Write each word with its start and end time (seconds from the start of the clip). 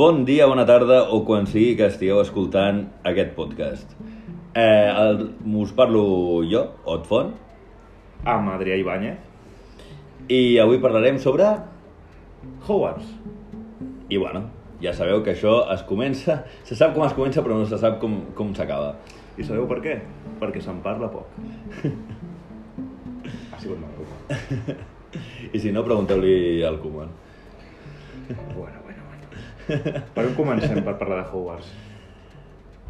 Bon 0.00 0.24
dia, 0.24 0.46
bona 0.48 0.62
tarda 0.64 1.02
o 1.12 1.18
quan 1.28 1.44
sigui 1.44 1.74
que 1.76 1.84
estigueu 1.90 2.22
escoltant 2.22 2.78
aquest 3.04 3.34
podcast. 3.36 3.90
Eh, 4.56 4.88
el, 4.88 5.18
us 5.60 5.74
parlo 5.76 6.04
jo, 6.48 6.62
Ot 6.88 7.04
Font, 7.04 7.34
amb 8.24 8.48
Adrià 8.48 8.78
Ibáñez. 8.80 9.18
i 10.32 10.56
avui 10.62 10.80
parlarem 10.80 11.18
sobre... 11.20 11.50
Hogwarts. 12.66 13.12
I 14.08 14.16
bueno, 14.16 14.46
ja 14.80 14.94
sabeu 14.96 15.20
que 15.20 15.34
això 15.34 15.68
es 15.74 15.84
comença... 15.84 16.38
Se 16.64 16.78
sap 16.80 16.96
com 16.96 17.04
es 17.04 17.12
comença 17.12 17.44
però 17.44 17.60
no 17.60 17.68
se 17.68 17.76
sap 17.76 18.00
com, 18.00 18.22
com 18.32 18.54
s'acaba. 18.56 18.94
I 19.36 19.44
sabeu 19.44 19.68
per 19.68 19.82
què? 19.84 19.98
Perquè 20.40 20.64
se'n 20.64 20.80
parla 20.80 21.12
poc. 21.12 21.28
ha 23.52 23.60
sigut 23.60 23.76
maco. 23.84 24.08
I 25.52 25.60
si 25.60 25.76
no, 25.76 25.84
pregunteu-li 25.84 26.64
al 26.64 26.80
Koeman. 26.80 27.12
Bueno, 28.30 28.48
bueno, 28.56 28.80
bueno. 28.80 28.89
Per 30.14 30.26
on 30.26 30.34
comencem 30.36 30.82
per 30.82 30.96
parlar 30.98 31.22
de 31.22 31.30
Hogwarts? 31.30 31.72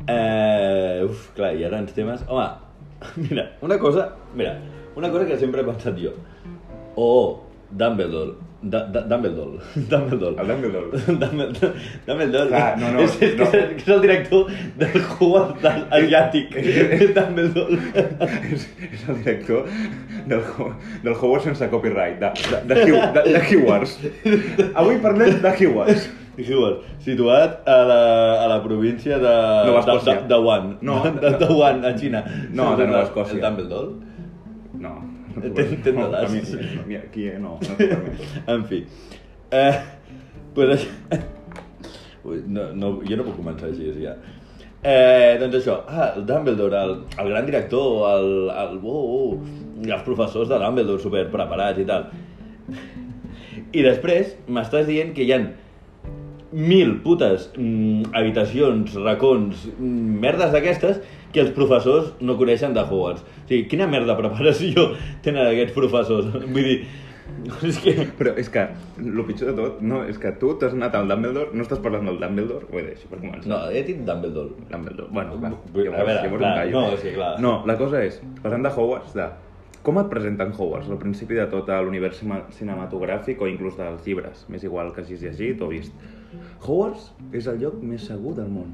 Eh, 0.09 1.05
uf, 1.05 1.31
clar, 1.37 1.55
hi 1.57 1.65
ha 1.67 1.71
tants 1.73 1.93
temes. 1.97 2.25
Home, 2.29 2.49
mira, 3.29 3.51
una 3.67 3.79
cosa, 3.79 4.11
mira, 4.35 4.57
una 4.97 5.11
cosa 5.11 5.27
que 5.29 5.39
sempre 5.39 5.61
he 5.61 5.69
pensat 5.69 5.99
jo. 6.01 6.15
Oh, 6.97 7.41
Dumbledore. 7.71 8.33
Da, 8.63 8.85
da, 8.85 9.01
Dumbledore. 9.01 9.59
Dumbledore. 9.89 10.41
El 10.41 10.49
Dumbledore. 10.49 10.99
Dumbledore. 11.07 11.73
Dumbledore. 12.07 12.49
Clar, 12.49 12.79
no, 12.79 12.93
no, 12.93 13.01
és, 13.01 13.17
és, 13.23 13.37
no. 13.39 13.47
Que, 13.51 13.61
és, 13.77 13.89
el 13.89 14.03
director 14.05 14.51
del 14.81 14.97
Hogwarts 15.01 15.69
asiàtic. 15.97 16.57
Dumbledore. 17.17 17.79
és, 18.53 18.67
és 18.91 19.07
el 19.09 19.21
director 19.23 19.69
del, 20.29 20.45
del 21.05 21.15
Hogwarts 21.15 21.49
sense 21.49 21.71
copyright, 21.73 22.21
de, 22.21 22.33
de, 22.51 22.63
de, 22.75 23.03
de, 23.17 23.27
de 23.31 23.45
Hogwarts. 23.49 23.97
Avui 24.75 25.01
parlem 25.05 25.39
de 25.41 25.55
Hogwarts. 25.55 26.11
Hogwarts, 26.49 26.87
situat 27.05 27.69
a 27.69 27.77
la, 27.89 28.01
a 28.45 28.49
la 28.53 28.59
província 28.65 29.19
de... 29.19 29.35
Nova 29.67 29.81
de, 29.81 29.81
Escòcia. 29.81 30.15
de, 30.23 30.29
de 30.29 30.39
Wuhan. 30.41 30.69
No, 30.83 31.03
de, 31.05 31.11
de, 31.25 31.31
de 31.43 31.49
Wuhan, 31.53 31.85
a 31.85 31.93
Xina. 31.99 32.25
No, 32.53 32.73
de 32.77 32.87
Nova 32.87 33.03
Escòcia. 33.09 33.37
El 33.39 33.45
Dumbledore. 33.47 33.93
No. 34.81 34.95
Ten- 35.41 35.83
ten 35.83 35.95
de 35.95 36.83
mi- 36.87 36.97
aquí 36.97 37.27
eh, 37.29 37.39
no, 37.39 37.59
no 37.61 37.75
t'ho 37.77 37.77
permeto. 37.95 38.25
En 38.47 38.65
fi. 38.67 38.85
Eh, 39.51 39.75
pues 40.55 40.79
això... 40.79 41.21
No, 42.25 42.67
no, 42.77 42.89
jo 43.09 43.17
no 43.17 43.25
puc 43.25 43.39
començar 43.39 43.71
així, 43.71 43.87
ja. 44.05 44.13
Eh, 44.85 45.39
doncs 45.41 45.55
això, 45.57 45.79
ah, 45.89 46.11
el 46.19 46.27
Dumbledore, 46.29 46.77
el, 46.85 46.93
el 47.19 47.31
gran 47.33 47.47
director, 47.49 47.95
el, 48.11 48.29
el, 48.53 48.75
oh, 48.85 49.15
oh, 49.15 49.39
els 49.81 50.03
professors 50.05 50.51
de 50.53 50.59
Dumbledore 50.61 51.01
super 51.01 51.23
preparats 51.33 51.81
i 51.81 51.87
tal. 51.89 52.11
I 53.73 53.83
després 53.87 54.35
m'estàs 54.53 54.85
dient 54.89 55.15
que 55.17 55.25
hi 55.25 55.33
han 55.37 55.49
mil 56.53 56.97
putes 57.05 57.51
mm, 57.57 58.11
habitacions, 58.17 58.95
racons, 59.05 59.69
mm, 59.79 60.17
merdes 60.23 60.51
d'aquestes 60.55 60.99
que 61.31 61.45
els 61.45 61.53
professors 61.55 62.15
no 62.21 62.35
coneixen 62.41 62.75
de 62.75 62.83
Hogwarts. 62.83 63.23
O 63.23 63.47
sigui, 63.47 63.69
quina 63.71 63.87
merda 63.91 64.17
preparació 64.19 64.91
tenen 65.25 65.47
aquests 65.47 65.77
professors? 65.77 66.33
Vull 66.55 66.67
dir, 66.67 66.81
és 67.71 67.79
que... 67.79 67.93
Però 68.19 68.33
és 68.43 68.49
que 68.51 68.65
el 68.99 69.21
pitjor 69.29 69.53
de 69.53 69.55
tot 69.61 69.79
no, 69.87 70.01
és 70.11 70.19
que 70.19 70.33
tu 70.41 70.51
t'has 70.59 70.75
anat 70.75 70.97
al 70.99 71.07
Dumbledore, 71.13 71.55
no 71.55 71.63
estàs 71.63 71.79
parlant 71.85 72.09
del 72.11 72.19
Dumbledore, 72.23 72.67
ho 72.67 72.81
he 72.81 72.89
dit, 72.89 73.05
per 73.11 73.21
començar. 73.21 73.47
No, 73.53 73.61
he 73.71 73.85
dit 73.87 74.03
Dumbledore. 74.07 74.67
Dumbledore. 74.73 75.09
Bueno, 75.15 75.39
clar, 75.39 75.53
Vull- 75.71 75.93
a 75.93 76.03
veure, 76.03 76.17
llavors 76.25 76.43
clar, 76.43 76.57
callo. 76.65 76.83
no, 76.91 76.99
sí, 76.99 77.15
clar. 77.15 77.31
No, 77.47 77.55
la 77.71 77.79
cosa 77.79 78.03
és, 78.03 78.19
parlant 78.43 78.67
de 78.67 78.75
Hogwarts, 78.75 79.15
de 79.15 79.29
com 79.87 79.97
et 80.03 80.11
presenten 80.11 80.51
Hogwarts 80.53 80.91
al 80.93 80.99
principi 81.01 81.39
de 81.39 81.47
tot 81.49 81.71
l'univers 81.87 82.19
cinematogràfic 82.59 83.41
o 83.41 83.47
inclús 83.49 83.79
dels 83.79 84.03
llibres, 84.05 84.43
m'és 84.51 84.67
igual 84.67 84.91
que 84.93 85.01
hagis 85.07 85.23
llegit 85.23 85.63
o 85.65 85.71
vist. 85.71 85.95
Hogwarts 86.65 87.11
és 87.33 87.47
el 87.51 87.59
lloc 87.63 87.81
més 87.83 88.07
segur 88.07 88.35
del 88.37 88.49
món. 88.53 88.71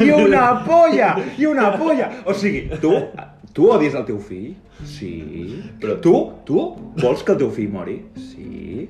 I 0.00 0.10
una 0.14 0.62
polla! 0.66 1.14
I 1.38 1.46
una 1.50 1.70
polla! 1.78 2.10
O 2.26 2.34
sigui, 2.34 2.68
tu, 2.82 2.92
tu 3.52 3.68
odies 3.74 3.94
el 3.98 4.04
teu 4.08 4.18
fill? 4.22 4.52
Sí. 4.86 5.62
Però- 5.82 5.98
tu, 6.02 6.14
tu 6.46 6.62
vols 7.02 7.22
que 7.22 7.32
el 7.34 7.38
teu 7.38 7.50
fill 7.54 7.70
mori? 7.72 8.00
Sí. 8.16 8.88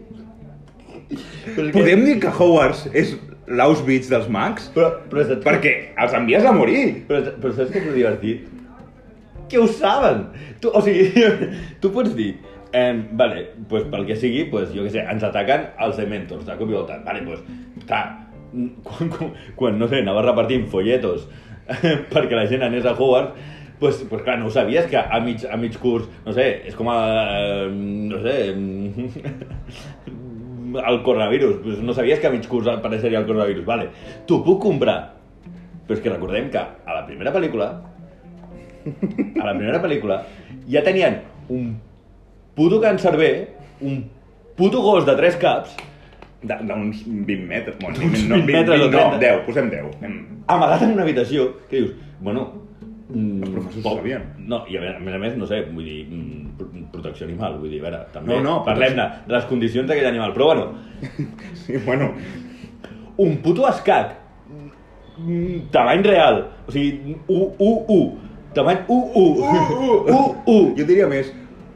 Però, 1.54 1.66
és 1.66 1.72
que- 1.72 1.78
Podem 1.78 2.04
dir 2.04 2.18
que 2.20 2.28
Hogwarts 2.32 2.86
és 2.92 3.14
l'Auschwitz 3.48 4.08
dels 4.12 4.28
mags? 4.32 4.70
Però, 4.74 4.90
però, 5.10 5.24
saps, 5.28 5.44
Perquè 5.44 5.72
els 6.00 6.14
envies 6.16 6.44
a 6.44 6.52
morir. 6.56 7.04
però, 7.08 7.34
però 7.40 7.52
saps 7.56 7.70
què 7.74 7.82
és 7.86 7.94
divertit? 7.94 8.48
Que 9.48 9.58
ho 9.60 9.66
saben! 9.68 10.26
Tu, 10.60 10.68
o 10.72 10.80
sigui, 10.80 11.10
tu 11.82 11.90
pots 11.92 12.14
dir, 12.16 12.36
eh, 12.72 13.04
vale, 13.12 13.46
pues 13.68 13.86
pel 13.92 14.06
que 14.08 14.16
sigui, 14.16 14.44
pues, 14.50 14.72
jo 14.74 14.86
què 14.86 14.96
sé, 14.96 15.04
ens 15.04 15.24
ataquen 15.26 15.68
els 15.84 15.98
Dementors, 16.00 16.44
de 16.48 16.58
cop 16.58 16.70
i 16.70 16.76
volta. 16.76 16.98
Vale, 17.06 17.22
pues, 17.26 17.42
clar, 17.86 18.04
quan, 18.86 19.12
quan, 19.12 19.32
quan, 19.56 19.80
no 19.80 19.88
sé, 19.88 20.02
anava 20.02 20.24
repartint 20.26 20.68
folletos 20.72 21.28
perquè 22.12 22.36
la 22.36 22.48
gent 22.50 22.64
anés 22.66 22.86
a 22.86 22.96
Hogwarts, 22.96 23.50
pues, 23.82 24.06
pues 24.08 24.22
clar, 24.22 24.38
no 24.38 24.46
ho 24.46 24.54
sabies 24.54 24.86
que 24.86 24.96
a 24.96 25.20
mig, 25.20 25.44
a 25.50 25.56
mig 25.56 25.76
curs, 25.82 26.06
no 26.26 26.32
sé, 26.36 26.46
és 26.68 26.74
com 26.78 26.88
a, 26.92 26.98
eh, 27.34 27.68
no 27.72 28.20
sé, 28.22 28.36
el 30.82 31.02
coronavirus, 31.02 31.56
pues 31.62 31.78
no 31.82 31.94
sabies 31.94 32.20
que 32.20 32.26
a 32.28 32.30
mig 32.30 32.46
curs 32.48 32.68
apareixeria 32.70 33.18
el 33.18 33.26
coronavirus, 33.26 33.64
vale, 33.66 33.88
t'ho 34.26 34.44
puc 34.46 34.62
comprar, 34.62 35.14
però 35.86 35.98
és 35.98 36.04
que 36.04 36.12
recordem 36.12 36.50
que 36.52 36.62
a 36.62 36.94
la 36.94 37.06
primera 37.08 37.32
pel·lícula, 37.34 37.68
a 38.86 39.44
la 39.44 39.56
primera 39.56 39.82
pel·lícula, 39.82 40.22
ja 40.70 40.82
tenien 40.86 41.18
un 41.50 41.74
puto 42.54 42.80
cancerber, 42.80 43.54
un 43.80 44.04
puto 44.56 44.80
gos 44.82 45.06
de 45.06 45.14
tres 45.16 45.36
caps, 45.36 45.76
De- 46.42 46.56
D'uns 46.66 47.04
20 47.06 47.46
metres. 47.46 47.76
Bueno, 47.78 48.00
D'uns 48.00 48.24
no, 48.28 48.34
20 48.42 48.52
metres 48.52 48.80
o 48.80 48.84
no, 48.90 48.98
30. 48.98 49.18
10, 49.18 49.40
posem 49.46 49.68
10. 49.70 49.84
Em, 50.02 50.14
amagat 50.50 50.82
en 50.82 50.90
una 50.96 51.04
habitació, 51.04 51.44
que 51.70 51.76
dius, 51.76 51.92
bueno... 52.20 52.48
mm, 53.12 53.42
Els 53.44 53.50
professors 53.52 53.84
poc- 53.84 54.00
sabien. 54.00 54.24
No, 54.50 54.64
i 54.66 54.76
a 54.76 54.80
més, 54.82 55.14
a 55.14 55.18
més 55.22 55.36
no 55.38 55.46
sé, 55.46 55.60
vull 55.70 55.84
dir, 55.86 56.00
mm, 56.10 56.56
pro- 56.58 56.66
protecció 56.96 57.28
animal, 57.28 57.60
vull 57.60 57.70
dir, 57.70 57.78
a 57.78 57.84
veure, 57.86 58.00
també 58.12 58.34
No, 58.34 58.40
no, 58.42 58.56
parlem-ne 58.66 59.06
de 59.28 59.36
les 59.36 59.44
condicions 59.52 59.86
d'aquell 59.86 60.08
animal, 60.10 60.32
però 60.34 60.48
bueno, 60.50 60.66
Sí, 61.62 61.76
bueno, 61.86 62.10
un 63.22 63.36
puto 63.44 63.68
escac, 63.68 64.16
mm, 65.18 65.68
tamany 65.70 66.02
real, 66.02 66.42
o 66.66 66.72
sigui, 66.74 67.14
1, 67.28 67.54
1, 67.58 67.86
1, 67.86 68.50
tamany 68.58 68.82
1, 68.88 69.12
1, 69.14 69.46
1, 70.10 70.42
1, 70.46 70.74
jo 70.80 70.84
diria 70.90 71.06
més 71.06 71.30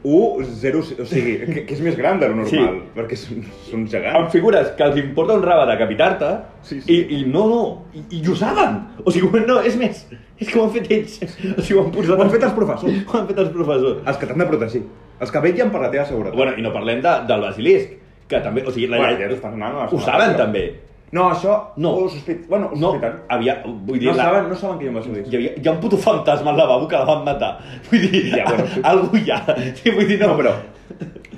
1, 0.07 0.45
0, 0.61 0.79
o 1.03 1.05
sigui, 1.09 1.33
que, 1.45 1.63
que 1.67 1.73
és 1.75 1.81
més 1.83 1.97
gran 1.99 2.19
de 2.21 2.29
lo 2.31 2.35
normal, 2.37 2.77
Sí. 2.77 2.83
perquè 2.95 3.17
són, 3.19 3.41
són 3.67 3.81
amb 3.81 3.89
gegants. 3.91 4.31
figures 4.31 4.69
que 4.77 4.83
els 4.85 4.97
importa 5.01 5.35
un 5.35 5.43
raba 5.43 5.65
decapitar-te 5.67 6.29
Sí, 6.63 6.79
sí. 6.81 6.93
I, 6.93 7.19
i 7.19 7.25
no, 7.27 7.43
no, 7.51 7.61
i, 7.93 8.05
i 8.19 8.21
ho 8.27 8.35
saben 8.35 8.79
o 9.03 9.11
sigui, 9.11 9.43
no, 9.47 9.59
és 9.67 9.75
més, 9.79 10.05
és 10.39 10.47
que 10.47 10.59
ho 10.59 10.63
han 10.63 10.71
fet 10.71 10.89
ells 10.91 11.19
o 11.23 11.61
sigui, 11.61 11.79
ho 11.79 11.83
han 11.85 11.91
posat 11.91 12.17
Ho 12.19 12.23
han 12.23 12.31
fet 12.31 12.43
els 12.47 12.53
professors. 12.55 12.93
ho 13.11 13.17
han 13.19 13.27
fet 13.27 13.43
els 13.43 13.51
professors 13.51 14.01
Els 14.07 14.17
que 14.21 14.25
t'han 14.31 14.43
de 14.45 14.49
protegir. 14.55 14.83
Els 15.19 15.31
que 15.33 15.39
vetllen 15.41 15.71
per 15.73 15.81
la 15.81 15.91
teva 15.91 16.05
seguretat. 16.05 16.35
bueno, 16.37 16.53
i 16.57 16.61
no 16.61 16.71
parlem 16.71 17.01
de, 17.01 17.15
del 17.27 17.41
basilisc 17.41 17.89
que 18.27 18.39
també, 18.43 18.63
o 18.67 18.71
sigui, 18.71 18.87
la, 18.91 18.97
Bueno, 19.03 19.17
ja 19.19 19.87
ho 19.91 19.99
saben 20.03 20.35
també 20.37 20.65
No, 21.11 21.29
això 21.31 21.73
No. 21.77 21.91
ho 21.95 22.09
sospit... 22.09 22.47
Bueno, 22.49 22.67
ho 22.73 22.75
no, 22.75 22.91
sospiten. 22.91 23.13
havia, 23.29 23.61
vull 23.65 23.99
dir, 23.99 24.09
No, 24.09 24.15
la, 24.17 24.23
saben, 24.25 24.49
no 24.49 24.55
saben 24.55 24.77
que 24.79 24.85
jo 24.85 24.91
em 24.91 24.97
vaig 24.97 25.27
hi, 25.31 25.35
havia, 25.37 25.53
hi 25.61 25.67
ha 25.67 25.71
un 25.71 25.79
puto 25.79 25.97
fantasma 25.97 26.51
al 26.51 26.57
lavabo 26.57 26.87
que 26.87 26.97
la 26.99 27.05
van 27.07 27.23
matar 27.23 27.53
vull 27.91 28.01
dir, 28.11 28.25
Ja, 28.35 28.43
bueno, 28.49 28.65
sí. 28.73 28.81
algú 28.83 29.17
hi 29.21 29.31
ha 29.31 29.39
sí, 29.75 29.89
vull 29.91 30.07
dir, 30.07 30.19
no, 30.19 30.33
No, 30.33 30.37
però, 30.41 30.51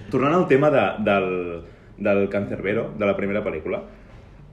tornant 0.09 0.33
al 0.39 0.47
tema 0.49 0.71
de, 0.73 0.83
del, 1.05 1.29
del 1.97 2.27
cancerbero, 2.33 2.89
de 2.97 3.05
la 3.05 3.15
primera 3.15 3.43
pel·lícula, 3.45 3.83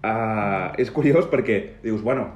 uh, 0.04 0.74
és 0.76 0.90
curiós 0.92 1.26
perquè 1.32 1.56
dius, 1.82 2.02
bueno, 2.04 2.28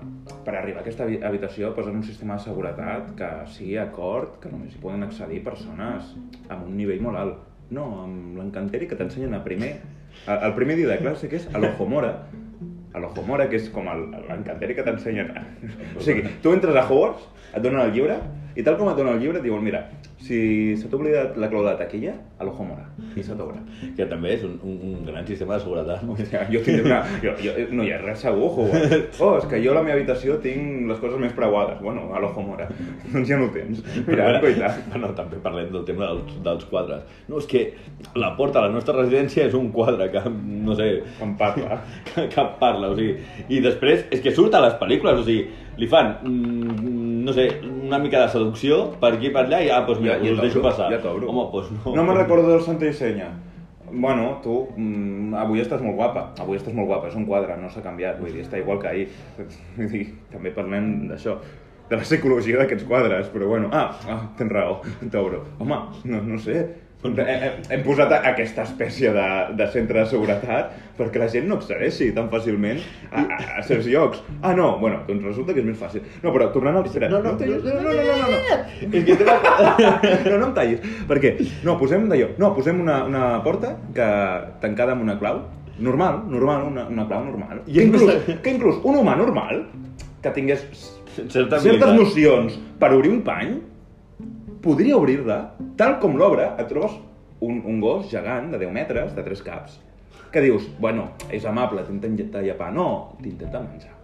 per 0.44 0.56
arribar 0.56 0.80
a 0.80 0.84
aquesta 0.86 1.04
habi- 1.04 1.20
habitació 1.22 1.74
posen 1.76 1.96
un 2.00 2.04
sistema 2.06 2.38
de 2.38 2.44
seguretat 2.48 3.12
que 3.18 3.30
sigui 3.52 3.76
acord, 3.82 4.38
que 4.40 4.48
només 4.48 4.72
hi 4.74 4.80
poden 4.80 5.04
accedir 5.04 5.42
persones 5.44 6.14
amb 6.48 6.64
un 6.66 6.76
nivell 6.80 7.02
molt 7.04 7.18
alt. 7.20 7.38
No, 7.70 7.84
amb 8.02 8.38
l'encanteri 8.40 8.88
que 8.90 8.96
t'ensenyen 8.98 9.34
a 9.36 9.44
primer, 9.44 9.74
el, 10.26 10.38
el 10.48 10.54
primer 10.56 10.76
dia 10.80 10.88
de 10.88 10.98
classe, 10.98 11.28
que 11.30 11.36
és 11.38 11.44
a 11.54 11.58
l'Ojomora, 11.62 12.14
a 12.92 13.02
l'Ojomora, 13.02 13.46
que 13.50 13.58
és 13.60 13.68
com 13.74 13.86
l'encanteri 13.90 14.74
que 14.76 14.84
t'ensenyen. 14.86 15.30
O 15.96 16.04
sigui, 16.04 16.24
tu 16.42 16.54
entres 16.56 16.76
a 16.76 16.84
Hogwarts, 16.86 17.26
et 17.54 17.62
donen 17.62 17.82
el 17.84 17.92
llibre, 17.96 18.20
i 18.56 18.62
tal 18.66 18.76
com 18.78 18.90
et 18.90 18.98
donen 18.98 19.16
el 19.16 19.22
llibre, 19.22 19.38
et 19.38 19.46
diuen, 19.46 19.62
mira, 19.64 19.84
si 20.20 20.76
se 20.76 20.88
t'ha 20.88 20.98
oblidat 20.98 21.36
la 21.40 21.48
clau 21.48 21.62
de 21.64 21.70
la 21.70 21.78
taquilla, 21.78 22.12
a 22.40 22.44
l'Ojomora, 22.44 22.84
i 23.16 23.22
se 23.24 23.34
t'obre. 23.36 23.60
que 23.96 24.04
també 24.08 24.34
és 24.34 24.42
un, 24.44 24.58
un, 24.64 24.76
un 24.90 25.04
gran 25.06 25.26
sistema 25.26 25.56
de 25.56 25.64
seguretat 25.64 26.04
Hòstia, 26.04 26.42
jo 26.52 26.60
tindré 26.64 26.84
una... 26.86 26.98
Jo, 27.22 27.32
jo, 27.40 27.54
no 27.76 27.84
hi 27.84 27.92
ha 27.94 28.00
res 28.02 28.20
segur, 28.24 28.50
Hogwarts. 28.52 29.20
Oh, 29.24 29.34
és 29.38 29.46
que 29.48 29.60
jo 29.64 29.72
a 29.72 29.78
la 29.78 29.82
meva 29.84 29.96
habitació 29.98 30.36
tinc 30.44 30.88
les 30.90 31.00
coses 31.00 31.20
més 31.20 31.32
preuades. 31.36 31.80
Bueno, 31.84 32.06
a 32.16 32.20
l'Ojomora. 32.22 32.68
doncs 33.12 33.28
ja 33.28 33.38
no 33.40 33.48
ho 33.48 33.54
tens. 33.54 33.80
Mira, 34.06 34.28
Bueno, 34.28 34.42
coita. 34.44 34.70
Bueno, 34.92 35.12
també 35.18 35.40
parlem 35.44 35.72
del 35.72 35.84
tema 35.88 36.10
dels, 36.10 36.36
dels 36.44 36.68
quadres. 36.70 37.04
No, 37.28 37.40
és 37.40 37.48
que 37.50 37.64
la 38.20 38.34
porta 38.36 38.60
a 38.60 38.68
la 38.68 38.74
nostra 38.74 38.96
residència 38.98 39.48
és 39.48 39.56
un 39.56 39.70
quadre 39.74 40.10
que, 40.12 40.24
no 40.30 40.76
sé, 40.78 40.90
Em 41.24 41.34
parla. 41.40 41.80
que, 42.12 42.28
que 42.32 42.46
parla, 42.60 42.92
o 42.92 42.98
sigui... 42.98 43.16
I 43.48 43.64
després, 43.64 44.06
és 44.12 44.24
que 44.24 44.36
surt 44.36 44.56
a 44.56 44.64
les 44.64 44.76
pel·lícules, 44.80 45.20
o 45.20 45.26
sigui, 45.26 45.48
li 45.80 45.86
fan, 45.88 46.10
mm, 46.22 47.24
no 47.24 47.32
sé, 47.36 47.46
una 47.64 47.98
mica 47.98 48.20
de 48.26 48.32
seducció 48.32 48.82
per 49.00 49.14
aquí 49.16 49.30
i 49.30 49.34
per 49.34 49.46
allà 49.46 49.62
i, 49.64 49.70
ah, 49.72 49.80
doncs 49.86 50.00
mira, 50.02 50.18
Ja- 50.18 50.24
ja 50.26 50.32
us 50.36 50.40
deixo 50.44 50.62
passar. 50.64 50.90
ja 50.92 50.98
t'obro. 51.00 51.28
Home, 51.30 51.46
doncs 51.52 51.70
no. 51.78 51.94
No 51.96 52.04
me'n 52.04 52.18
recordo 52.18 52.50
del 52.50 52.60
Santa 52.66 52.86
i 52.86 52.92
Senya. 52.92 53.30
Bueno, 53.92 54.38
tu, 54.42 54.68
mm, 54.76 55.34
avui 55.34 55.60
estàs 55.60 55.80
molt 55.82 55.96
guapa, 55.96 56.28
avui 56.38 56.56
estàs 56.56 56.74
molt 56.74 56.86
guapa, 56.86 57.08
és 57.08 57.16
un 57.16 57.24
quadre, 57.26 57.56
no 57.58 57.68
s'ha 57.68 57.82
canviat, 57.82 58.20
vull 58.20 58.30
dir, 58.32 58.44
està 58.44 58.58
igual 58.60 58.78
que 58.78 58.86
ahir. 58.88 59.08
Vull 59.76 59.88
dir, 59.90 60.04
també 60.30 60.52
parlem 60.54 61.08
d'això, 61.08 61.38
de 61.88 61.96
la 61.96 62.02
psicologia 62.02 62.58
d'aquests 62.60 62.84
quadres, 62.86 63.26
però 63.34 63.48
bueno, 63.48 63.68
ah, 63.72 63.90
ah 64.08 64.20
tens 64.38 64.52
raó, 64.52 64.80
t'obro. 65.10 65.42
Home, 65.58 65.80
no, 66.04 66.20
no 66.22 66.38
sé, 66.38 66.68
hem, 67.04 67.14
hem- 67.18 67.62
hem 67.72 67.82
posat 67.86 68.10
aquesta 68.18 68.62
espècie 68.68 69.10
de, 69.14 69.26
de 69.56 69.66
centre 69.72 70.02
de 70.02 70.06
seguretat 70.10 70.72
perquè 70.98 71.20
la 71.22 71.28
gent 71.32 71.46
no 71.48 71.56
accedeixi 71.56 72.10
tan 72.16 72.26
fàcilment 72.32 72.80
a, 73.10 73.22
a, 73.24 73.38
a 73.60 73.62
certs 73.64 73.86
llocs. 73.88 74.20
Ah, 74.42 74.52
no, 74.56 74.74
bueno, 74.82 74.98
doncs 75.08 75.24
resulta 75.24 75.54
que 75.56 75.62
és 75.62 75.66
més 75.70 75.78
fàcil. 75.80 76.02
No, 76.22 76.32
però 76.34 76.50
tornant 76.52 76.76
al... 76.76 76.84
Espera, 76.90 77.08
No, 77.08 77.22
no, 77.24 77.32
no, 77.32 77.46
no, 77.46 77.72
no, 77.72 77.80
no, 77.80 77.94
no, 77.94 78.18
no, 78.18 78.26
no. 78.28 78.98
És 79.00 79.16
que 79.16 79.24
la... 79.24 79.38
No, 80.30 80.36
no 80.36 80.50
em 80.50 80.54
tallis. 80.58 80.84
Per 81.08 81.18
què? 81.22 81.32
No, 81.64 81.78
posem 81.80 82.04
d'allò. 82.10 82.28
No, 82.42 82.52
posem 82.58 82.82
una, 82.84 82.98
una 83.08 83.24
porta 83.46 83.72
que 83.96 84.10
tancada 84.60 84.92
amb 84.98 85.06
una 85.08 85.16
clau. 85.18 85.40
Normal, 85.80 86.20
normal, 86.28 86.66
una, 86.68 86.84
una 86.92 87.06
clau 87.08 87.24
normal. 87.24 87.62
I 87.66 87.78
Que 87.78 87.86
inclús, 87.88 88.12
que 88.44 88.52
inclús 88.52 88.82
un 88.84 89.00
humà 89.00 89.14
normal 89.16 89.62
que 90.20 90.32
tingués 90.36 90.66
certes 91.16 91.64
nocions 91.96 92.58
per 92.78 92.92
obrir 92.92 93.08
un 93.14 93.22
pany 93.24 93.54
podria 94.64 94.98
obrir-la 94.98 95.40
tal 95.80 95.98
com 96.02 96.18
l'obre. 96.18 96.50
Et 96.60 96.68
trobes 96.70 96.96
un, 97.40 97.62
un 97.64 97.80
gos 97.80 98.10
gegant 98.10 98.50
de 98.52 98.60
10 98.60 98.74
metres, 98.74 99.14
de 99.16 99.24
3 99.24 99.44
caps, 99.46 99.78
que 100.30 100.42
dius, 100.44 100.68
bueno, 100.78 101.10
és 101.32 101.46
amable, 101.48 101.84
t'intenta 101.88 102.42
llepar. 102.44 102.70
No, 102.74 103.16
t'intenta 103.22 103.62
menjar. 103.64 103.96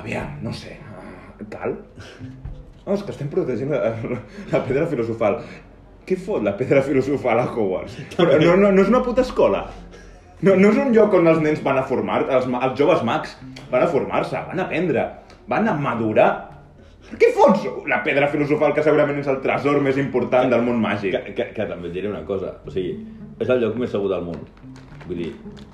Aviam, 0.00 0.38
no 0.42 0.54
sé, 0.56 0.78
uh, 0.80 1.44
cal? 1.52 1.76
No, 2.82 2.94
és 2.96 3.02
que 3.04 3.12
estem 3.12 3.28
protegint 3.30 3.70
la, 3.70 3.92
la 4.52 4.62
pedra 4.64 4.86
filosofal. 4.90 5.42
Què 6.08 6.16
fot 6.18 6.42
la 6.42 6.56
pedra 6.58 6.82
filosofal 6.82 7.38
a 7.38 7.46
Hogwarts? 7.46 7.98
Però 8.16 8.38
no, 8.40 8.56
no, 8.58 8.72
no 8.74 8.82
és 8.82 8.90
una 8.90 9.02
puta 9.04 9.22
escola. 9.22 9.66
No, 10.42 10.56
no 10.58 10.72
és 10.72 10.78
un 10.82 10.90
lloc 10.90 11.12
on 11.14 11.30
els 11.30 11.38
nens 11.44 11.60
van 11.62 11.78
a 11.78 11.84
formar, 11.86 12.24
els, 12.24 12.48
els 12.50 12.72
joves 12.78 13.04
mags 13.06 13.36
van 13.70 13.84
a 13.84 13.90
formar-se, 13.92 14.40
van 14.48 14.58
a 14.58 14.64
aprendre, 14.64 15.04
van 15.46 15.70
a 15.70 15.76
madurar. 15.78 16.30
Què 17.20 17.28
fots 17.36 17.64
la 17.90 17.98
pedra 18.06 18.28
filosofal 18.32 18.72
que 18.76 18.82
segurament 18.84 19.18
és 19.20 19.28
el 19.28 19.40
tresor 19.44 19.80
més 19.84 19.98
important 20.00 20.48
del 20.52 20.62
món 20.64 20.78
màgic? 20.80 21.16
Que, 21.26 21.34
que, 21.36 21.46
que 21.56 21.66
també 21.68 21.90
et 21.90 21.96
diré 21.96 22.08
una 22.08 22.22
cosa, 22.28 22.54
o 22.64 22.72
sigui, 22.72 22.94
és 23.42 23.50
el 23.52 23.60
lloc 23.60 23.76
més 23.80 23.90
segur 23.92 24.08
del 24.12 24.24
món. 24.24 24.38
Vull 25.02 25.18
dir, 25.18 25.32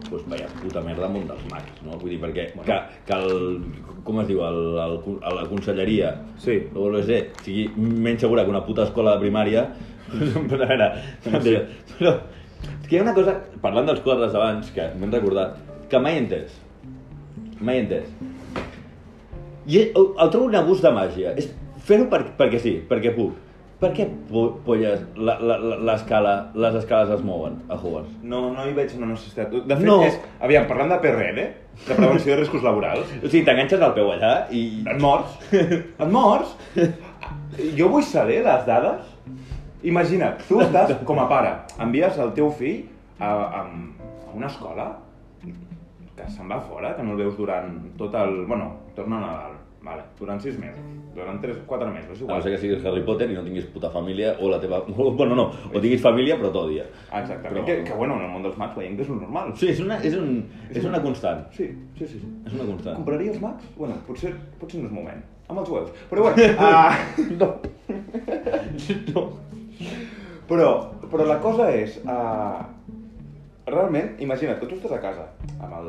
doncs 0.08 0.24
vaya 0.32 0.48
puta 0.56 0.80
merda 0.82 1.04
al 1.06 1.12
món 1.12 1.26
dels 1.28 1.44
mags, 1.50 1.82
no? 1.84 1.98
Vull 2.00 2.14
dir, 2.14 2.18
perquè 2.22 2.46
que, 2.64 2.78
que 3.06 3.18
el, 3.18 3.58
com 4.06 4.22
es 4.22 4.30
diu, 4.30 4.40
el, 4.46 4.60
el, 4.82 4.96
a 5.20 5.34
la 5.36 5.44
conselleria, 5.50 6.14
Sí. 6.40 6.56
no 6.72 6.86
vol 6.86 6.96
ser, 7.04 7.20
sigui 7.44 7.68
menys 7.76 8.24
segura 8.24 8.46
que 8.46 8.54
una 8.54 8.64
puta 8.66 8.86
escola 8.88 9.14
de 9.16 9.26
primària, 9.26 9.66
però 10.48 10.64
a 10.64 10.70
veure, 10.72 10.88
però, 11.26 11.42
però 11.98 12.14
és 12.72 12.88
que 12.88 12.96
hi 12.96 13.02
ha 13.02 13.04
una 13.04 13.14
cosa, 13.14 13.36
parlant 13.62 13.86
dels 13.92 14.00
quadres 14.00 14.34
abans, 14.34 14.72
que 14.74 14.88
m'hem 14.96 15.12
recordat, 15.12 15.60
que 15.92 16.00
mai 16.02 16.16
he 16.16 16.24
entès, 16.24 16.56
mai 17.60 17.78
he 17.78 17.84
entès. 17.84 18.08
I 19.68 19.82
el, 19.92 20.06
trobo 20.32 20.46
un 20.48 20.56
abús 20.56 20.80
de 20.84 20.90
màgia. 20.96 21.34
És 21.36 21.50
fer-ho 21.84 22.06
per, 22.10 22.22
perquè 22.38 22.58
sí, 22.62 22.78
perquè 22.88 23.12
puc. 23.16 23.36
Per 23.78 23.92
què 23.94 24.08
po- 24.26 24.56
polles 24.66 25.04
la, 25.14 25.36
la, 25.38 25.54
la, 25.62 25.76
l'escala, 25.86 26.32
les 26.58 26.74
escales 26.80 27.12
es 27.14 27.20
mouen 27.22 27.60
a 27.70 27.76
Hogwarts? 27.78 28.16
No, 28.26 28.40
no 28.50 28.64
hi 28.66 28.72
veig 28.74 28.90
una 28.96 29.12
necessitat. 29.12 29.52
De 29.54 29.76
fet, 29.76 29.84
No. 29.86 30.00
és... 30.02 30.16
Aviam, 30.42 30.64
parlant 30.66 30.90
de 30.90 30.98
PRL, 31.04 31.44
de 31.86 31.94
prevenció 31.94 32.32
de 32.34 32.40
riscos 32.40 32.64
laborals, 32.66 33.06
O 33.22 33.28
sigui, 33.28 33.44
t'enganxes 33.46 33.78
el 33.86 33.94
peu 33.94 34.10
allà 34.16 34.32
i... 34.50 34.64
et 34.82 34.98
mors, 34.98 35.36
et 35.54 36.08
mors. 36.10 36.56
Jo 37.78 37.86
vull 37.92 38.02
saber 38.02 38.40
les 38.48 38.66
dades. 38.66 39.14
Imagina't, 39.86 40.40
tu 40.48 40.58
estàs 40.64 40.90
com 41.06 41.20
a 41.22 41.28
pare, 41.30 41.52
envies 41.78 42.16
el 42.18 42.32
teu 42.34 42.48
fill 42.50 42.80
a, 43.22 43.28
a, 43.30 43.60
a 43.62 44.32
una 44.34 44.48
escola 44.50 44.88
que 46.18 46.28
se'n 46.34 46.50
va 46.50 46.58
fora, 46.60 46.96
que 46.98 47.02
no 47.06 47.14
el 47.16 47.22
veus 47.24 47.36
durant 47.38 47.78
tot 47.96 48.14
el... 48.18 48.44
Bueno, 48.50 48.72
torna 48.96 49.18
a 49.18 49.20
Nadal, 49.24 49.54
vale, 49.82 50.02
durant 50.18 50.40
sis 50.42 50.56
mesos, 50.58 50.82
durant 51.14 51.38
tres, 51.40 51.56
quatre 51.66 51.86
mesos, 51.94 52.10
és 52.18 52.22
A 52.22 52.26
no 52.26 52.26
igual. 52.26 52.42
ser 52.42 52.52
que 52.52 52.58
siguis 52.58 52.84
Harry 52.84 53.02
Potter 53.06 53.28
i 53.30 53.34
no 53.38 53.44
tinguis 53.46 53.64
puta 53.72 53.88
família 53.94 54.34
o 54.42 54.50
la 54.50 54.58
teva... 54.60 54.82
Bueno, 55.20 55.34
no, 55.38 55.44
o 55.72 55.80
tinguis 55.80 56.02
família 56.02 56.36
però 56.36 56.50
t'odia. 56.52 56.84
Exactament, 57.12 57.62
Però- 57.62 57.64
que, 57.64 57.84
que 57.84 57.94
bueno, 57.94 58.16
en 58.18 58.26
el 58.26 58.30
món 58.34 58.42
dels 58.42 58.58
mags 58.58 58.76
veiem 58.76 58.96
que 58.98 59.06
és 59.06 59.08
lo 59.12 59.16
normal. 59.22 59.54
Sí, 59.56 59.70
és 59.70 59.80
una, 59.84 60.00
és 60.02 60.14
un, 60.18 60.44
és 60.74 60.84
una 60.84 61.00
constant. 61.02 61.46
sí, 61.56 61.70
sí, 61.96 62.06
sí. 62.06 62.18
sí. 62.18 62.28
És 62.46 62.52
una 62.58 62.66
constant. 62.72 62.96
Compraries 62.98 63.40
mags? 63.40 63.64
Bueno, 63.78 63.94
potser, 64.06 64.34
potser 64.60 64.82
no 64.82 64.90
és 64.90 64.96
moment. 64.98 65.22
Amb 65.48 65.62
els 65.62 65.70
webs. 65.72 65.92
Però 66.10 66.26
bueno, 66.26 66.48
uh, 66.58 66.92
No. 67.40 67.54
no. 69.14 69.22
però, 70.48 70.72
però 71.10 71.24
la 71.28 71.38
cosa 71.40 71.70
és... 71.72 72.00
Uh, 72.04 72.76
realment, 73.74 74.14
imagina't 74.24 74.60
que 74.60 74.68
tu 74.68 74.78
estàs 74.78 74.94
a 74.96 75.00
casa 75.02 75.28
amb 75.58 75.72
el 75.80 75.88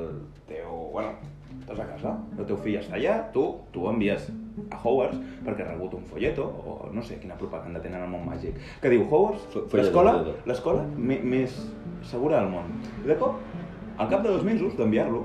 teu... 0.50 0.90
Bueno, 0.94 1.16
estàs 1.60 1.80
a 1.84 1.88
casa, 1.90 2.14
el 2.38 2.48
teu 2.50 2.58
fill 2.64 2.80
està 2.80 2.98
allà, 2.98 3.18
tu, 3.34 3.46
tu 3.74 3.86
envies 3.90 4.30
a 4.70 4.80
Hogwarts 4.80 5.20
perquè 5.46 5.64
ha 5.64 5.70
rebut 5.70 5.94
un 6.00 6.06
folleto 6.10 6.44
o 6.44 6.90
no 6.94 7.04
sé 7.06 7.20
quina 7.22 7.38
propaganda 7.40 7.82
tenen 7.84 8.04
al 8.04 8.10
món 8.12 8.26
màgic 8.28 8.58
que 8.82 8.92
diu 8.92 9.06
folleto, 9.08 9.68
l'escola 9.78 10.16
l'escola 10.50 10.84
més 10.98 11.56
segura 12.10 12.42
del 12.42 12.52
món. 12.52 12.72
I 13.04 13.12
de 13.12 13.18
cop, 13.20 13.40
al 13.98 14.10
cap 14.12 14.24
de 14.24 14.34
dos 14.34 14.44
mesos 14.48 14.76
d'enviar-lo, 14.80 15.24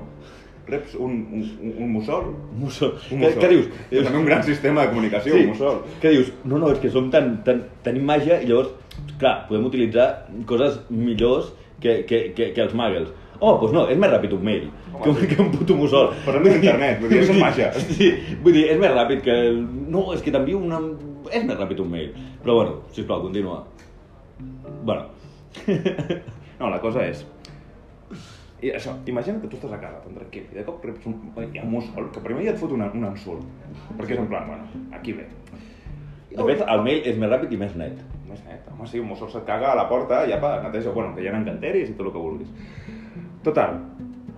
reps 0.67 0.95
un, 0.97 1.17
un, 1.33 1.73
un, 1.77 1.89
mussol 1.93 2.31
Mussol. 2.57 2.95
Un 3.11 3.21
mussol. 3.21 3.41
què 3.41 3.51
dius? 3.51 3.67
És 3.91 4.07
també 4.07 4.21
un 4.21 4.25
gran 4.29 4.41
sistema 4.45 4.85
de 4.85 4.93
comunicació, 4.93 5.35
un 5.37 5.51
mussol. 5.51 5.83
Què 6.01 6.13
dius? 6.15 6.31
No, 6.43 6.57
no, 6.61 6.71
és 6.73 6.81
que 6.81 6.89
som 6.93 7.11
tan, 7.13 7.37
tan, 7.45 7.61
tenim 7.85 8.07
màgia 8.09 8.39
i 8.41 8.49
llavors, 8.49 8.73
clar, 9.21 9.35
podem 9.49 9.67
utilitzar 9.69 10.07
coses 10.49 10.79
millors 10.89 11.53
que, 11.85 11.95
que, 12.09 12.19
que, 12.37 12.49
que 12.57 12.65
els 12.65 12.73
muggles. 12.77 13.13
Oh, 13.39 13.57
doncs 13.61 13.73
no, 13.75 13.85
és 13.91 13.97
més 13.99 14.09
ràpid 14.13 14.31
un 14.37 14.43
mail 14.47 14.67
que, 15.03 15.09
un- 15.11 15.25
que 15.27 15.35
un 15.43 15.49
puto 15.53 15.75
mussol. 15.77 16.13
Parlem 16.25 16.45
d'internet, 16.53 17.01
vull 17.03 17.11
dir, 17.11 17.21
això 17.25 17.33
és 17.35 17.41
màgia. 17.43 17.71
Sí, 17.97 18.07
vull 18.43 18.55
dir, 18.55 18.65
és 18.73 18.79
més 18.81 18.93
ràpid 18.95 19.21
que... 19.25 19.35
No, 19.91 20.05
és 20.15 20.23
que 20.23 20.31
t'envio 20.33 20.61
una... 20.63 20.79
És 21.35 21.43
més 21.43 21.57
ràpid 21.59 21.81
un 21.83 21.89
mail. 21.91 22.13
Però 22.45 22.55
bueno, 22.61 22.77
sisplau, 22.95 23.21
continua. 23.27 23.61
Bueno, 24.87 25.09
No, 26.59 26.69
la 26.71 26.79
cosa 26.79 27.03
és... 27.03 27.25
I 28.63 28.69
això, 28.79 28.93
imagina 29.11 29.41
que 29.43 29.49
tu 29.51 29.57
estàs 29.59 29.73
a 29.75 29.77
casa, 29.81 29.99
tan 30.05 30.15
tranquil, 30.15 30.45
i 30.47 30.55
de 30.55 30.63
cop 30.65 30.83
reps 30.87 31.03
un, 31.11 31.17
hi 31.51 31.59
ha 31.59 31.65
un 31.67 31.73
mussol, 31.75 32.05
que 32.15 32.21
primer 32.23 32.45
ja 32.47 32.53
et 32.53 32.61
fot 32.61 32.71
una, 32.73 32.87
un 32.95 33.03
ensurt, 33.09 33.43
perquè 33.99 34.15
és 34.15 34.21
en 34.23 34.29
plan, 34.31 34.47
bueno, 34.47 34.85
aquí 34.95 35.11
ve. 35.17 35.25
de 36.31 36.45
fet, 36.47 36.63
el 36.63 36.81
mail 36.87 37.03
és 37.11 37.19
més 37.19 37.29
ràpid 37.35 37.51
i 37.51 37.59
més 37.59 37.75
net. 37.77 37.99
Més 38.25 38.41
net, 38.47 38.65
home, 38.71 38.87
sí, 38.89 38.99
un 39.01 39.11
mussol 39.11 39.29
se't 39.29 39.45
caga 39.45 39.71
a 39.71 39.77
la 39.77 39.85
porta, 39.89 40.23
ja 40.29 40.39
per 40.41 40.57
neteja, 40.63 40.93
bueno, 40.95 41.13
que 41.13 41.21
hi 41.21 41.29
ha 41.29 41.35
encanteris 41.37 41.91
i 41.91 41.97
tot 41.97 42.07
el 42.07 42.13
que 42.15 42.23
vulguis. 42.23 42.49
Total, 43.45 43.77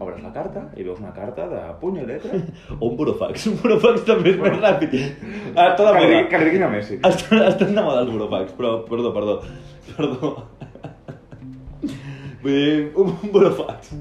obres 0.04 0.20
la 0.22 0.34
carta 0.36 0.66
i 0.76 0.84
veus 0.84 1.00
una 1.00 1.14
carta 1.16 1.48
de 1.50 1.62
puny 1.82 2.02
i 2.02 2.06
letra 2.06 2.38
O 2.82 2.90
un 2.90 2.98
burofax. 3.00 3.48
Un 3.52 3.56
burofax 3.62 4.04
també 4.10 4.34
és 4.36 4.42
més 4.42 4.60
ràpid. 4.60 4.98
Ah, 5.56 5.72
tota 5.80 5.96
que 5.98 6.04
li, 6.12 6.20
que 6.30 6.42
li 6.42 6.50
diguin 6.50 6.68
a 6.68 6.72
Messi. 6.74 7.00
Estan, 7.08 7.46
estan 7.48 7.74
de 7.74 7.86
moda 7.86 8.04
els 8.04 8.12
burofax, 8.12 8.54
però, 8.60 8.76
perdó, 8.90 9.14
perdó, 9.16 9.40
perdó. 9.96 10.34
Vull 12.44 12.54
dir, 12.54 12.78
un, 13.00 13.16
un 13.16 13.34
burofax. 13.34 13.96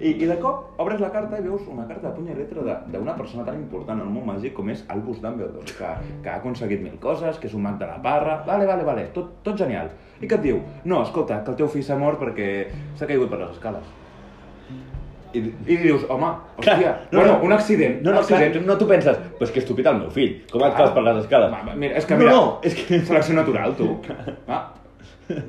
I, 0.00 0.14
I 0.16 0.26
de 0.26 0.36
cop 0.40 0.78
obres 0.80 1.00
la 1.02 1.10
carta 1.12 1.36
i 1.38 1.42
veus 1.44 1.60
una 1.68 1.84
carta 1.86 2.08
de 2.08 2.14
puny 2.16 2.30
i 2.32 2.34
letra 2.38 2.62
de- 2.64 2.76
d'una 2.96 3.12
persona 3.18 3.44
tan 3.44 3.58
important 3.60 4.00
al 4.00 4.08
món 4.08 4.24
màgic 4.24 4.54
com 4.56 4.68
és 4.72 4.84
Albus 4.88 5.20
Dumbledore, 5.20 5.66
que, 5.76 5.90
que 6.24 6.28
ha 6.30 6.36
aconseguit 6.40 6.80
mil 6.80 6.96
coses, 7.02 7.36
que 7.38 7.46
és 7.50 7.54
un 7.54 7.62
mag 7.66 7.76
de 7.78 7.84
la 7.86 7.98
parra... 8.02 8.38
Vale, 8.46 8.64
vale, 8.66 8.84
vale, 8.84 9.04
tot, 9.12 9.34
tot 9.44 9.58
genial. 9.60 9.90
I 10.20 10.26
què 10.26 10.38
et 10.38 10.46
diu? 10.48 10.62
No, 10.88 11.02
escolta, 11.04 11.42
que 11.44 11.50
el 11.52 11.56
teu 11.60 11.68
fill 11.68 11.84
s'ha 11.84 11.98
mort 12.00 12.18
perquè 12.20 12.48
s'ha 12.96 13.06
caigut 13.06 13.28
per 13.30 13.42
les 13.44 13.50
escales. 13.58 13.84
I, 15.32 15.38
I 15.70 15.76
dius, 15.78 16.02
home, 16.10 16.26
hòstia, 16.58 16.74
Clar, 16.82 16.96
bueno, 17.12 17.36
un 17.46 17.52
accident, 17.54 18.00
No, 18.02 18.10
no, 18.16 18.22
clar, 18.26 18.40
accident... 18.48 18.66
no, 18.66 18.74
tu 18.80 18.88
penses, 18.88 19.16
pues 19.38 19.52
que 19.54 19.60
estúpid 19.62 19.86
el 19.86 20.00
meu 20.00 20.10
fill, 20.10 20.40
com 20.50 20.64
et 20.66 20.74
fas 20.74 20.90
per 20.96 21.04
les 21.06 21.20
escales? 21.22 21.52
Va, 21.52 21.60
va, 21.68 21.76
Mira, 21.78 21.94
és 22.00 22.08
que 22.08 22.16
no, 22.16 22.24
mira, 22.24 22.32
no, 22.34 22.48
és 22.66 22.74
que... 22.74 22.98
selecció 23.06 23.36
natural, 23.38 23.76
tu. 23.78 23.92
Ah. 24.48 24.64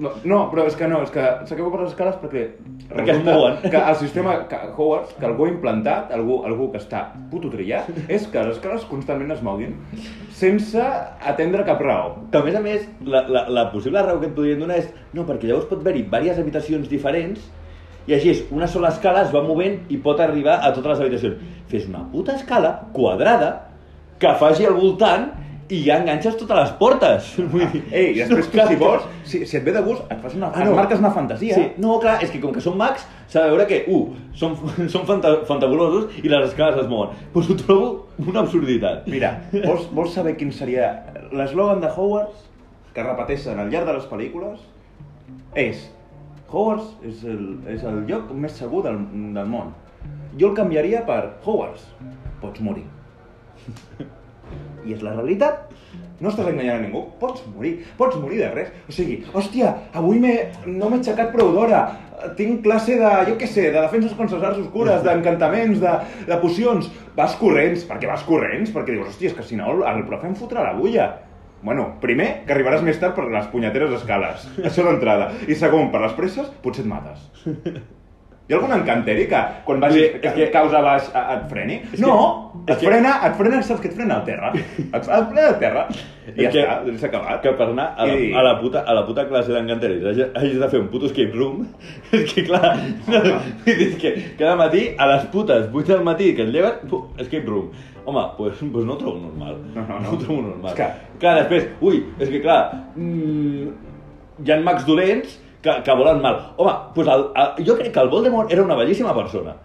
No, 0.02 0.12
no, 0.28 0.40
però 0.52 0.66
és 0.70 0.76
que 0.78 0.88
no, 0.90 1.02
és 1.06 1.12
que 1.14 1.24
caigut 1.50 1.74
per 1.74 1.82
les 1.82 1.92
escales 1.92 2.18
perquè... 2.22 2.44
Perquè 2.92 3.16
es 3.16 3.22
mouen. 3.26 3.58
Que 3.64 3.80
el 3.80 3.96
sistema 4.00 4.36
que, 4.50 4.60
Hogwarts, 4.76 5.14
que 5.18 5.28
algú 5.28 5.48
ha 5.48 5.52
implantat, 5.52 6.12
algú, 6.16 6.42
algú 6.48 6.70
que 6.74 6.82
està 6.82 7.06
puto 7.32 7.52
trillat, 7.54 7.88
és 8.08 8.28
que 8.32 8.44
les 8.44 8.58
escales 8.58 8.86
constantment 8.90 9.34
es 9.36 9.42
moguin 9.46 9.78
sense 10.42 10.82
atendre 11.32 11.66
cap 11.68 11.82
raó. 11.84 12.16
Que 12.34 12.42
a 12.42 12.46
més 12.46 12.58
a 12.58 12.62
més, 12.66 12.86
la, 13.06 13.24
la, 13.30 13.46
la 13.50 13.66
possible 13.74 14.04
raó 14.04 14.20
que 14.22 14.30
et 14.32 14.38
podrien 14.38 14.62
donar 14.62 14.82
és 14.82 14.92
no, 15.16 15.26
perquè 15.28 15.50
llavors 15.50 15.70
pot 15.70 15.82
haver-hi 15.84 16.06
diverses 16.06 16.42
habitacions 16.42 16.90
diferents 16.92 17.50
i 18.10 18.16
així 18.16 18.32
és, 18.32 18.40
una 18.54 18.68
sola 18.70 18.90
escala 18.90 19.22
es 19.26 19.34
va 19.34 19.44
movent 19.46 19.84
i 19.94 20.00
pot 20.02 20.20
arribar 20.24 20.58
a 20.66 20.72
totes 20.74 20.96
les 20.96 21.04
habitacions. 21.06 21.58
Fes 21.70 21.88
una 21.90 22.02
puta 22.12 22.36
escala 22.40 22.74
quadrada 22.96 23.52
que 24.22 24.34
faci 24.42 24.66
al 24.66 24.78
voltant 24.78 25.30
i 25.72 25.78
ja 25.86 25.96
enganxes 26.02 26.36
totes 26.40 26.58
les 26.58 26.72
portes. 26.80 27.28
Vull 27.52 27.64
dir, 27.72 27.82
Ei, 27.96 28.10
i 28.12 28.20
després 28.20 28.50
tu, 28.52 28.58
cal 28.58 28.68
si 28.70 28.76
vols, 28.80 29.06
si, 29.24 29.42
si 29.48 29.58
et 29.58 29.64
ve 29.64 29.72
de 29.76 29.82
gust, 29.86 30.04
et, 30.12 30.18
fas 30.24 30.34
una, 30.36 30.50
Ah, 30.52 30.62
et 30.66 30.68
no. 30.70 30.76
marques 30.76 31.00
una 31.00 31.12
fantasia. 31.16 31.56
Sí, 31.56 31.66
no, 31.84 31.96
clar, 32.04 32.18
és 32.26 32.32
que 32.34 32.42
com 32.44 32.52
que 32.56 32.64
són 32.64 32.76
mags, 32.80 33.06
s'ha 33.32 33.46
de 33.46 33.54
veure 33.54 33.66
que, 33.70 33.80
uh, 33.88 34.02
són, 34.36 34.58
són 34.94 35.06
fanta, 35.08 35.32
fantabulosos 35.48 36.20
i 36.22 36.28
les 36.32 36.50
escales 36.50 36.82
es 36.84 36.90
mouen. 36.92 37.16
Pues 37.34 37.50
ho 37.50 37.56
trobo 37.62 37.90
una 38.26 38.44
absurditat. 38.44 39.08
Mira, 39.12 39.34
vols, 39.54 39.88
vols 39.96 40.14
saber 40.20 40.36
quin 40.38 40.52
seria 40.52 40.92
l'eslògan 41.32 41.80
de 41.82 41.90
Hogwarts 41.96 42.48
que 42.94 43.04
repeteixen 43.08 43.60
al 43.64 43.72
llarg 43.72 43.88
de 43.88 43.98
les 44.00 44.08
pel·lícules? 44.12 44.60
És 45.56 45.86
Hogwarts 46.52 46.98
és 47.08 47.24
el, 47.32 47.46
és 47.72 47.84
el 47.88 48.04
lloc 48.10 48.34
més 48.36 48.58
segur 48.60 48.84
del, 48.84 48.98
del 49.38 49.48
món. 49.48 49.72
Jo 50.38 50.50
el 50.52 50.58
canviaria 50.58 51.06
per 51.08 51.22
Hogwarts. 51.46 51.88
Pots 52.42 52.60
morir. 52.66 52.84
I 54.86 54.96
és 54.96 55.04
la 55.06 55.14
realitat. 55.18 55.68
No 56.22 56.30
estàs 56.30 56.48
enganyant 56.52 56.78
a 56.78 56.84
ningú. 56.84 57.02
Pots 57.22 57.42
morir. 57.56 57.74
Pots 57.98 58.18
morir 58.22 58.42
de 58.44 58.52
res. 58.54 58.70
O 58.90 58.94
sigui, 58.94 59.22
hòstia, 59.34 59.74
avui 59.98 60.22
no 60.22 60.90
m'he 60.92 61.00
aixecat 61.00 61.32
prou 61.34 61.50
d'hora. 61.56 61.82
Tinc 62.38 62.62
classe 62.66 63.00
de, 63.00 63.12
jo 63.32 63.38
què 63.40 63.50
sé, 63.50 63.72
de 63.74 63.80
defenses 63.80 64.14
contra 64.18 64.38
les 64.38 64.46
arts 64.52 64.62
oscures, 64.62 65.02
d'encantaments, 65.08 65.82
de, 65.82 65.96
de 66.30 66.38
pocions. 66.44 66.92
Vas 67.18 67.34
corrents, 67.42 67.88
perquè 67.90 68.10
vas 68.12 68.26
corrents, 68.28 68.74
perquè 68.76 68.94
dius, 68.94 69.10
hòstia, 69.10 69.32
és 69.32 69.38
que 69.38 69.48
si 69.48 69.58
no 69.58 69.80
el 69.82 70.06
profe 70.10 70.30
em 70.30 70.38
fotrà 70.38 70.68
la 70.68 70.78
bulla. 70.78 71.10
Bueno, 71.62 71.88
primer, 72.02 72.30
que 72.46 72.54
arribaràs 72.56 72.86
més 72.86 73.02
tard 73.02 73.18
per 73.18 73.28
les 73.30 73.50
punyeteres 73.54 73.98
escales. 73.98 74.46
Això 74.68 74.86
d'entrada. 74.86 75.32
I 75.50 75.58
segon, 75.58 75.90
per 75.94 76.06
les 76.06 76.16
presses, 76.18 76.54
potser 76.62 76.86
et 76.86 76.94
mates. 76.94 77.26
Hi 78.50 78.54
ha 78.54 78.58
algun 78.58 78.72
encanteri 78.76 79.28
que 79.32 79.40
quan 79.64 79.80
vagis 79.80 80.02
Sí, 80.12 80.20
que, 80.20 80.32
que- 80.36 80.48
causa 80.52 80.82
baix 80.84 81.06
a- 81.16 81.36
et 81.38 81.44
freni? 81.50 81.78
no! 82.00 82.16
és 82.68 82.74
et, 82.76 82.80
que- 82.82 82.88
frena, 82.90 83.12
et 83.28 83.36
frena, 83.38 83.62
saps 83.64 83.80
que 83.82 83.88
et 83.88 83.94
frena 83.96 84.16
al 84.18 84.26
terra. 84.26 84.50
Et, 84.54 84.96
et 84.96 85.06
frena 85.06 85.46
al 85.48 85.60
terra. 85.60 85.86
I 86.36 86.44
ja 86.44 86.50
que- 86.52 86.64
està, 86.66 86.98
s'ha 87.00 87.08
acabat. 87.08 87.42
Que 87.42 87.54
per 87.54 87.68
anar 87.70 87.86
a 87.98 88.06
la, 88.06 88.14
I- 88.16 88.34
a 88.34 88.42
la, 88.44 88.56
puta, 88.60 88.82
a 88.84 88.94
la 88.94 89.06
puta 89.08 89.26
classe 89.30 89.54
d'encanteris 89.54 90.04
hagis, 90.06 90.26
hagis 90.36 90.60
de 90.60 90.70
fer 90.74 90.82
un 90.82 90.88
puto 90.92 91.06
escape 91.06 91.32
room, 91.38 91.62
és 92.12 92.34
que 92.34 92.44
clar, 92.50 92.76
no, 93.08 93.22
és 93.66 93.96
que 94.02 94.12
cada 94.38 94.56
matí 94.60 94.84
a 94.98 95.08
les 95.14 95.24
putes 95.32 95.70
8 95.72 95.88
del 95.94 96.04
matí 96.04 96.34
que 96.36 96.44
et 96.44 96.52
lleves, 96.52 96.82
pu, 96.90 97.06
escape 97.18 97.46
room. 97.48 97.70
Home, 98.04 98.24
pues, 98.38 98.58
pues 98.74 98.84
no 98.86 98.94
ho 98.94 98.98
trobo 98.98 99.20
normal. 99.20 99.58
No, 99.76 99.86
no, 99.88 100.00
no. 100.02 100.10
ho 100.12 100.18
trobo 100.18 100.42
normal. 100.42 100.72
És 100.74 100.76
que- 100.82 101.20
Clar, 101.22 101.38
després, 101.40 101.70
ui, 101.82 102.04
és 102.20 102.30
que 102.30 102.42
clar, 102.42 102.60
mm, 102.96 103.68
hi 104.44 104.52
ha 104.52 104.60
mags 104.60 104.86
dolents 104.88 105.40
que, 105.62 105.84
que 105.84 105.92
volen 105.94 106.22
mal. 106.22 106.54
Home, 106.58 106.74
pues 106.96 107.08
el, 107.08 107.28
el, 107.36 107.66
jo 107.66 107.78
crec 107.78 107.94
que 107.94 108.00
el 108.00 108.10
Voldemort 108.10 108.52
era 108.52 108.64
una 108.64 108.76
bellíssima 108.76 109.14
persona. 109.16 109.56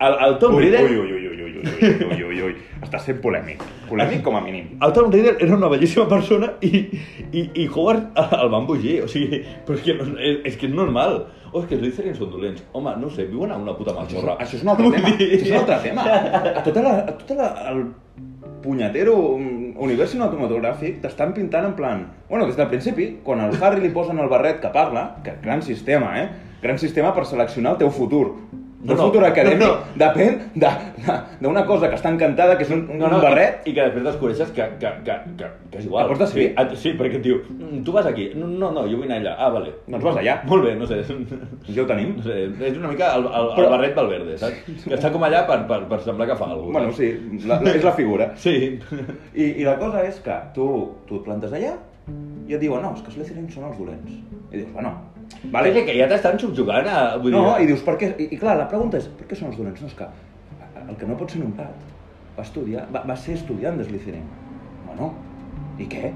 El, 0.00 0.14
el 0.26 0.38
Tom 0.38 0.54
Ui, 0.54 0.64
Riddle... 0.64 0.82
ui, 0.82 0.96
ui, 0.98 1.12
ui, 1.12 1.28
ui, 1.28 1.42
ui, 1.42 1.62
ui, 1.62 2.14
ui, 2.16 2.22
ui, 2.24 2.40
ui. 2.48 2.54
Està 2.82 2.98
sent 2.98 3.20
polèmic. 3.22 3.62
Polèmic 3.86 4.24
com 4.26 4.34
a 4.34 4.40
mínim. 4.42 4.72
El 4.82 4.94
Tom 4.96 5.12
Riddle 5.12 5.36
era 5.38 5.54
una 5.54 5.68
bellíssima 5.70 6.08
persona 6.10 6.54
i, 6.60 6.80
i, 7.30 7.44
i 7.62 7.68
Howard 7.68 8.18
el 8.18 8.48
van 8.48 8.64
embogir, 8.64 8.98
o 9.04 9.10
sigui, 9.10 9.44
però 9.66 9.78
és 9.78 9.86
que, 9.86 9.94
no, 10.00 10.08
és, 10.18 10.40
és 10.50 10.58
que 10.58 10.66
és 10.66 10.74
normal. 10.74 11.20
O 11.52 11.60
és 11.60 11.68
que 11.68 11.76
els 11.76 11.84
Slytherin 11.84 12.16
són 12.16 12.32
dolents. 12.32 12.64
Home, 12.72 12.96
no 12.98 13.12
sé, 13.12 13.28
viuen 13.30 13.52
a 13.52 13.60
una 13.60 13.76
puta 13.78 13.94
mazmorra. 13.94 14.38
Això 14.42 14.56
és 14.58 14.64
un 14.64 14.72
altre 14.72 14.90
tema. 14.96 15.12
Això 15.12 15.38
és 15.38 15.50
un 15.52 15.58
altre 15.60 15.80
tema. 15.84 16.06
A 16.56 16.64
tota 16.64 16.86
la, 16.88 16.94
a 17.04 17.18
tota 17.20 17.38
la, 17.38 17.50
el 17.70 17.84
punyetero 18.62 19.16
mm, 19.36 19.74
univers 19.82 20.14
cinematogràfic 20.14 21.02
t'estan 21.02 21.34
pintant 21.36 21.68
en 21.68 21.76
plan... 21.78 22.06
Bueno, 22.28 22.46
des 22.48 22.56
del 22.56 22.70
principi, 22.70 23.08
quan 23.26 23.42
al 23.42 23.56
Harry 23.60 23.82
li 23.82 23.92
posen 23.92 24.22
el 24.22 24.30
barret 24.32 24.60
que 24.62 24.70
parla, 24.72 25.18
que 25.24 25.36
gran 25.42 25.62
sistema, 25.62 26.14
eh? 26.22 26.28
Gran 26.62 26.78
sistema 26.78 27.10
per 27.14 27.26
seleccionar 27.26 27.74
el 27.74 27.82
teu 27.82 27.90
futur. 27.90 28.26
No, 28.82 28.92
El 28.92 28.98
no, 28.98 29.04
futur 29.06 29.20
acadèmic 29.24 29.60
no, 29.60 29.66
no. 29.76 29.92
depèn 29.94 30.38
de- 30.58 30.70
de- 31.06 31.18
d'una 31.40 31.62
cosa 31.66 31.88
que 31.88 31.94
està 31.94 32.10
encantada, 32.10 32.56
que 32.58 32.64
és 32.64 32.70
un, 32.74 32.80
un, 32.90 33.02
un 33.06 33.20
barret. 33.22 33.60
I, 33.64 33.70
i 33.70 33.74
que 33.76 33.84
després 33.84 34.02
descobreixes 34.08 34.50
que, 34.56 34.64
que, 34.80 34.90
que, 35.06 35.14
que, 35.38 35.50
que 35.70 35.78
és 35.78 35.84
igual. 35.86 36.08
Pots 36.08 36.18
decidir. 36.24 36.48
Sí, 36.48 36.54
et- 36.64 36.74
sí, 36.82 36.92
perquè 36.98 37.20
et 37.20 37.22
diu, 37.22 37.36
"Mm, 37.48 37.84
tu 37.86 37.92
vas 37.94 38.06
aquí. 38.10 38.32
No, 38.34 38.48
no, 38.48 38.72
no, 38.74 38.82
jo 38.90 38.96
vull 38.98 39.06
anar 39.06 39.20
allà. 39.20 39.34
Ah, 39.38 39.50
vale. 39.54 39.70
Doncs 39.86 40.02
vas 40.02 40.16
allà. 40.18 40.34
Molt 40.50 40.64
bé, 40.66 40.74
no 40.74 40.86
sé. 40.90 40.98
Ja 41.68 41.82
ho 41.82 41.86
tenim. 41.86 42.16
No 42.16 42.22
sé, 42.26 42.40
és 42.72 42.76
una 42.76 42.88
mica 42.88 43.12
el, 43.14 43.22
el, 43.30 43.48
Però- 43.54 43.64
el 43.68 43.70
barret 43.76 43.94
Valverde, 43.94 44.36
saps? 44.42 44.66
Que 44.88 44.94
està 44.98 45.12
com 45.14 45.22
allà 45.22 45.44
per, 45.46 45.60
per, 45.70 45.80
per 45.86 46.00
semblar 46.00 46.26
que 46.32 46.36
fa 46.42 46.50
alguna 46.50 46.80
Bueno, 46.80 46.92
sí, 46.92 47.12
la, 47.46 47.60
la, 47.62 47.70
és 47.78 47.84
la 47.84 47.92
figura. 47.92 48.32
Sí. 48.34 48.80
I, 49.34 49.44
I 49.62 49.64
la 49.64 49.78
cosa 49.78 50.02
és 50.08 50.18
que 50.20 50.40
tu, 50.54 50.66
tu 51.06 51.20
et 51.20 51.24
plantes 51.30 51.52
allà 51.52 51.76
i 52.48 52.54
et 52.54 52.60
diuen, 52.60 52.82
no, 52.82 52.96
és 52.96 53.00
que 53.02 53.12
els 53.14 53.14
Slytherin 53.20 53.48
són 53.48 53.70
els 53.70 53.78
dolents. 53.78 54.10
I 54.50 54.56
dius, 54.58 54.72
bueno, 54.74 54.90
Vale. 55.44 55.70
vale. 55.72 55.84
Que 55.86 55.96
ja 55.98 56.08
t'estan 56.10 56.38
subjugant 56.40 56.86
a... 56.88 57.16
Vull 57.22 57.32
No, 57.34 57.44
dir, 57.56 57.64
i 57.64 57.70
dius, 57.72 57.82
per 57.86 57.96
què? 58.00 58.12
I, 58.18 58.28
I 58.34 58.38
clar, 58.40 58.56
la 58.60 58.68
pregunta 58.70 58.98
és, 59.00 59.08
per 59.18 59.26
què 59.30 59.38
són 59.38 59.50
els 59.52 59.58
dolents? 59.60 59.80
No, 59.82 59.88
és 59.88 59.96
que 59.98 60.08
el 60.88 60.96
que 60.98 61.06
no 61.08 61.16
pot 61.20 61.30
ser 61.30 61.42
un 61.44 61.52
prat 61.56 61.88
va 62.38 62.42
estudiar, 62.46 62.86
va, 62.94 63.04
va 63.08 63.16
ser 63.16 63.34
estudiant 63.38 63.76
de 63.78 63.84
Slytherin. 63.88 64.24
Bueno, 64.86 65.12
i 65.78 65.86
què? 65.90 66.12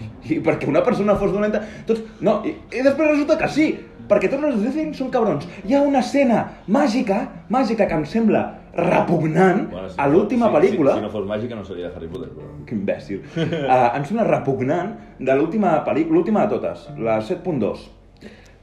I, 0.00 0.06
i 0.36 0.40
perquè 0.44 0.68
una 0.70 0.82
persona 0.86 1.14
fos 1.20 1.32
dolenta... 1.34 1.60
Tots, 1.88 2.02
no, 2.24 2.40
i, 2.48 2.54
i 2.74 2.82
després 2.84 3.10
resulta 3.14 3.36
que 3.40 3.48
sí, 3.52 3.66
perquè 4.10 4.30
tots 4.32 4.44
els 4.48 4.58
Slytherin 4.62 4.94
són 4.98 5.10
cabrons. 5.14 5.46
Hi 5.68 5.76
ha 5.76 5.82
una 5.86 6.00
escena 6.04 6.44
màgica, 6.68 7.20
màgica 7.52 7.86
que 7.90 7.98
em 8.00 8.06
sembla 8.08 8.46
repugnant 8.74 9.64
Bueno, 9.70 9.88
si 9.90 9.96
a 9.98 10.06
l'última 10.08 10.46
si- 10.46 10.54
pel·lícula. 10.56 10.92
Si, 10.94 11.00
si 11.00 11.04
no 11.06 11.10
fos 11.10 11.24
màgica 11.26 11.56
no 11.58 11.64
seria 11.66 11.88
de 11.88 11.96
Harry 11.96 12.08
Potter, 12.12 12.28
però... 12.36 12.50
Que 12.66 12.76
imbècil. 12.76 13.22
Uh, 13.34 13.88
em 13.98 14.04
sembla 14.06 14.26
repugnant 14.28 14.92
de 15.18 15.34
l'última 15.38 15.72
pel·lícula, 15.86 16.14
l'última 16.20 16.44
de 16.46 16.54
totes, 16.56 16.84
la 17.02 17.16
7.2, 17.26 17.88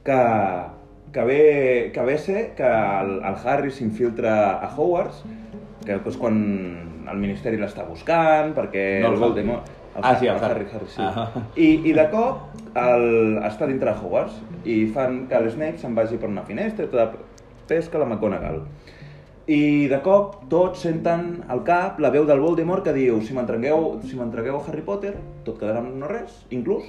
que, 0.04 0.20
que, 1.12 1.24
ve, 1.24 1.90
que 1.94 2.02
ve 2.02 2.18
ser 2.18 2.54
que 2.54 2.66
el, 2.66 3.18
el 3.22 3.40
Harry 3.44 3.72
s'infiltra 3.72 4.34
a 4.58 4.70
Hogwarts, 4.74 5.24
que 5.86 5.96
és 5.96 6.20
quan 6.20 6.38
el 7.08 7.20
Ministeri 7.20 7.60
l'està 7.60 7.86
buscant, 7.88 8.54
perquè 8.56 8.86
No, 9.02 9.12
el 9.12 9.18
el. 9.18 9.24
Voldemort... 9.26 9.74
Ah, 9.98 10.14
sí, 10.14 10.28
el 10.28 10.36
el 10.36 10.44
Harry, 10.44 10.66
Harry. 10.66 10.76
Harry, 10.76 10.90
sí. 10.92 11.02
Ah. 11.02 11.30
I, 11.56 11.68
I 11.90 11.94
de 11.96 12.04
cop 12.12 12.52
el, 12.78 13.38
està 13.48 13.66
dintre 13.66 13.90
de 13.90 13.96
Hogwarts 13.98 14.36
i 14.68 14.84
fan 14.94 15.24
que 15.30 15.40
l'Snape 15.42 15.80
se'n 15.80 15.96
vagi 15.96 16.20
per 16.20 16.30
una 16.30 16.44
finestra 16.46 16.86
i 16.86 16.92
tota 16.92 17.08
pesca 17.66 17.98
la 17.98 18.06
McGonagall. 18.06 18.62
I 19.48 19.88
de 19.88 19.98
cop 20.04 20.42
tots 20.52 20.84
senten 20.84 21.40
al 21.48 21.62
cap 21.64 21.98
la 22.04 22.12
veu 22.14 22.26
del 22.28 22.42
Voldemort 22.44 22.84
que 22.84 22.92
diu 22.92 23.18
si 23.24 23.34
m'entregueu 23.34 23.94
si 24.04 24.20
Harry 24.20 24.84
Potter, 24.84 25.14
tot 25.44 25.58
quedarà 25.58 25.80
no 25.82 26.06
res, 26.06 26.44
inclús 26.50 26.84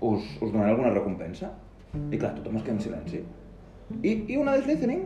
us, 0.00 0.24
us 0.42 0.52
donaré 0.52 0.72
alguna 0.72 0.90
recompensa. 0.90 1.52
I 1.96 2.18
clar, 2.18 2.34
tothom 2.36 2.56
es 2.60 2.64
queda 2.66 2.76
en 2.76 2.80
silenci. 2.84 3.24
I, 4.02 4.14
i 4.28 4.36
una 4.36 4.56
de 4.56 4.64
Slytherin 4.66 5.04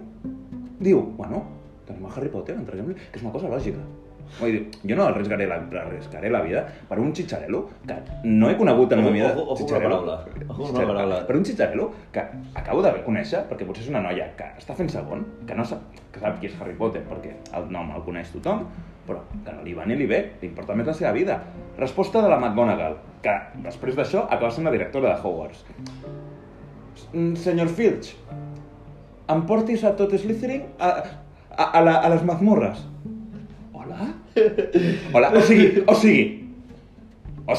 diu, 0.82 1.02
bueno, 1.18 1.44
tenim 1.86 2.06
a 2.06 2.14
Harry 2.16 2.30
Potter, 2.32 2.56
entreguem-li, 2.58 2.96
que 3.10 3.20
és 3.20 3.26
una 3.26 3.34
cosa 3.34 3.50
lògica. 3.52 3.82
Vull 4.38 4.54
dir, 4.54 4.60
jo 4.88 4.96
no 4.96 5.04
arriscaré 5.04 5.44
la, 5.46 5.58
arriscaré 5.82 6.30
la 6.32 6.40
vida 6.40 6.62
per 6.88 6.96
un 7.02 7.10
xitxarelo 7.12 7.66
que 7.84 7.96
no 8.24 8.48
he 8.48 8.56
conegut 8.56 8.94
en 8.94 9.02
la 9.02 9.04
meva 9.04 9.14
vida. 9.14 9.32
ojo, 9.34 9.52
ojo 9.52 9.56
Chicharello. 9.60 9.90
paraula. 9.90 10.14
Ojo 10.48 10.62
Chicharello. 10.62 10.94
paraula. 10.94 11.18
Per 11.26 11.36
un 11.36 11.44
xitxarelo 11.44 11.90
que 12.14 12.24
acabo 12.54 12.82
de 12.82 12.94
conèixer, 13.04 13.42
perquè 13.50 13.66
potser 13.68 13.84
és 13.84 13.90
una 13.92 14.00
noia 14.00 14.30
que 14.38 14.48
està 14.62 14.74
fent 14.78 14.88
segon, 14.88 15.26
que 15.46 15.58
no 15.58 15.66
sap, 15.68 15.84
que 16.14 16.22
sap 16.22 16.40
qui 16.40 16.48
és 16.48 16.56
Harry 16.60 16.74
Potter, 16.78 17.04
perquè 17.10 17.34
el 17.58 17.68
nom 17.70 17.92
el 17.94 18.02
coneix 18.06 18.32
tothom, 18.32 18.64
però 19.06 19.20
que 19.44 19.52
no 19.52 19.62
li 19.66 19.74
va 19.74 19.84
ni 19.84 19.96
li 20.00 20.06
ve, 20.06 20.22
li 20.40 20.48
importa 20.48 20.74
més 20.78 20.86
la 20.86 20.94
seva 20.94 21.12
vida. 21.12 21.42
Resposta 21.76 22.22
de 22.22 22.32
la 22.32 22.38
McGonagall, 22.40 22.96
que 23.22 23.36
després 23.68 23.98
d'això 23.98 24.24
acaba 24.30 24.50
sent 24.50 24.64
la 24.64 24.72
directora 24.72 25.12
de 25.12 25.20
Hogwarts. 25.20 25.66
Mm, 27.12 27.34
Senyor 27.36 27.68
Filch, 27.68 28.14
em 29.32 29.42
portis 29.48 29.84
a 29.84 29.92
tot 29.96 30.12
Slytherin 30.18 30.62
a, 30.78 30.90
a, 31.56 31.64
a, 31.78 31.80
la, 31.84 31.96
a 32.00 32.10
les 32.12 32.22
mazmorres. 32.28 32.80
Hola? 33.74 34.08
Hola, 35.14 35.32
o 35.36 35.42
sigui, 35.44 35.84
o 35.86 35.94
sigui... 35.98 36.24
O, 37.46 37.54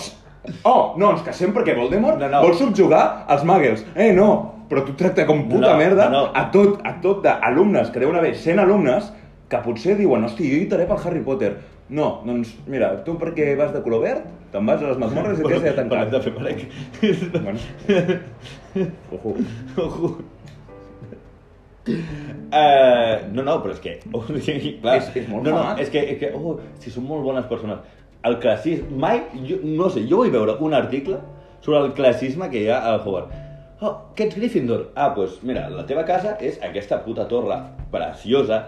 oh, 0.67 0.93
no, 0.99 1.11
ens 1.13 1.21
casem 1.23 1.53
perquè 1.55 1.75
Voldemort 1.77 2.19
No, 2.19 2.27
no. 2.31 2.41
vol 2.43 2.55
subjugar 2.59 3.25
els 3.31 3.43
muggles. 3.47 3.83
Eh, 3.95 4.09
no, 4.15 4.29
però 4.69 4.83
tu 4.87 4.95
tracta 4.99 5.25
com 5.27 5.45
puta 5.49 5.69
No, 5.69 5.77
merda 5.79 6.09
no, 6.11 6.25
no. 6.25 6.31
a 6.35 6.47
tot, 6.51 6.81
a 6.83 6.95
tot 7.03 7.21
d'alumnes, 7.23 7.91
que 7.93 8.01
deuen 8.03 8.17
haver 8.19 8.33
100 8.35 8.59
alumnes, 8.63 9.11
que 9.51 9.61
potser 9.63 9.95
diuen, 9.99 10.23
hosti, 10.27 10.49
jo 10.49 10.59
lluitaré 10.59 10.87
pel 10.89 10.99
Harry 11.05 11.21
Potter. 11.23 11.53
No, 11.93 12.07
doncs, 12.25 12.55
mira, 12.65 12.89
tu 13.05 13.13
perquè 13.21 13.51
vas 13.59 13.73
de 13.73 13.81
color 13.85 14.01
verd, 14.01 14.29
te'n 14.53 14.65
vas 14.65 14.81
a 14.81 14.87
les 14.89 15.01
mazmorres 15.01 15.41
i 15.41 15.43
t'has 15.45 15.65
de 15.65 15.73
tancar. 15.77 16.05
Parlem 16.07 16.13
de 16.13 16.21
fer 16.23 16.33
parec. 16.37 16.63
Bueno. 17.35 17.59
Ojo. 19.17 19.35
Ojo. 19.83 20.09
Uh, 21.83 23.19
no, 23.35 23.43
no, 23.43 23.57
però 23.61 23.73
és 23.75 23.81
que... 23.83 23.97
Oh, 24.15 24.23
clar, 24.23 24.95
És- 24.97 25.11
és 25.19 25.27
molt 25.29 25.43
no, 25.45 25.53
no, 25.57 25.63
és 25.83 25.91
que, 25.93 26.01
és 26.15 26.19
que 26.21 26.31
oh, 26.37 26.55
si 26.81 26.93
són 26.93 27.05
molt 27.09 27.25
bones 27.27 27.45
persones. 27.51 27.83
El 28.23 28.39
classisme... 28.41 28.87
Mai, 29.03 29.19
jo, 29.45 29.59
no 29.67 29.89
sé, 29.91 30.05
jo 30.09 30.21
vull 30.23 30.31
veure 30.33 30.55
un 30.63 30.73
article 30.77 31.19
sobre 31.61 31.83
el 31.83 31.93
classisme 31.97 32.49
que 32.49 32.63
hi 32.63 32.69
ha 32.71 32.79
al 32.89 33.01
Hogwarts. 33.03 33.41
Oh, 33.83 33.93
que 34.15 34.29
ets 34.29 34.37
Gryffindor? 34.39 34.87
Ah, 34.95 35.09
doncs 35.11 35.35
pues, 35.35 35.43
mira, 35.49 35.67
la 35.69 35.83
teva 35.85 36.05
casa 36.07 36.37
és 36.39 36.55
aquesta 36.63 37.01
puta 37.03 37.27
torre 37.27 37.57
preciosa, 37.91 38.61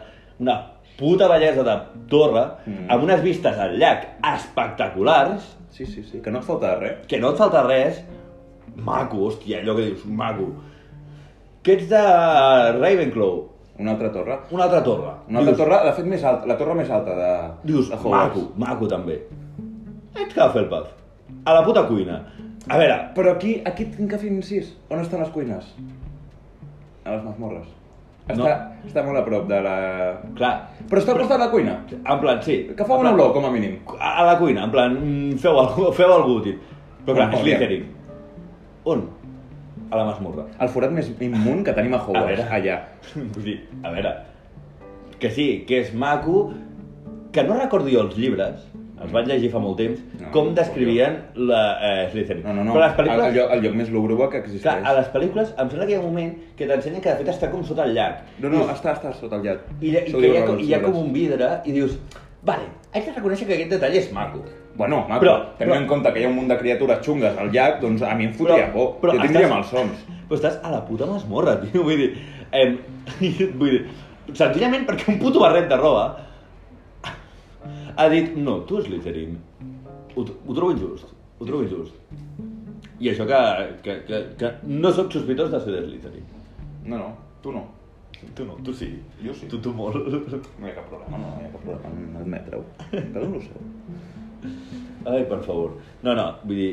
una 0.43 0.57
puta 0.97 1.27
bellesa 1.27 1.63
de 1.63 1.75
torre, 2.09 2.45
Mm. 2.65 2.89
amb 2.91 3.03
unes 3.03 3.21
vistes 3.23 3.57
al 3.57 3.77
llac 3.77 4.07
espectaculars, 4.35 5.57
Sí, 5.69 5.85
sí, 5.85 6.03
sí, 6.03 6.21
que 6.21 6.31
no 6.31 6.39
et 6.39 6.45
falta 6.45 6.75
res. 6.79 7.05
que 7.07 7.19
no 7.19 7.31
et 7.31 7.37
falta 7.37 7.63
res, 7.63 8.03
maco, 8.77 9.17
hòstia, 9.27 9.59
allò 9.61 9.75
que 9.75 9.81
dius, 9.89 10.05
maco. 10.05 10.53
Que 11.61 11.73
ets 11.73 11.89
de 11.89 11.97
Ravenclaw, 12.79 13.49
Una 13.79 13.91
altra 13.91 14.09
torre. 14.11 14.37
una 14.51 14.63
altra 14.63 14.81
torre. 14.83 15.11
Una 15.27 15.39
altra 15.39 15.53
dius, 15.53 15.57
torre, 15.57 15.85
de 15.85 15.93
fet, 15.93 16.05
més 16.05 16.23
alta, 16.23 16.45
la 16.47 16.55
torre 16.57 16.75
més 16.75 16.89
alta 16.89 17.13
de, 17.15 17.51
Dius, 17.63 17.89
de 17.89 17.95
Hogwarts. 17.95 18.35
maco, 18.37 18.51
maco 18.55 18.87
també. 18.87 19.17
Ets 20.15 20.37
Hufflepuff. 20.37 20.87
A 21.45 21.53
la 21.53 21.65
puta 21.65 21.85
cuina. 21.87 22.21
A 22.69 22.77
veure, 22.77 23.11
Però 23.13 23.31
aquí, 23.33 23.61
aquí 23.65 23.85
tinc 23.85 24.09
que 24.09 24.17
fer 24.17 24.31
incís. 24.31 24.77
On 24.89 24.99
estan 24.99 25.19
les 25.19 25.29
cuines? 25.29 25.65
A 27.03 27.11
les 27.11 27.23
mazmorres. 27.23 27.67
Està, 28.25 28.37
No. 28.37 28.45
està 28.89 29.03
molt 29.05 29.19
a 29.19 29.23
prop 29.25 29.43
de 29.47 29.57
la... 29.61 29.75
clar, 30.37 30.53
Però 30.89 31.01
està 31.01 31.11
al 31.13 31.19
costat 31.19 31.37
de 31.37 31.43
la 31.45 31.51
cuina. 31.51 31.75
en 31.93 32.19
plan, 32.19 32.41
sí. 32.41 32.55
Que 32.77 32.85
fa 32.85 32.97
una 32.97 33.11
olor, 33.13 33.33
com 33.33 33.45
a 33.45 33.51
mínim. 33.51 33.75
A 33.99 34.21
a 34.21 34.25
la 34.25 34.37
cuina, 34.39 34.63
en 34.65 34.71
plan, 34.71 34.95
mm, 34.97 35.37
feu 35.37 35.59
algú, 35.59 35.91
feu 35.99 36.13
algú, 36.13 36.39
tio. 36.41 36.55
Però 37.05 37.13
clar, 37.19 37.29
Molt 37.31 37.43
bé. 37.43 37.51
Slytherin. 37.51 37.85
On? 38.85 39.05
a 39.91 39.97
la 39.99 40.05
masmorra. 40.07 40.47
El 40.59 40.69
forat 40.73 40.89
més 40.91 41.11
immun 41.21 41.59
que 41.63 41.71
tenim 41.77 41.93
a 41.93 41.99
Hogwarts, 42.01 42.41
veure. 42.41 42.45
allà. 42.49 42.79
Vull 43.35 43.43
dir, 43.45 43.59
a 43.85 43.91
veure, 43.93 44.13
que 45.21 45.29
sí, 45.29 45.45
que 45.67 45.77
és 45.83 45.91
maco, 45.93 46.47
que 47.31 47.43
no 47.45 47.53
recordo 47.59 47.87
jo 47.93 48.01
els 48.01 48.17
llibres, 48.17 48.65
els 49.03 49.11
vaig 49.11 49.27
llegir 49.27 49.49
fa 49.51 49.59
molt 49.59 49.75
temps, 49.77 49.99
No, 50.21 50.29
com 50.31 50.49
no, 50.49 50.53
descrivien 50.55 51.17
la 51.35 51.61
eh, 51.83 52.09
Slytherin. 52.11 52.43
No, 52.45 52.53
no, 52.55 52.63
no. 52.63 52.73
Però 52.77 52.85
les 52.85 52.93
pel·lícules... 52.95 53.23
El, 53.25 53.31
el, 53.31 53.35
lloc, 53.39 53.51
el 53.57 53.63
lloc 53.65 53.73
més 53.81 53.89
lúgubre 53.91 54.29
que 54.31 54.39
existeix. 54.43 54.63
Clar, 54.63 54.77
a 54.87 54.93
les 54.99 55.09
pel·lícules 55.13 55.51
em 55.57 55.69
sembla 55.73 55.85
que 55.85 55.91
hi 55.91 55.97
ha 55.97 55.99
un 55.99 56.05
moment 56.07 56.31
que 56.55 56.67
t'ensenyen 56.69 57.01
que 57.03 57.09
de 57.11 57.17
fet 57.23 57.31
està 57.33 57.49
com 57.51 57.65
sota 57.67 57.83
el 57.83 57.93
llac. 57.97 58.21
No, 58.39 58.49
no, 58.53 58.63
està, 58.71 58.93
està 58.95 59.11
sota 59.19 59.35
el 59.41 59.43
llac. 59.49 59.65
I, 59.81 59.91
i 59.97 60.13
ho 60.13 60.21
que 60.21 60.29
hi 60.31 60.37
ha, 60.37 60.45
com- 60.47 60.61
hi 60.63 60.73
ha 60.73 60.81
com 60.85 60.95
un 61.01 61.11
vidre 61.15 61.49
i 61.65 61.75
dius, 61.75 61.97
vale, 62.47 62.69
haig 62.93 63.09
de 63.09 63.17
reconèixer 63.17 63.47
que 63.49 63.57
aquest 63.59 63.75
detall 63.75 63.99
és 63.99 64.11
maco. 64.15 64.45
Bueno, 64.75 65.05
maco, 65.09 65.23
Però- 65.23 65.35
tenint 65.59 65.73
però- 65.73 65.81
en 65.81 65.87
compte 65.91 66.11
que 66.13 66.19
hi 66.23 66.25
ha 66.25 66.31
un 66.31 66.35
munt 66.39 66.49
de 66.51 66.57
criatures 66.59 67.03
xungues 67.05 67.37
al 67.37 67.51
llac, 67.51 67.81
doncs 67.83 68.01
a 68.03 68.15
mi 68.15 68.25
em 68.29 68.33
fotria 68.33 68.71
por. 68.71 68.95
jo 69.03 69.19
tindria 69.21 69.47
malsons. 69.51 70.05
Però 70.29 70.39
estàs 70.39 70.57
a 70.63 70.71
la 70.71 70.81
puta 70.87 71.05
masmorra, 71.05 71.59
tio, 71.61 71.83
vull 71.83 71.99
dir... 71.99 72.13
Em, 72.55 72.77
vull 73.59 73.69
dir, 73.75 73.85
senzillament 74.33 74.87
perquè 74.87 75.11
un 75.13 75.19
puto 75.21 75.39
barret 75.43 75.67
de 75.69 75.77
roba 75.77 76.05
ha 77.97 78.07
dit, 78.11 78.35
no, 78.37 78.59
tu 78.69 78.81
Slytherin, 78.83 79.37
ho, 80.15 80.23
ho 80.25 80.53
trobo 80.57 80.71
injust, 80.75 81.11
ho 81.39 81.47
trobo 81.47 81.63
injust. 81.63 81.95
I 82.99 83.09
això 83.11 83.25
que, 83.27 83.39
que, 83.83 83.95
que, 84.07 84.21
que 84.39 84.51
no 84.71 84.91
sóc 84.95 85.11
sospitós 85.13 85.51
de 85.51 85.59
ser 85.63 85.73
de 85.75 85.81
Slytherin. 85.87 86.27
No, 86.85 86.97
no, 87.01 87.09
tu 87.43 87.51
no. 87.55 87.65
Tu 88.33 88.45
no, 88.47 88.55
tu 88.63 88.73
sí. 88.73 88.87
Jo 89.21 89.33
sí. 89.35 89.47
Tu, 89.51 89.59
tu 89.61 89.73
molt. 89.75 89.97
No 89.99 90.65
hi 90.65 90.71
ha 90.71 90.75
cap 90.77 90.87
problema, 90.89 91.19
no, 91.19 91.33
no 91.35 91.41
hi 91.43 91.49
ha 91.49 91.53
cap 91.53 91.65
problema 91.67 91.91
en 91.91 92.17
admetre-ho. 92.23 92.63
Cada 92.91 93.25
un 93.27 93.35
ho 93.35 93.41
seu. 93.43 93.59
Ai, 95.05 95.25
per 95.29 95.41
favor. 95.45 95.75
No, 96.03 96.15
no, 96.17 96.29
vull 96.45 96.61
dir... 96.61 96.69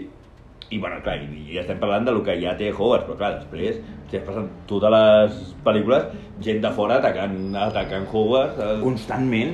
I, 0.73 0.79
bueno, 0.81 1.03
clar, 1.05 1.19
i, 1.21 1.43
i 1.53 1.59
estem 1.61 1.77
parlant 1.83 2.07
del 2.07 2.23
que 2.25 2.39
ja 2.41 2.55
té 2.57 2.71
Hogwarts, 2.73 3.05
però 3.05 3.19
clar, 3.19 3.33
després 3.43 3.83
estem 4.07 4.23
passant 4.25 4.47
totes 4.71 4.95
les 4.95 5.41
pel·lícules, 5.67 6.07
gent 6.47 6.63
de 6.65 6.71
fora 6.73 6.97
atacant, 7.03 7.35
atacant 7.61 8.07
Hogwarts. 8.09 8.57
eh, 8.63 8.79
Constantment. 8.81 9.53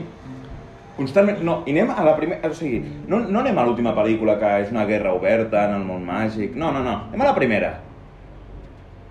Constantment. 0.98 1.42
No, 1.46 1.60
i 1.64 1.74
anem 1.76 1.92
a 1.94 2.04
la 2.04 2.14
primera... 2.18 2.50
O 2.50 2.56
sigui, 2.58 2.80
no, 3.06 3.22
no 3.22 3.42
anem 3.42 3.58
a 3.58 3.66
l'última 3.66 3.94
pel·lícula 3.96 4.34
que 4.40 4.54
és 4.64 4.72
una 4.74 4.86
guerra 4.88 5.14
oberta 5.14 5.68
en 5.68 5.76
el 5.78 5.84
món 5.86 6.02
màgic. 6.06 6.58
No, 6.58 6.72
no, 6.74 6.82
no. 6.82 6.96
Anem 7.12 7.22
a 7.22 7.30
la 7.30 7.36
primera. 7.38 7.76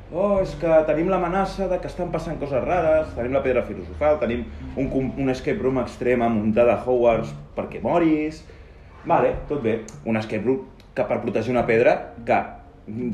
Oh, 0.08 0.38
és 0.40 0.54
que 0.60 0.72
tenim 0.88 1.10
l'amenaça 1.12 1.68
de 1.68 1.80
que 1.84 1.90
estan 1.92 2.12
passant 2.14 2.38
coses 2.40 2.62
rares, 2.64 3.10
tenim 3.16 3.34
la 3.36 3.42
pedra 3.44 3.66
filosofal, 3.68 4.22
tenim 4.22 4.46
un, 4.80 4.92
un 5.20 5.32
escape 5.34 5.60
room 5.60 5.82
extrema 5.82 6.30
muntada 6.32 6.78
a 6.78 6.84
Hogwarts 6.84 7.34
perquè 7.58 7.84
moris... 7.84 8.44
Vale, 9.08 9.34
tot 9.48 9.62
bé. 9.64 9.82
Un 10.08 10.20
escape 10.20 10.44
room 10.44 10.64
que 10.96 11.04
per 11.08 11.22
protegir 11.24 11.54
una 11.54 11.66
pedra 11.68 11.98
que 12.28 12.40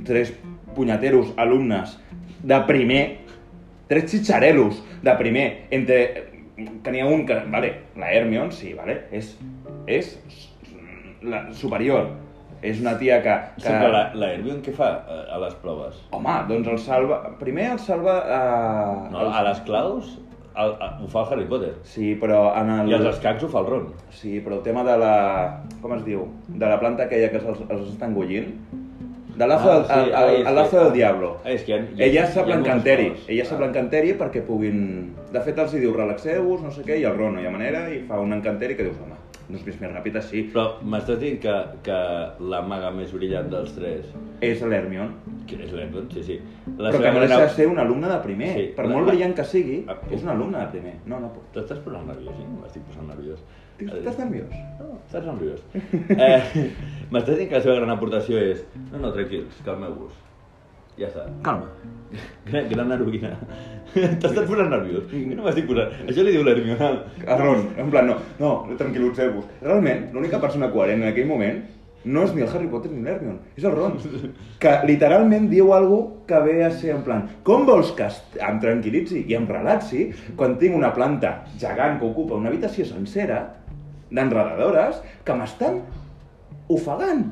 tres 0.06 0.34
punyeteros 0.74 1.34
alumnes 1.38 1.98
de 2.42 2.60
primer, 2.70 3.04
tres 3.90 4.10
xitxarelos 4.10 4.82
de 5.04 5.18
primer, 5.20 5.48
entre 5.70 6.33
ha 6.58 7.08
un 7.08 7.26
que, 7.26 7.40
vale, 7.54 7.74
la 7.98 8.12
Hermione, 8.14 8.52
sí, 8.52 8.74
vale, 8.74 9.04
és, 9.12 9.38
és 9.88 10.18
la 11.24 11.48
superior. 11.54 12.12
És 12.64 12.80
una 12.80 12.94
tia 12.96 13.18
que... 13.20 13.34
que... 13.58 13.66
Sí, 13.66 13.72
la, 13.92 14.04
la 14.16 14.30
Hermione 14.32 14.62
què 14.64 14.72
fa 14.76 14.90
a, 15.04 15.18
a 15.36 15.40
les 15.42 15.56
proves? 15.60 15.98
Home, 16.16 16.36
doncs 16.48 16.70
el 16.72 16.78
salva... 16.80 17.18
Primer 17.42 17.74
el 17.74 17.82
salva... 17.84 18.22
Uh, 18.24 19.10
No, 19.12 19.26
a 19.28 19.42
les 19.50 19.60
claus 19.68 20.14
el, 20.56 20.76
a, 20.80 20.88
ho 21.02 21.10
fa 21.12 21.26
el 21.26 21.34
Harry 21.34 21.48
Potter. 21.50 21.74
Sí, 21.84 22.14
però 22.22 22.54
en 22.60 22.72
el... 22.72 22.92
I 22.94 22.98
als 23.00 23.10
escacs 23.16 23.44
ho 23.44 23.50
fa 23.52 23.64
el 23.64 23.68
Ron. 23.68 23.90
Sí, 24.16 24.38
però 24.46 24.60
el 24.60 24.64
tema 24.64 24.86
de 24.88 24.96
la... 25.02 25.14
Com 25.82 25.98
es 25.98 26.06
diu? 26.08 26.28
De 26.48 26.70
la 26.70 26.80
planta 26.80 27.08
aquella 27.08 27.32
que 27.34 27.42
els, 27.42 27.64
els 27.68 27.86
està 27.90 28.08
engullint. 28.08 28.54
De 29.36 29.48
l'azo 29.48 29.72
Ah, 29.72 29.84
sí, 30.06 30.12
el 30.48 30.56
lazo 30.56 30.78
que- 30.78 30.84
del 30.84 30.94
diablo. 30.94 31.38
Ah, 31.44 31.52
és 31.52 31.64
que 31.64 31.74
ha- 31.74 31.88
Ella 31.98 32.26
sap 32.28 32.48
l'encanteri. 32.48 33.14
Ella 33.28 33.46
sap 33.46 33.60
Ah. 33.60 33.66
l'encanteri 33.66 34.14
perquè 34.14 34.42
puguin... 34.46 35.16
De 35.32 35.42
fet, 35.42 35.58
els 35.58 35.74
hi 35.74 35.80
diu 35.80 35.94
relaxeu-vos, 35.94 36.62
no 36.62 36.70
sé 36.72 36.84
què, 36.84 37.00
i 37.00 37.04
el 37.04 37.16
Ron 37.18 37.36
no 37.36 37.42
hi 37.42 37.46
ha 37.48 37.50
manera, 37.52 37.90
i 37.90 38.02
fa 38.08 38.20
un 38.20 38.32
encanteri 38.34 38.76
que 38.76 38.84
dius, 38.84 38.98
home, 39.02 39.16
no 39.50 39.58
és 39.58 39.66
més, 39.66 39.80
més 39.82 39.92
ràpid 39.92 40.16
així. 40.18 40.44
Però 40.54 40.80
m'estàs 40.84 41.18
dient 41.18 41.40
que, 41.42 41.56
que 41.84 41.98
la 42.40 42.62
maga 42.62 42.92
més 42.92 43.12
brillant 43.12 43.50
dels 43.50 43.74
tres, 43.74 44.06
És 44.42 44.62
l'Hermione. 44.62 45.12
que 45.48 45.56
és 45.56 45.72
l'Hermione, 45.72 46.08
sí, 46.14 46.24
sí. 46.24 46.40
La 46.78 46.92
Però 46.92 47.02
que 47.02 47.12
no 47.12 47.20
deixa 47.22 47.42
de 47.42 47.50
ser 47.50 47.68
un 47.68 47.80
alumne 47.80 48.08
de 48.08 48.18
primer. 48.20 48.54
Sí, 48.54 48.74
per 48.76 48.86
molt 48.88 49.06
la- 49.08 49.12
brillant 49.14 49.34
que 49.36 49.44
sigui, 49.44 49.86
Ah, 49.88 49.98
és 50.12 50.22
un 50.22 50.30
alumne 50.30 50.60
de 50.60 50.68
primer. 50.68 50.94
No, 51.08 51.20
no 51.20 51.34
puc. 51.34 51.44
T'estàs 51.54 51.80
posant 51.80 52.06
nerviós, 52.06 52.36
sí? 52.38 52.44
M'estic 52.62 52.84
posant 52.84 53.08
nerviós. 53.08 53.40
Estàs 53.82 54.20
nerviós? 54.20 54.52
No, 54.80 54.98
estàs 55.00 55.26
nerviós. 55.26 55.62
Eh, 55.74 56.68
M'estàs 57.14 57.40
dient 57.40 57.50
que 57.50 57.58
la 57.58 57.64
seva 57.64 57.80
gran 57.80 57.94
aportació 57.96 58.38
és 58.38 58.62
no, 58.92 59.00
no, 59.02 59.12
tranquils, 59.16 59.60
calmeu-vos. 59.66 60.14
Ja 61.00 61.08
està. 61.10 61.26
Calma. 61.46 61.72
Gran, 62.46 62.68
gran 62.70 62.94
heroïna. 62.94 63.32
T'estàs 64.22 64.46
posant 64.46 64.70
nerviós. 64.70 65.08
Jo 65.10 65.38
no 65.40 65.48
m'estic 65.48 65.66
posant... 65.70 65.96
Això 66.06 66.26
li 66.26 66.36
diu 66.36 66.46
l'Hermione. 66.46 66.92
A 67.26 67.38
Ron, 67.40 67.66
en 67.82 67.90
plan, 67.94 68.12
no, 68.12 68.20
no, 68.42 68.52
tranquil·litzeu-vos. 68.78 69.50
Realment, 69.64 70.12
l'única 70.14 70.42
persona 70.44 70.70
coherent 70.74 71.02
en 71.02 71.10
aquell 71.10 71.30
moment 71.30 71.64
no 72.04 72.26
és 72.28 72.34
ni 72.36 72.44
el 72.44 72.50
Harry 72.52 72.68
Potter 72.68 72.92
ni 72.92 73.02
l'Hermione, 73.02 73.40
és 73.56 73.64
el 73.64 73.74
Ron. 73.74 73.98
Que 74.64 74.76
literalment 74.88 75.50
diu 75.52 75.74
algo 75.76 76.00
que 76.28 76.40
ve 76.46 76.60
a 76.66 76.70
ser 76.72 76.94
en 76.94 77.02
plan, 77.08 77.26
com 77.48 77.66
vols 77.68 77.94
que 77.98 78.10
em 78.44 78.60
tranquil·litzi 78.64 79.24
i 79.28 79.38
em 79.40 79.48
relaxi 79.50 80.10
quan 80.40 80.58
tinc 80.62 80.76
una 80.78 80.94
planta 80.96 81.34
gegant 81.60 81.98
que 82.00 82.08
ocupa 82.12 82.38
una 82.40 82.52
habitació 82.52 82.86
sencera 82.88 83.42
d'enredadores 84.14 85.02
que 85.26 85.36
m'estan 85.40 85.82
ofegant? 86.72 87.26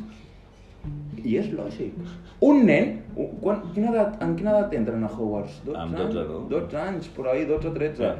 I 1.21 1.37
és 1.37 1.51
lògic. 1.53 1.97
Un 2.41 2.63
nen, 2.65 2.95
quan, 3.43 3.61
quina 3.75 3.91
edat, 3.93 4.15
en 4.25 4.35
quina 4.37 4.55
edat 4.55 4.71
entren 4.73 5.03
a 5.05 5.09
Hogwarts? 5.11 5.59
12 5.67 5.77
Amb 5.77 5.97
12, 5.99 6.05
anys? 6.23 6.29
no? 6.31 6.39
12 6.49 6.79
anys, 6.83 7.09
per 7.15 7.27
ahí, 7.29 7.45
12 7.45 7.69
o 7.69 7.73
13. 7.75 8.07
Ja. 8.07 8.15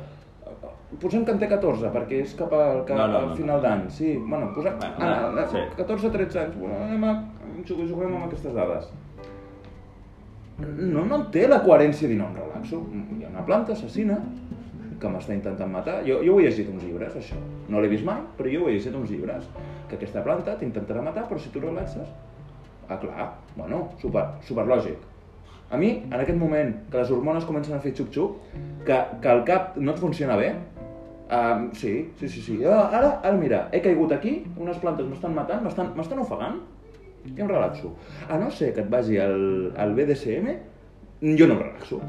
Posem 1.02 1.24
que 1.26 1.32
en 1.34 1.40
té 1.40 1.48
14, 1.48 1.90
perquè 1.94 2.18
és 2.22 2.34
cap 2.38 2.52
al, 2.54 2.82
cap 2.86 3.00
No, 3.00 3.06
no, 3.08 3.20
al 3.22 3.30
no, 3.32 3.36
final 3.40 3.58
no. 3.58 3.64
d'any. 3.64 3.86
Sí, 3.96 4.12
bueno, 4.20 4.52
posem... 4.54 4.76
Bueno, 4.82 5.08
ah, 5.08 5.32
no, 5.34 5.46
sí. 5.50 5.64
14 5.78 6.10
o 6.10 6.12
13 6.18 6.42
anys. 6.44 6.58
Bueno, 6.60 6.82
anem 6.86 7.06
a... 7.08 7.14
Juguem, 7.66 7.88
juguem 7.88 8.16
amb 8.18 8.28
aquestes 8.28 8.54
dades. 8.54 8.90
No, 10.62 11.06
no 11.08 11.22
té 11.34 11.48
la 11.48 11.62
coherència 11.64 12.10
dir, 12.12 12.20
no, 12.20 12.28
em 12.30 12.38
relaxo. 12.44 12.84
Hi 13.18 13.26
ha 13.26 13.32
una 13.32 13.46
planta 13.48 13.74
assassina 13.74 14.20
que 15.02 15.10
m'està 15.10 15.34
intentant 15.34 15.72
matar. 15.74 16.02
Jo, 16.06 16.20
jo 16.26 16.36
ho 16.36 16.42
he 16.42 16.46
llegit 16.46 16.70
uns 16.70 16.84
llibres, 16.86 17.16
això. 17.18 17.40
No 17.72 17.80
l'he 17.80 17.90
vist 17.92 18.04
mai, 18.08 18.20
però 18.38 18.52
jo 18.52 18.66
ho 18.66 18.70
he 18.70 18.76
llegit 18.76 18.96
uns 18.98 19.12
llibres. 19.12 19.48
Que 19.88 19.96
aquesta 19.96 20.24
planta 20.26 20.58
t'intentarà 20.60 21.04
matar, 21.06 21.28
però 21.30 21.40
si 21.40 21.54
tu 21.54 21.64
relaxes... 21.64 22.10
Ah, 22.92 22.98
clar, 23.00 23.30
bueno, 23.56 23.86
super, 24.02 24.26
super 24.44 24.66
lògic. 24.68 25.00
A 25.72 25.78
mi, 25.80 25.94
en 26.04 26.18
aquest 26.20 26.36
moment, 26.36 26.74
que 26.92 27.00
les 27.00 27.12
hormones 27.16 27.46
comencen 27.48 27.78
a 27.78 27.80
fer 27.80 27.94
xup-xup, 27.96 28.42
que, 28.84 28.98
que 29.24 29.32
el 29.32 29.46
cap 29.48 29.78
no 29.80 29.94
et 29.94 30.02
funciona 30.02 30.36
bé, 30.36 30.50
um, 31.32 31.70
sí, 31.80 31.94
sí, 32.20 32.28
sí, 32.28 32.44
sí. 32.44 32.58
Ah, 32.68 32.90
Ara, 33.00 33.14
ara 33.22 33.38
mira, 33.40 33.62
he 33.72 33.80
caigut 33.86 34.12
aquí, 34.12 34.42
unes 34.60 34.82
plantes 34.84 35.08
m'estan 35.08 35.38
matant, 35.38 35.64
m'estan 35.64 36.20
ofegant, 36.26 36.60
i 37.24 37.32
em 37.38 37.48
relaxo. 37.48 37.94
A 38.28 38.42
no 38.42 38.52
ser 38.52 38.74
que 38.76 38.84
et 38.84 38.92
vagi 38.92 39.22
al, 39.24 39.72
al 39.80 39.96
BDSM, 39.96 40.52
jo 41.40 41.48
no 41.48 41.56
em 41.56 41.64
relaxo. 41.64 42.02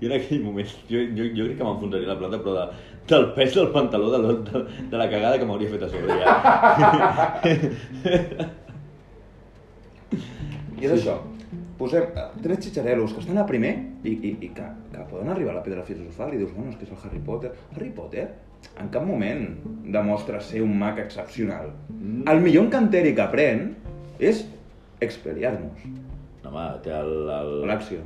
I 0.00 0.06
en 0.08 0.12
aquell 0.18 0.42
moment, 0.44 0.68
jo, 0.90 0.98
jo, 1.16 1.24
jo 1.36 1.44
crec 1.46 1.56
que 1.58 1.64
m'enfonsaria 1.64 2.08
la 2.10 2.18
planta, 2.20 2.38
però 2.44 2.52
de, 2.58 2.66
del 3.08 3.24
pes 3.36 3.54
del 3.56 3.70
pantaló, 3.74 4.10
de, 4.12 4.18
de, 4.50 4.56
de 4.92 4.96
la 5.00 5.08
cagada 5.12 5.38
que 5.40 5.46
m'hauria 5.48 5.72
fet 5.72 5.82
a 5.86 5.88
sobre. 5.92 6.12
Ja. 6.20 6.32
I 10.76 10.84
és 10.84 10.92
això. 10.98 11.14
Posem 11.76 12.04
eh, 12.16 12.26
tres 12.44 12.58
xitxarelos 12.64 13.12
que 13.12 13.20
estan 13.22 13.38
a 13.40 13.46
primer 13.48 13.72
i, 14.04 14.12
i, 14.12 14.30
i 14.46 14.48
que, 14.56 14.66
que 14.92 15.06
poden 15.10 15.28
arribar 15.32 15.52
a 15.54 15.58
la 15.58 15.64
pedra 15.64 15.84
filosofal 15.84 16.34
i 16.34 16.40
dius, 16.40 16.52
bueno, 16.56 16.70
és 16.72 16.78
que 16.80 16.86
és 16.88 16.92
el 16.92 17.00
Harry 17.04 17.22
Potter. 17.24 17.52
Harry 17.76 17.92
Potter 17.96 18.26
en 18.80 18.88
cap 18.92 19.04
moment 19.06 19.44
demostra 19.92 20.40
ser 20.44 20.62
un 20.64 20.76
mag 20.78 20.98
excepcional. 21.00 21.72
Mm. 21.92 22.24
El 22.32 22.42
millor 22.44 22.66
encanteri 22.66 23.14
que 23.16 23.24
aprèn 23.24 23.66
és 24.18 24.44
Expelliarmus, 25.04 25.82
home, 26.46 26.66
té 26.84 26.92
el... 26.96 27.10
el... 27.28 27.50
l'acció. 27.68 28.00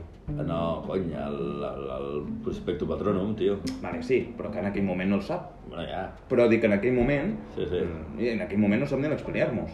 No, 0.46 0.82
cony, 0.86 1.12
el, 1.12 1.38
el, 1.64 1.84
el 1.96 2.22
Prospecto 2.44 2.86
Patronum, 2.88 3.34
tio. 3.36 3.58
Vale, 3.82 4.02
sí, 4.02 4.20
però 4.36 4.50
que 4.50 4.58
en 4.62 4.66
aquell 4.70 4.84
moment 4.86 5.10
no 5.10 5.16
el 5.16 5.22
sap. 5.22 5.50
Bueno, 5.68 5.84
ja. 5.88 6.04
Però 6.30 6.46
dic 6.48 6.60
que 6.62 6.66
en 6.70 6.76
aquell 6.78 6.94
moment... 6.96 7.34
Sí, 7.56 7.66
sí. 7.70 7.80
I 8.18 8.28
en 8.36 8.42
aquell 8.46 8.58
moment 8.62 8.80
no 8.82 8.88
sap 8.90 9.00
ni 9.02 9.08
l'Expelliarmus. 9.12 9.70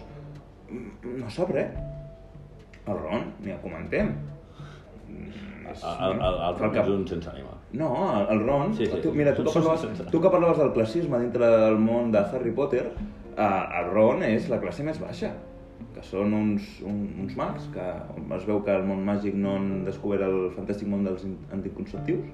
Mm, 0.70 1.18
No 1.20 1.30
sap 1.30 1.50
res. 1.54 1.70
El 2.86 2.98
Ron, 2.98 3.24
ni 3.42 3.50
el 3.54 3.60
comentem. 3.62 4.12
Mm, 5.08 5.66
és- 5.72 5.82
El, 5.84 6.12
el, 6.12 6.20
el, 6.20 6.40
el 6.48 6.56
fa 6.58 6.66
Ron 6.68 6.76
és 6.82 6.88
un 6.94 7.06
sense 7.08 7.30
ànima. 7.30 7.54
No, 7.72 7.90
el, 8.20 8.28
el 8.36 8.44
Ron, 8.46 8.74
Sí, 8.78 8.86
sí. 8.86 9.00
tu, 9.02 9.12
mira, 9.14 9.34
tu 9.34 9.44
que, 9.44 9.52
parlaves, 9.60 10.04
tu 10.10 10.20
que 10.22 10.30
parlaves 10.30 10.58
del 10.58 10.72
classisme 10.72 11.18
dintre 11.20 11.46
del 11.46 11.78
món 11.78 12.10
de 12.12 12.18
Harry 12.22 12.52
Potter, 12.54 12.92
eh, 13.36 13.62
el 13.80 13.90
Ron 13.92 14.22
és 14.22 14.48
la 14.48 14.60
classe 14.62 14.82
més 14.86 15.00
baixa, 15.02 15.32
que 15.94 16.02
són 16.04 16.34
uns, 16.36 16.66
un, 16.84 16.98
uns 17.22 17.36
mags, 17.38 17.68
que 17.72 17.84
es 18.36 18.44
veu 18.48 18.62
que 18.64 18.74
el 18.76 18.84
món 18.88 19.04
màgic 19.06 19.34
no 19.34 19.54
han 19.56 19.70
descobert 19.86 20.22
el 20.26 20.50
fantàstic 20.56 20.88
món 20.92 21.04
dels 21.06 21.24
anticonceptius. 21.52 22.26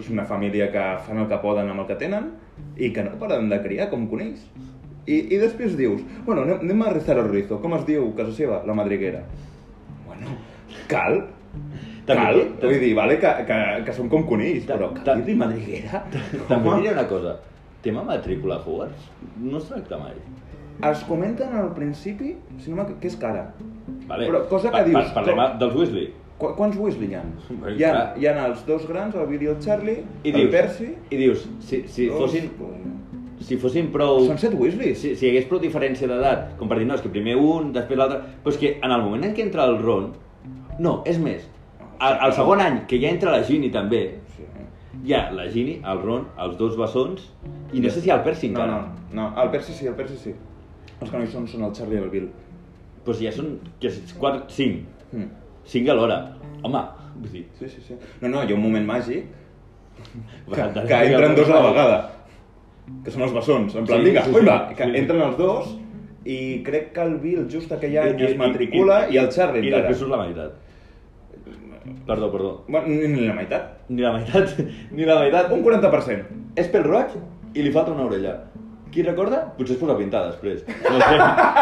és 0.00 0.08
una 0.10 0.24
família 0.24 0.70
que 0.70 0.82
fan 1.06 1.18
el 1.18 1.26
que 1.30 1.38
poden 1.42 1.68
amb 1.70 1.82
el 1.82 1.86
que 1.88 1.96
tenen 1.98 2.30
i 2.78 2.92
que 2.94 3.02
no 3.04 3.16
paren 3.18 3.48
de 3.50 3.58
criar 3.62 3.88
com 3.90 4.06
conills. 4.10 4.44
I, 5.10 5.16
I 5.34 5.38
després 5.42 5.74
dius, 5.78 6.02
bueno, 6.26 6.44
anem, 6.44 6.60
anem 6.62 6.82
a 6.86 6.92
rezar 6.94 7.16
el 7.18 7.28
rizo. 7.30 7.58
Com 7.62 7.74
es 7.74 7.86
diu 7.88 8.10
casa 8.18 8.32
seva? 8.36 8.60
La 8.68 8.74
madriguera. 8.78 9.24
Bueno, 10.06 10.36
cal. 10.90 11.22
També- 12.06 12.14
cal. 12.22 12.38
també- 12.60 12.74
Vull 12.74 12.80
dir, 12.84 12.92
vale 12.94 13.18
que, 13.22 13.30
que, 13.48 13.58
que 13.86 13.92
som 13.96 14.08
com 14.12 14.26
conills, 14.28 14.66
però 14.68 14.92
cal 15.02 15.24
dir-li 15.24 15.38
madriguera? 15.40 16.04
També 16.48 16.76
diré 16.78 16.92
una 16.94 17.06
cosa. 17.10 17.36
Tema 17.82 18.02
matrícula 18.04 18.58
a 18.60 18.62
Hogwarts 18.62 19.08
no 19.40 19.58
es 19.58 19.64
tracta 19.70 19.98
mai. 19.98 20.14
Es 20.82 21.02
comenten 21.04 21.52
al 21.54 21.72
principi, 21.74 22.36
si 22.58 22.70
no 22.72 22.86
que 22.86 23.06
és 23.08 23.16
cara. 23.20 23.50
Vale. 24.08 24.26
Però 24.30 24.46
cosa 24.48 24.70
que 24.70 24.78
Pa- 24.78 24.84
dius, 24.84 25.10
pa- 25.12 25.20
Parlem 25.20 25.36
com- 25.36 25.58
dels 25.60 25.74
Weasley. 25.76 26.08
Qu 26.40 26.54
quants 26.56 26.76
Weasley 26.80 27.10
hi 27.10 27.14
ha? 27.18 27.22
Bé, 27.50 27.74
Hi 27.76 27.84
ha, 27.84 27.90
clar. 27.90 28.14
hi 28.16 28.26
ha 28.26 28.46
els 28.46 28.64
dos 28.66 28.86
grans, 28.88 29.14
el 29.14 29.26
Bill 29.28 29.42
i 29.42 29.46
el 29.52 29.58
Charlie, 29.60 29.98
I 30.24 30.30
el 30.30 30.36
dius, 30.38 30.50
Percy... 30.50 30.88
I 31.10 31.16
dius, 31.16 31.48
si, 31.60 31.82
si 31.86 32.06
dos, 32.08 32.16
fossin, 32.18 32.48
si 33.40 33.56
fossin 33.60 33.90
prou... 33.92 34.22
Són 34.26 34.38
set 34.40 34.54
Weasleys. 34.56 34.98
Si, 35.02 35.14
si 35.16 35.26
hi 35.26 35.30
hagués 35.34 35.44
prou 35.50 35.60
diferència 35.60 36.08
d'edat, 36.08 36.56
com 36.56 36.68
per 36.68 36.78
dir, 36.80 36.86
no, 36.88 36.94
és 36.96 37.02
que 37.04 37.12
primer 37.12 37.36
un, 37.36 37.72
després 37.76 37.98
l'altre... 38.00 38.22
Però 38.42 38.54
és 38.54 38.58
que 38.62 38.72
en 38.80 38.90
el 38.90 39.02
moment 39.04 39.24
en 39.28 39.34
què 39.36 39.44
entra 39.44 39.64
el 39.68 39.76
Ron... 39.82 40.12
No, 40.80 41.02
és 41.04 41.18
més, 41.20 41.44
al, 41.98 42.16
al 42.24 42.32
segon 42.32 42.60
any, 42.64 42.86
que 42.88 42.96
ja 43.02 43.10
entra 43.12 43.32
la 43.36 43.42
Ginny 43.44 43.68
també, 43.70 44.04
Sí. 44.32 44.46
hi 45.04 45.12
ha 45.12 45.26
la 45.36 45.44
Ginny, 45.52 45.82
el 45.84 46.00
Ron, 46.00 46.24
els 46.40 46.56
dos 46.56 46.76
bessons, 46.80 47.26
i 47.76 47.80
no 47.84 47.90
sé 47.92 48.00
si 48.00 48.08
el 48.10 48.22
Percy 48.24 48.48
No, 48.48 48.62
encara. 48.64 48.86
no, 49.12 49.28
no, 49.34 49.42
el 49.42 49.50
Percy 49.50 49.74
sí, 49.76 49.86
el 49.86 49.94
Percy 49.98 50.16
sí. 50.16 50.32
Els 51.00 51.10
que 51.10 51.16
no 51.18 51.24
hi 51.24 51.30
són 51.32 51.46
són 51.48 51.64
el 51.64 51.72
Charlie 51.76 51.98
i 52.00 52.02
el 52.04 52.10
Bill. 52.12 52.28
Si 53.10 53.24
ja 53.26 53.32
són 53.34 53.54
que 53.80 53.88
és 53.88 54.14
quatre, 54.18 54.44
cinc, 54.54 54.84
Mm. 55.12 55.26
cinc 55.66 55.88
alhora. 55.88 56.18
Home, 56.62 56.82
vull 57.16 57.32
dir... 57.32 57.44
Sí, 57.58 57.68
sí, 57.68 57.80
sí. 57.86 57.94
No, 58.20 58.28
no, 58.28 58.42
hi 58.44 58.52
ha 58.52 58.54
un 58.54 58.62
moment 58.62 58.86
màgic 58.86 59.24
que, 60.52 60.66
que 60.86 61.00
entren 61.08 61.34
dos 61.34 61.48
a 61.50 61.54
la 61.56 61.64
vegada. 61.70 61.96
Que 63.04 63.10
són 63.10 63.22
els 63.26 63.32
bessons. 63.34 63.74
En 63.74 63.86
plan, 63.86 63.98
Sí, 64.00 64.04
vinga, 64.10 64.22
sí, 64.24 64.34
sí. 64.34 64.44
va, 64.46 64.58
que 64.76 64.84
Sí. 64.84 64.96
entren 65.00 65.22
els 65.22 65.36
dos 65.38 65.72
i 66.24 66.62
crec 66.62 66.92
que 66.94 67.00
el 67.02 67.16
Bill 67.18 67.46
just 67.50 67.72
aquell 67.72 67.96
any 67.98 68.14
I- 68.20 68.22
i- 68.22 68.26
es 68.30 68.36
matricula 68.38 69.08
i, 69.10 69.16
el 69.16 69.28
Charlie 69.30 69.66
I 69.66 69.70
després 69.72 69.98
surt 69.98 70.10
la 70.10 70.18
meitat. 70.26 70.52
Perdó, 72.06 72.30
perdó. 72.30 72.64
Bueno, 72.68 72.86
ni, 72.88 73.08
ni 73.08 73.26
la 73.26 73.34
meitat. 73.34 73.88
Ni 73.88 74.02
la 74.02 74.12
meitat, 74.12 74.54
ni 74.92 75.04
la 75.04 75.18
meitat. 75.20 75.50
Un 75.52 75.62
40%. 75.64 76.24
És 76.56 76.68
pel 76.68 76.84
roig 76.84 77.14
i 77.54 77.62
li 77.62 77.72
falta 77.72 77.92
una 77.92 78.04
orella. 78.06 78.36
Qui 78.90 79.02
recorda? 79.06 79.44
Potser 79.56 79.76
es 79.76 79.80
posa 79.80 79.92
a 79.94 79.98
pintar 80.00 80.24
després. 80.32 80.64
No 80.66 80.98
sé. 80.98 81.18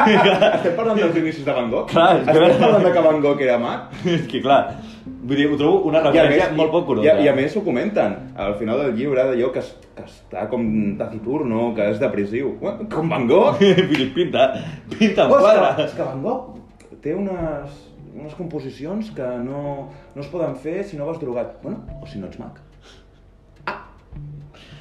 Estem 0.59 0.77
parlant 0.79 0.97
dels 0.97 1.17
inicis 1.21 1.45
de 1.45 1.53
Van 1.57 1.67
Gogh? 1.73 1.91
Clar, 1.91 2.07
és 2.21 2.27
que- 2.29 2.37
Estem 2.47 2.63
parlant 2.63 2.87
de 2.87 2.93
que 2.95 3.03
Van 3.05 3.19
Gogh 3.25 3.43
era 3.45 3.59
mag? 3.61 3.99
és 4.09 4.23
que 4.31 4.41
clar, 4.41 4.61
vull 5.05 5.37
dir, 5.37 5.49
ho 5.53 5.59
trobo 5.61 5.83
una 5.91 6.01
I 6.01 6.07
referència 6.07 6.47
més, 6.49 6.57
molt 6.57 6.73
poc 6.73 6.85
i, 6.85 6.87
curosa. 6.87 7.13
a- 7.13 7.21
i 7.21 7.29
a 7.29 7.35
més 7.37 7.57
ho 7.57 7.63
comenten 7.67 8.15
al 8.37 8.55
final 8.61 8.81
del 8.81 8.95
llibre 8.97 9.27
d'allò 9.29 9.51
que, 9.53 9.59
es, 9.61 9.75
que 9.99 10.07
està 10.07 10.47
com 10.49 10.65
taciturno, 10.97 11.75
que 11.77 11.91
és 11.93 12.01
depressiu. 12.01 12.55
Com 12.95 13.13
Van 13.13 13.29
Gogh! 13.29 13.61
vull 13.91 13.93
dir, 13.99 14.09
pinta, 14.17 14.47
pinta 14.95 15.27
en 15.29 15.35
és, 15.37 15.37
quadre. 15.45 15.69
que, 15.77 15.85
és 15.91 15.95
que 15.99 16.09
Van 16.09 16.23
Gogh 16.25 16.97
té 17.05 17.13
unes, 17.15 17.77
unes 18.17 18.35
composicions 18.41 19.13
que 19.15 19.29
no, 19.45 19.91
no 20.17 20.25
es 20.25 20.33
poden 20.33 20.57
fer 20.65 20.81
si 20.89 20.97
no 20.97 21.05
vas 21.07 21.21
drogat. 21.21 21.59
Bueno, 21.63 21.85
o 22.01 22.07
si 22.09 22.19
no 22.19 22.27
ets 22.33 22.41
mag. 22.41 22.57
Ah! 23.69 23.83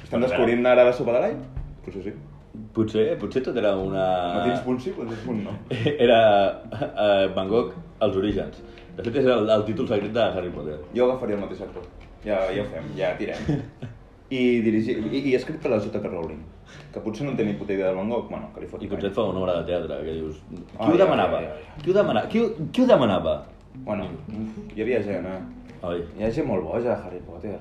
Estan 0.02 0.24
descobrint 0.24 0.64
ara 0.66 0.88
la 0.88 0.96
sopa 0.96 1.12
de 1.18 1.24
l'all? 1.26 1.38
Potser 1.84 2.02
sí. 2.08 2.16
Potser, 2.74 3.04
potser 3.20 3.42
tot 3.46 3.56
era 3.56 3.74
una... 3.78 4.04
No 4.34 4.42
tens 4.46 4.60
punt 4.66 4.80
sí, 4.82 4.92
doncs 4.96 5.12
és 5.16 5.22
punt 5.26 5.44
no. 5.46 5.54
Era 5.94 6.18
uh, 6.72 7.28
Van 7.36 7.48
Gogh, 7.50 7.72
els 8.06 8.16
orígens. 8.20 8.58
De 8.98 9.04
fet, 9.06 9.16
és 9.22 9.26
el, 9.30 9.48
el 9.54 9.64
títol 9.68 9.86
secret 9.90 10.12
de 10.14 10.24
Harry 10.26 10.50
Potter. 10.54 10.78
Jo 10.94 11.06
agafaria 11.08 11.36
el 11.38 11.42
mateix 11.44 11.60
actor. 11.66 11.84
Ja, 12.24 12.40
ja 12.50 12.64
ho 12.64 12.68
fem, 12.72 12.88
ja 12.98 13.12
tirem. 13.18 13.62
I, 14.38 14.40
dirigi, 14.60 14.92
i, 15.08 15.20
i 15.30 15.34
escrit 15.38 15.60
per 15.62 15.70
la 15.72 15.78
J.K. 15.80 16.02
Rowling, 16.12 16.40
que 16.92 17.00
potser 17.00 17.24
no 17.24 17.32
té 17.38 17.46
ni 17.48 17.54
puta 17.56 17.72
idea 17.72 17.88
del 17.92 17.96
Van 17.96 18.10
Gogh, 18.12 18.26
bueno, 18.28 18.50
que 18.54 18.60
li 18.60 18.68
fot 18.68 18.82
I 18.84 18.90
potser 18.90 19.08
et 19.08 19.14
fa 19.16 19.24
una 19.30 19.40
obra 19.40 19.54
de 19.60 19.70
teatre, 19.70 20.00
que 20.04 20.16
dius... 20.18 20.42
Qui 20.50 20.60
Ah, 20.76 20.90
ho 20.90 20.98
demanava? 21.00 21.38
ja, 21.46 21.54
ja, 21.54 21.62
ja. 21.70 21.78
Qui 21.84 21.94
ho 21.94 21.96
demanava? 21.96 22.26
Qui, 22.34 22.42
qui 22.74 22.82
ho 22.84 22.88
demanava? 22.90 23.36
Bueno, 23.86 24.10
uf, 24.28 24.58
hi 24.74 24.82
havia 24.84 25.00
gent, 25.06 25.30
eh? 25.30 25.38
Oi. 25.88 26.02
Hi 26.18 26.26
ha 26.26 26.30
gent 26.34 26.48
molt 26.50 26.66
boja 26.66 26.98
Harry 27.06 27.22
Potter. 27.24 27.54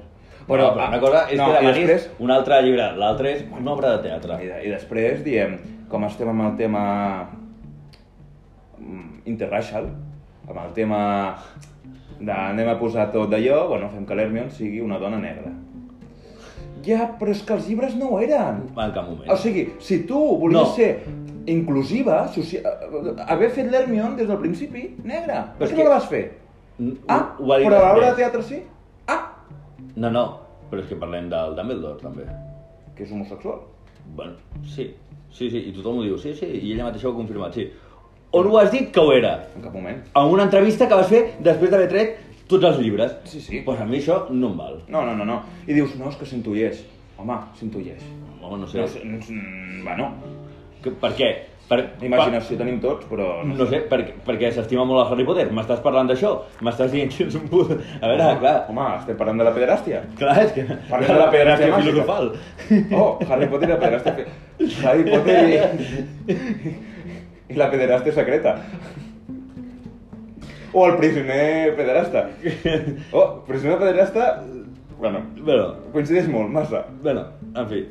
Però, 0.48 0.70
però 0.74 0.88
una 0.88 1.00
cosa 1.00 1.26
és 1.30 1.38
no, 1.38 1.46
que 1.52 1.58
demanis 1.60 1.88
després, 1.88 2.10
un 2.24 2.32
altre 2.32 2.62
llibre, 2.64 2.86
l'altre 2.96 3.32
és 3.36 3.42
una 3.52 3.72
obra 3.74 3.98
de 3.98 4.04
teatre. 4.08 4.38
i, 4.44 4.52
I 4.68 4.72
després 4.72 5.24
diem, 5.26 5.58
com 5.92 6.04
estem 6.08 6.30
amb 6.32 6.46
el 6.46 6.56
tema 6.60 6.84
mm, 8.80 9.22
interracial, 9.28 9.90
amb 10.48 10.60
el 10.64 10.74
tema 10.78 11.02
de 12.20 12.32
anem 12.34 12.70
a 12.72 12.78
posar 12.80 13.10
tot 13.14 13.30
d'allò, 13.30 13.68
bueno, 13.70 13.90
fem 13.94 14.06
que 14.08 14.16
l'Hermione 14.18 14.50
sigui 14.56 14.80
una 14.82 14.98
dona 15.02 15.20
negra. 15.22 15.52
Ja, 16.88 17.10
però 17.20 17.34
és 17.34 17.42
que 17.44 17.54
els 17.58 17.68
llibres 17.68 17.96
no 18.00 18.14
ho 18.16 18.20
eren. 18.24 18.64
En 18.72 18.94
cap 18.96 19.04
moment. 19.10 19.28
O 19.34 19.36
sigui, 19.38 19.68
si 19.84 20.04
tu 20.08 20.18
volies 20.40 20.62
No. 20.62 20.66
ser 20.76 21.04
inclusiva, 21.48 22.28
socia... 22.32 22.62
haver 23.28 23.50
fet 23.52 23.68
l'Hermione 23.72 24.16
des 24.16 24.28
del 24.28 24.38
principi, 24.40 24.96
negra. 25.04 25.54
Però 25.58 25.60
Per 25.60 25.68
és 25.68 25.74
què 25.74 25.78
que- 25.78 25.84
no 25.84 25.90
la 25.90 25.96
vas 26.00 26.08
fer? 26.08 26.24
Ah, 27.10 27.36
ho 27.40 27.46
però 27.48 27.78
a 27.82 27.94
l'obra 27.94 28.10
de 28.12 28.16
teatre 28.22 28.44
sí? 28.46 28.62
No, 29.98 30.12
no, 30.14 30.24
però 30.70 30.84
és 30.84 30.90
que 30.92 30.98
parlem 31.00 31.28
del 31.32 31.56
Dumbledore, 31.58 31.98
també. 32.04 32.28
que 32.98 33.04
és 33.06 33.12
homosexual. 33.12 33.60
Bueno, 34.16 34.34
sí, 34.66 34.88
sí, 35.32 35.50
sí, 35.50 35.60
i 35.70 35.74
tothom 35.76 36.00
ho 36.00 36.06
diu, 36.06 36.18
sí, 36.18 36.32
sí, 36.38 36.48
i 36.48 36.72
ella 36.74 36.88
mateixa 36.88 37.10
ho 37.10 37.12
ha 37.12 37.18
confirmat, 37.18 37.54
sí. 37.54 37.68
On 38.38 38.48
ho 38.50 38.58
has 38.60 38.72
dit 38.72 38.90
que 38.94 39.00
ho 39.00 39.12
era? 39.14 39.34
En 39.56 39.62
cap 39.64 39.74
moment. 39.74 40.00
En 40.16 40.32
una 40.34 40.48
entrevista 40.48 40.88
que 40.88 40.98
vas 41.00 41.10
fer 41.10 41.22
després 41.44 41.72
d'haver 41.72 41.90
tret 41.92 42.18
tots 42.50 42.66
els 42.70 42.80
llibres. 42.80 43.14
Sí, 43.30 43.42
sí. 43.42 43.62
Pues 43.66 43.80
a 43.82 43.86
mi 43.86 44.00
això 44.00 44.24
no 44.30 44.52
em 44.52 44.58
val. 44.58 44.80
No, 44.88 45.04
no, 45.06 45.14
no, 45.16 45.26
no. 45.26 45.42
I 45.68 45.74
dius, 45.74 45.96
no, 46.00 46.10
és 46.10 46.18
que 46.20 46.26
s'intuïeix. 46.30 46.82
Home, 47.18 47.38
s'intuïeix. 47.60 48.04
Home, 48.42 48.60
no 48.62 48.68
sé. 48.68 48.86
No 49.04 49.20
mm, 49.20 49.84
bueno, 49.86 50.12
Que, 50.84 50.92
per 50.92 51.10
què? 51.18 51.30
Per, 51.68 51.78
imaginació 52.08 52.56
tenim 52.60 52.78
tots, 52.80 53.04
però... 53.10 53.26
Per, 53.42 53.48
no 53.60 53.66
sé, 53.68 53.82
per, 53.92 53.98
perquè 54.24 54.54
s'estima 54.56 54.86
molt 54.88 55.02
el 55.02 55.10
Harry 55.14 55.26
Potter. 55.28 55.48
M'estàs 55.52 55.82
parlant 55.84 56.08
d'això? 56.08 56.30
M'estàs 56.64 56.94
dient 56.94 57.10
que 57.12 57.26
ets 57.28 57.36
un 57.36 57.48
put... 57.52 57.74
A 57.76 58.08
veure, 58.08 58.24
Home, 58.24 58.40
clar, 58.40 58.54
Home, 58.72 58.86
estem 59.02 59.18
parlant 59.20 59.42
de 59.42 59.48
la 59.50 59.52
pederàstia. 59.58 60.00
clar, 60.22 60.38
és 60.46 60.54
que... 60.56 60.64
Parlem 60.90 61.12
de 61.12 61.18
la 61.20 61.28
pederàstia 61.34 61.72
màgica. 61.74 61.82
filosofal. 61.90 62.32
Oh, 62.96 63.10
Harry 63.28 63.50
Potter 63.52 63.68
i 63.68 63.74
la 63.74 63.80
pederàstia... 63.84 64.28
Harry 64.88 65.04
Potter 65.12 65.40
i... 65.52 66.76
I 67.52 67.60
la 67.60 67.68
pederàstia 67.72 68.16
secreta. 68.16 68.56
O 70.74 70.86
el 70.88 70.96
prisioner 71.00 71.76
pederasta. 71.78 72.26
Oh, 73.12 73.28
prisioner 73.48 73.78
pederasta... 73.80 74.32
Bueno, 74.98 75.20
Bueno, 75.38 75.68
coincideix 75.94 76.26
molt, 76.32 76.50
massa. 76.50 76.86
bueno, 77.04 77.28
en 77.56 77.68
fi. 77.70 77.84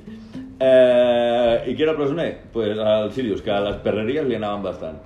Eh, 0.58 1.64
I 1.68 1.74
qui 1.74 1.82
era 1.82 1.92
el 1.92 1.98
presoner? 1.98 2.30
Pues 2.52 2.72
el 2.78 3.12
Sirius, 3.12 3.42
que 3.42 3.52
a 3.52 3.60
les 3.60 3.76
perreries 3.84 4.24
li 4.26 4.38
anaven 4.38 4.62
bastant. 4.64 4.98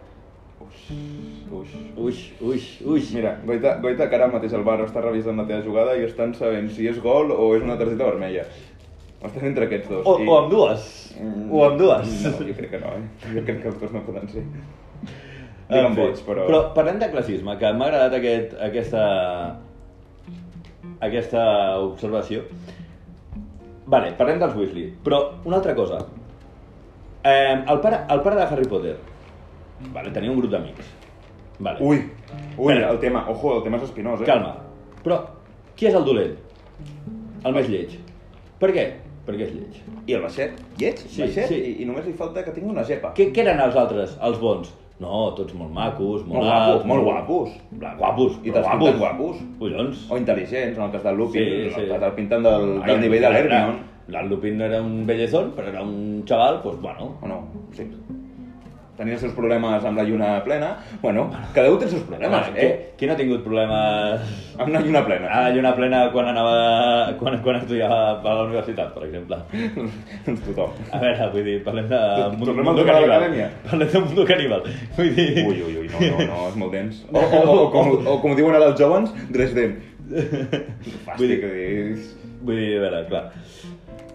Uix. 1.51 1.71
Uix, 1.97 2.19
uix, 2.41 2.67
uix. 2.87 3.13
Mira, 3.17 3.35
Goita, 3.45 3.79
Goita 3.83 4.07
que 4.09 4.19
ara 4.19 4.29
mateix 4.31 4.55
al 4.55 4.63
bar 4.67 4.79
està 4.85 5.03
revisant 5.03 5.41
la 5.41 5.47
teva 5.49 5.65
jugada 5.65 5.97
i 5.99 6.05
estan 6.07 6.35
sabent 6.39 6.69
si 6.71 6.87
és 6.87 7.01
gol 7.03 7.33
o 7.35 7.49
és 7.57 7.65
una 7.67 7.79
targeta 7.81 8.07
vermella. 8.07 8.45
Estan 9.21 9.49
entre 9.51 9.67
aquests 9.67 9.91
dos. 9.91 10.07
O, 10.07 10.15
o 10.23 10.37
amb 10.39 10.53
dues. 10.53 10.85
O 11.51 11.65
amb 11.67 11.81
dues. 11.81 12.13
No, 12.29 12.37
jo 12.47 12.55
crec 12.61 12.71
que 12.77 12.83
no, 12.85 12.93
eh? 13.01 13.33
Jo 13.35 13.43
crec 13.49 13.59
que 13.65 13.73
els 13.73 13.81
dos 13.83 13.97
no 13.97 14.05
poden 14.07 14.31
ser. 14.31 14.45
Digue'm 15.71 15.99
boig, 15.99 16.23
però... 16.27 16.47
Però 16.49 16.61
parlem 16.75 16.99
de 17.03 17.11
classisme, 17.13 17.55
que 17.59 17.73
m'ha 17.77 17.91
agradat 17.91 18.17
aquest, 18.17 18.55
aquesta, 18.67 19.03
aquesta 21.07 21.43
observació. 21.85 22.43
Vale, 23.90 24.12
parlem 24.18 24.38
dels 24.40 24.55
Weasley. 24.57 24.88
Però 25.05 25.20
una 25.44 25.57
altra 25.59 25.74
cosa. 25.74 25.98
Eh, 27.24 27.57
el, 27.68 27.81
pare, 27.83 28.05
el 28.09 28.22
pare 28.24 28.37
de 28.38 28.46
Harry 28.46 28.68
Potter 28.68 28.94
vale, 29.92 30.12
tenia 30.14 30.31
un 30.33 30.38
grup 30.40 30.53
d'amics. 30.53 30.87
Vale. 31.61 31.79
Ui, 31.85 31.98
ui, 32.57 32.72
Espera. 32.72 32.90
el 32.92 32.98
tema, 33.03 33.24
ojo, 33.29 33.57
el 33.59 33.62
tema 33.66 33.76
és 33.76 33.85
espinós, 33.90 34.22
eh? 34.22 34.29
Calma. 34.29 34.55
Però 35.05 35.18
qui 35.76 35.88
és 35.90 35.96
el 35.96 36.07
dolent? 36.07 36.37
El 37.44 37.57
més 37.57 37.68
lleig. 37.68 37.98
Per 38.61 38.70
què? 38.72 38.87
Perquè 39.26 39.46
és 39.48 39.53
lleig. 39.57 39.81
I 40.09 40.16
el 40.16 40.24
baixet? 40.24 40.57
Lleig? 40.81 41.03
Sí, 41.03 41.20
baixet? 41.22 41.48
sí. 41.53 41.59
I, 41.61 41.74
I 41.83 41.88
només 41.88 42.07
li 42.09 42.14
falta 42.16 42.44
que 42.44 42.55
tingui 42.57 42.72
una 42.72 42.85
gepa. 42.88 43.12
Què, 43.16 43.29
què 43.35 43.44
eren 43.44 43.61
els 43.64 43.76
altres, 43.81 44.16
els 44.24 44.40
bons? 44.40 44.72
No, 45.01 45.31
tots 45.37 45.55
molt 45.57 45.73
macos, 45.73 46.27
molt, 46.27 46.35
Molt 46.35 46.45
guapos, 46.45 46.73
alts, 46.75 46.87
molt 46.91 47.05
guapos. 47.07 47.55
Bla, 47.71 47.95
guapos, 47.97 48.35
I 48.45 48.51
te'ls 48.53 48.67
pinten 48.69 48.99
guapos. 49.01 49.39
Collons. 49.59 50.03
O 50.11 50.19
intel·ligents, 50.21 50.77
en 50.77 50.83
el 50.85 50.91
cas 50.93 51.07
del 51.07 51.17
Lupin, 51.17 51.43
Sí, 51.43 51.71
sí. 51.75 51.87
el 51.89 52.13
pinten 52.19 52.43
del, 52.45 52.67
Ai, 52.83 52.91
del 52.91 53.01
nivell 53.07 53.25
de 53.25 53.31
l'Hermione. 53.33 53.79
El 54.11 54.29
Lupin 54.29 54.59
no 54.59 54.65
era 54.67 54.83
un 54.83 55.07
bellezón, 55.07 55.53
però 55.57 55.69
era 55.69 55.83
un 55.83 56.25
xaval, 56.27 56.61
pues 56.63 56.81
bueno. 56.81 57.15
O 57.23 57.29
no? 57.29 57.45
Sí. 57.73 57.87
Tenia 59.01 59.15
els 59.17 59.23
seus 59.25 59.33
problemes 59.33 59.85
amb 59.89 59.97
la 59.97 60.05
lluna 60.05 60.29
plena. 60.45 60.75
Bueno, 61.01 61.23
cada 61.55 61.71
un 61.73 61.79
té 61.81 61.87
els 61.87 61.95
seus 61.95 62.03
problemes, 62.05 62.51
Qui, 62.53 62.61
eh? 62.67 62.91
qui 63.01 63.07
no 63.09 63.15
ha 63.15 63.17
tingut 63.17 63.41
problemes 63.47 64.27
Amb 64.61 64.69
una 64.69 64.83
lluna 64.85 65.01
plena. 65.07 65.31
a 65.33 65.39
la 65.47 65.55
lluna 65.55 65.71
plena 65.79 66.01
quan 66.13 66.29
anava... 66.29 67.15
quan, 67.17 67.39
quan 67.41 67.57
estudiava 67.63 68.01
a 68.21 68.35
la 68.35 68.43
universitat, 68.45 68.93
per 68.93 69.07
exemple? 69.09 69.39
doncs 70.27 70.43
tothom. 70.45 70.77
A 70.93 71.01
veure, 71.01 71.31
vull 71.33 71.49
dir, 71.49 71.57
parlem 71.65 71.89
de 71.89 72.01
Tornem 72.01 72.29
al 72.29 72.37
mundo 72.37 72.53
tema 72.53 72.75
de 72.77 72.85
caníbal. 72.91 73.09
l'acadèmia. 73.09 73.49
Parlem 73.71 73.89
de 73.95 74.03
Mundo 74.05 74.27
Caníbal. 74.29 74.69
Vull 74.99 75.15
dir... 75.17 75.29
Ui, 75.47 75.63
ui, 75.65 75.79
ui, 75.81 75.89
no, 75.95 76.01
no, 76.05 76.27
no, 76.35 76.43
és 76.51 76.61
molt 76.61 76.77
dens. 76.77 77.01
O, 77.11 77.25
o, 77.25 77.41
o, 77.41 77.57
o, 77.57 77.71
com, 77.73 77.91
o 78.05 78.19
com 78.21 78.37
diuen 78.37 78.55
ara 78.61 78.69
els 78.75 78.79
joves, 78.81 79.17
Dresden. 79.33 79.79
Vull 81.17 81.27
dir-. 81.33 81.41
Vull 82.45 82.57
dir, 82.61 82.69
a 82.77 82.85
veure, 82.85 83.03
clar. 83.09 83.25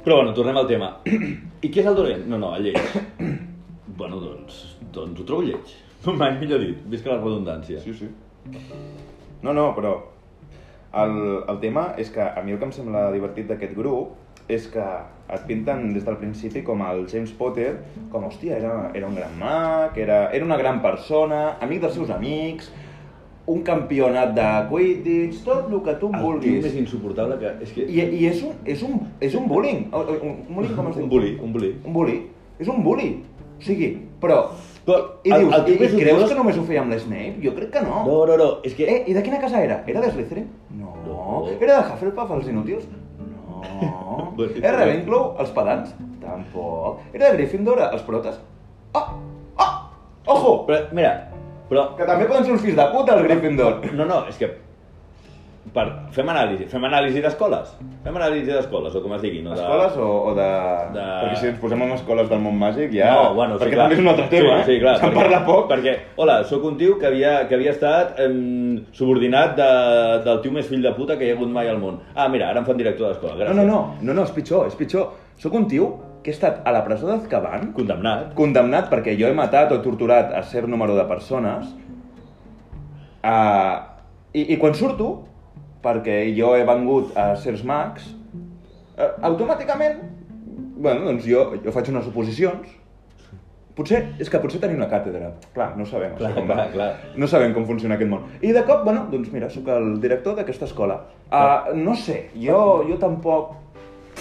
Però 0.05 0.21
bueno, 0.21 0.37
tornem 0.37 0.61
al 0.61 0.69
tema. 0.69 0.93
I 1.65 1.73
qui 1.73 1.81
és 1.81 1.89
el 1.89 1.97
dolent? 1.97 2.25
No, 2.29 2.37
no, 2.37 2.53
el 2.59 2.69
lleig. 2.69 2.77
Bueno, 3.95 4.17
doncs, 4.19 4.74
doncs 4.95 5.21
ho 5.21 5.27
trobo 5.27 5.45
lleig. 5.45 5.75
Mai 6.19 6.35
millor 6.39 6.61
dit, 6.63 6.81
visca 6.91 7.13
la 7.13 7.21
redundància. 7.21 7.79
Sí, 7.83 7.93
sí. 7.97 8.09
No, 9.43 9.53
no, 9.53 9.71
però 9.77 9.95
el, 10.95 11.15
el 11.49 11.59
tema 11.59 11.89
és 12.01 12.11
que 12.13 12.21
a 12.23 12.43
mi 12.45 12.53
el 12.55 12.59
que 12.61 12.69
em 12.69 12.73
sembla 12.75 13.09
divertit 13.13 13.49
d'aquest 13.49 13.75
grup 13.77 14.15
és 14.51 14.67
que 14.69 14.85
et 15.33 15.45
pinten 15.49 15.87
des 15.95 16.05
del 16.05 16.19
principi 16.21 16.61
com 16.63 16.83
el 16.85 17.07
James 17.09 17.31
Potter, 17.33 17.71
com, 18.13 18.27
hòstia, 18.27 18.59
era, 18.59 18.91
era 18.93 19.07
un 19.09 19.15
gran 19.17 19.33
mag, 19.39 19.97
era, 19.97 20.27
era 20.29 20.45
una 20.45 20.57
gran 20.61 20.83
persona, 20.83 21.55
amic 21.65 21.81
dels 21.81 21.95
seus 21.97 22.11
amics, 22.13 22.69
un 23.49 23.63
campionat 23.65 24.35
de 24.37 24.45
Quidditch, 24.69 25.41
tot 25.45 25.71
el 25.73 25.81
que 25.85 25.95
tu 26.01 26.11
El 26.13 26.21
vulguis. 26.21 26.61
més 26.63 26.77
insuportable 26.77 27.39
que... 27.41 27.51
És 27.65 27.73
que... 27.73 27.87
I, 27.89 28.05
i 28.19 28.29
és, 28.29 28.43
un, 28.45 28.53
és, 28.69 28.85
un, 28.85 29.01
és 29.21 29.33
un 29.37 29.49
bullying. 29.49 29.83
Un, 29.89 30.13
un 30.29 30.55
bullying, 30.55 30.77
com 30.77 30.89
es 30.91 30.95
diu? 30.97 31.03
Un 31.05 31.11
bully, 31.11 31.33
un 31.41 31.53
bully. 31.57 31.73
Un 31.85 31.97
bully. 31.97 32.15
És 32.61 32.69
un 32.69 32.85
bully. 32.85 33.11
O 33.57 33.65
sigui, 33.65 33.91
però... 34.21 34.39
Però 34.85 34.97
I 35.25 35.31
el- 35.33 35.39
dius, 35.41 35.53
el 35.55 35.63
tio 35.65 35.73
i, 35.73 35.87
i 35.87 36.03
creus 36.03 36.27
que 36.29 36.35
només 36.37 36.57
ho 36.61 36.63
feia 36.67 36.81
amb 36.83 36.93
l'Snape? 36.93 37.39
Jo 37.41 37.53
crec 37.55 37.71
que 37.73 37.81
no. 37.81 38.03
No, 38.05 38.17
no, 38.29 38.35
no, 38.37 38.49
és 38.67 38.75
que... 38.77 38.85
Eh, 38.85 38.99
i 39.09 39.15
de 39.17 39.23
quina 39.25 39.39
casa 39.41 39.63
era? 39.65 39.79
Era 39.89 40.03
de 40.03 40.11
Slytherin? 40.11 40.45
No. 40.77 40.91
No. 41.07 41.39
Era 41.55 41.79
de 41.79 41.93
Hufflepuff, 41.93 42.35
els 42.37 42.51
inútils? 42.51 42.85
No. 43.19 43.63
Era 44.61 44.75
Ravenclaw, 44.77 45.23
els 45.41 45.49
pedants? 45.55 45.95
Tampoc. 46.21 46.99
Era 47.13 47.31
de 47.31 47.37
Gryffindor, 47.39 47.81
els 47.91 48.03
protes? 48.05 48.37
Ah! 48.93 49.07
Ah! 49.57 49.71
Ojo! 50.27 50.53
Però, 50.67 50.83
mira, 50.93 51.15
però... 51.69 51.87
Que 51.97 52.05
també 52.05 52.27
poden 52.29 52.45
ser 52.45 52.53
uns 52.53 52.61
fills 52.65 52.77
de 52.77 52.85
puta, 52.93 53.17
els 53.17 53.25
Gryffindor. 53.25 53.81
No, 53.97 54.05
no, 54.09 54.21
és 54.29 54.37
que... 54.41 54.51
Per... 55.73 55.83
Fem 56.15 56.29
anàlisi, 56.29 56.67
fem 56.71 56.83
anàlisi 56.87 57.19
d'escoles. 57.23 57.71
Fem 58.03 58.15
anàlisi 58.15 58.51
d'escoles, 58.53 58.93
o 58.95 59.01
com 59.03 59.15
es 59.17 59.21
digui, 59.25 59.41
no? 59.43 59.55
De... 59.57 59.63
Escoles 59.63 59.95
o, 59.99 60.05
o 60.29 60.33
de... 60.37 60.45
De- 60.93 61.05
Perquè 61.23 61.39
si 61.41 61.47
ens 61.49 61.57
posem 61.59 61.81
amb 61.83 61.95
escoles 61.97 62.29
del 62.29 62.39
món 62.43 62.55
màgic 62.59 62.93
ja... 62.93 63.09
No, 63.11 63.33
bueno, 63.35 63.57
sí, 63.57 63.63
perquè 63.65 63.73
clar. 63.75 63.87
també 63.89 63.97
és 63.97 64.03
un 64.03 64.09
altre 64.11 64.27
tema, 64.31 64.53
sí, 64.61 64.69
sí, 64.69 64.77
clar, 64.83 64.93
eh? 64.95 65.01
Se'n 65.01 65.15
parla 65.17 65.39
poc. 65.47 65.65
Perquè, 65.73 65.95
hola, 66.21 66.37
sóc 66.47 66.63
un 66.69 66.77
tio 66.79 66.99
que 67.01 67.09
havia, 67.09 67.33
que 67.49 67.57
havia 67.57 67.73
estat 67.73 68.19
em, 68.23 68.37
subordinat 68.95 69.57
de, 69.57 69.69
del 70.29 70.39
tio 70.45 70.53
més 70.55 70.69
fill 70.69 70.85
de 70.85 70.93
puta 70.95 71.17
que 71.19 71.25
hi 71.27 71.33
ha 71.33 71.37
hagut 71.39 71.51
mai 71.57 71.67
al 71.73 71.81
món. 71.81 71.97
Ah, 72.13 72.29
mira, 72.31 72.51
ara 72.53 72.61
em 72.61 72.67
fan 72.69 72.77
director 72.79 73.09
d'escola, 73.11 73.33
No, 73.35 73.41
gràcies. 73.43 73.57
no, 73.59 73.65
no, 73.65 73.81
no, 74.05 74.13
no, 74.21 74.27
és 74.29 74.31
pitjor, 74.37 74.67
és 74.69 74.77
pitjor. 74.79 75.09
Sóc 75.41 75.57
un 75.59 75.65
tio 75.67 75.89
que 76.23 76.31
he 76.31 76.37
estat 76.37 76.61
a 76.65 76.71
la 76.73 76.85
presó 76.85 77.09
d'Azkaban, 77.09 77.73
Condemnat. 77.75 78.31
condemnat 78.37 78.87
perquè 78.93 79.17
jo 79.19 79.27
he 79.27 79.33
matat 79.35 79.73
o 79.75 79.81
torturat 79.83 80.31
a 80.33 80.41
cert 80.47 80.69
número 80.71 80.95
de 80.97 81.03
persones, 81.09 81.67
uh, 83.25 83.75
i, 84.33 84.45
i 84.53 84.57
quan 84.61 84.73
surto, 84.77 85.09
perquè 85.85 86.23
jo 86.37 86.55
he 86.57 86.65
vengut 86.67 87.13
a 87.19 87.31
certs 87.41 87.63
mags, 87.67 88.09
uh, 88.97 89.13
automàticament, 89.29 90.01
bueno, 90.75 91.05
doncs 91.05 91.29
jo, 91.29 91.51
jo 91.61 91.75
faig 91.75 91.93
unes 91.93 92.09
oposicions, 92.09 92.73
Potser, 93.75 93.97
és 94.23 94.29
que 94.31 94.39
potser 94.39 94.61
tenim 94.63 94.77
una 94.79 94.87
càtedra. 94.87 95.33
Clar, 95.51 95.73
no 95.75 95.83
sabem. 95.89 96.13
Clar, 96.15 96.29
això 96.29 96.39
com 96.39 96.47
clar, 96.47 96.67
clar. 96.71 96.85
No 97.19 97.27
sabem 97.27 97.51
com 97.51 97.65
funciona 97.67 97.97
aquest 97.97 98.07
món. 98.07 98.23
I 98.39 98.53
de 98.55 98.61
cop, 98.63 98.85
bueno, 98.87 99.01
doncs 99.11 99.33
mira, 99.33 99.49
sóc 99.51 99.67
el 99.73 99.97
director 99.99 100.37
d'aquesta 100.37 100.69
escola. 100.69 101.01
Uh, 101.27 101.73
no 101.75 101.97
sé, 101.99 102.29
jo, 102.39 102.59
jo 102.87 102.95
tampoc 103.01 103.51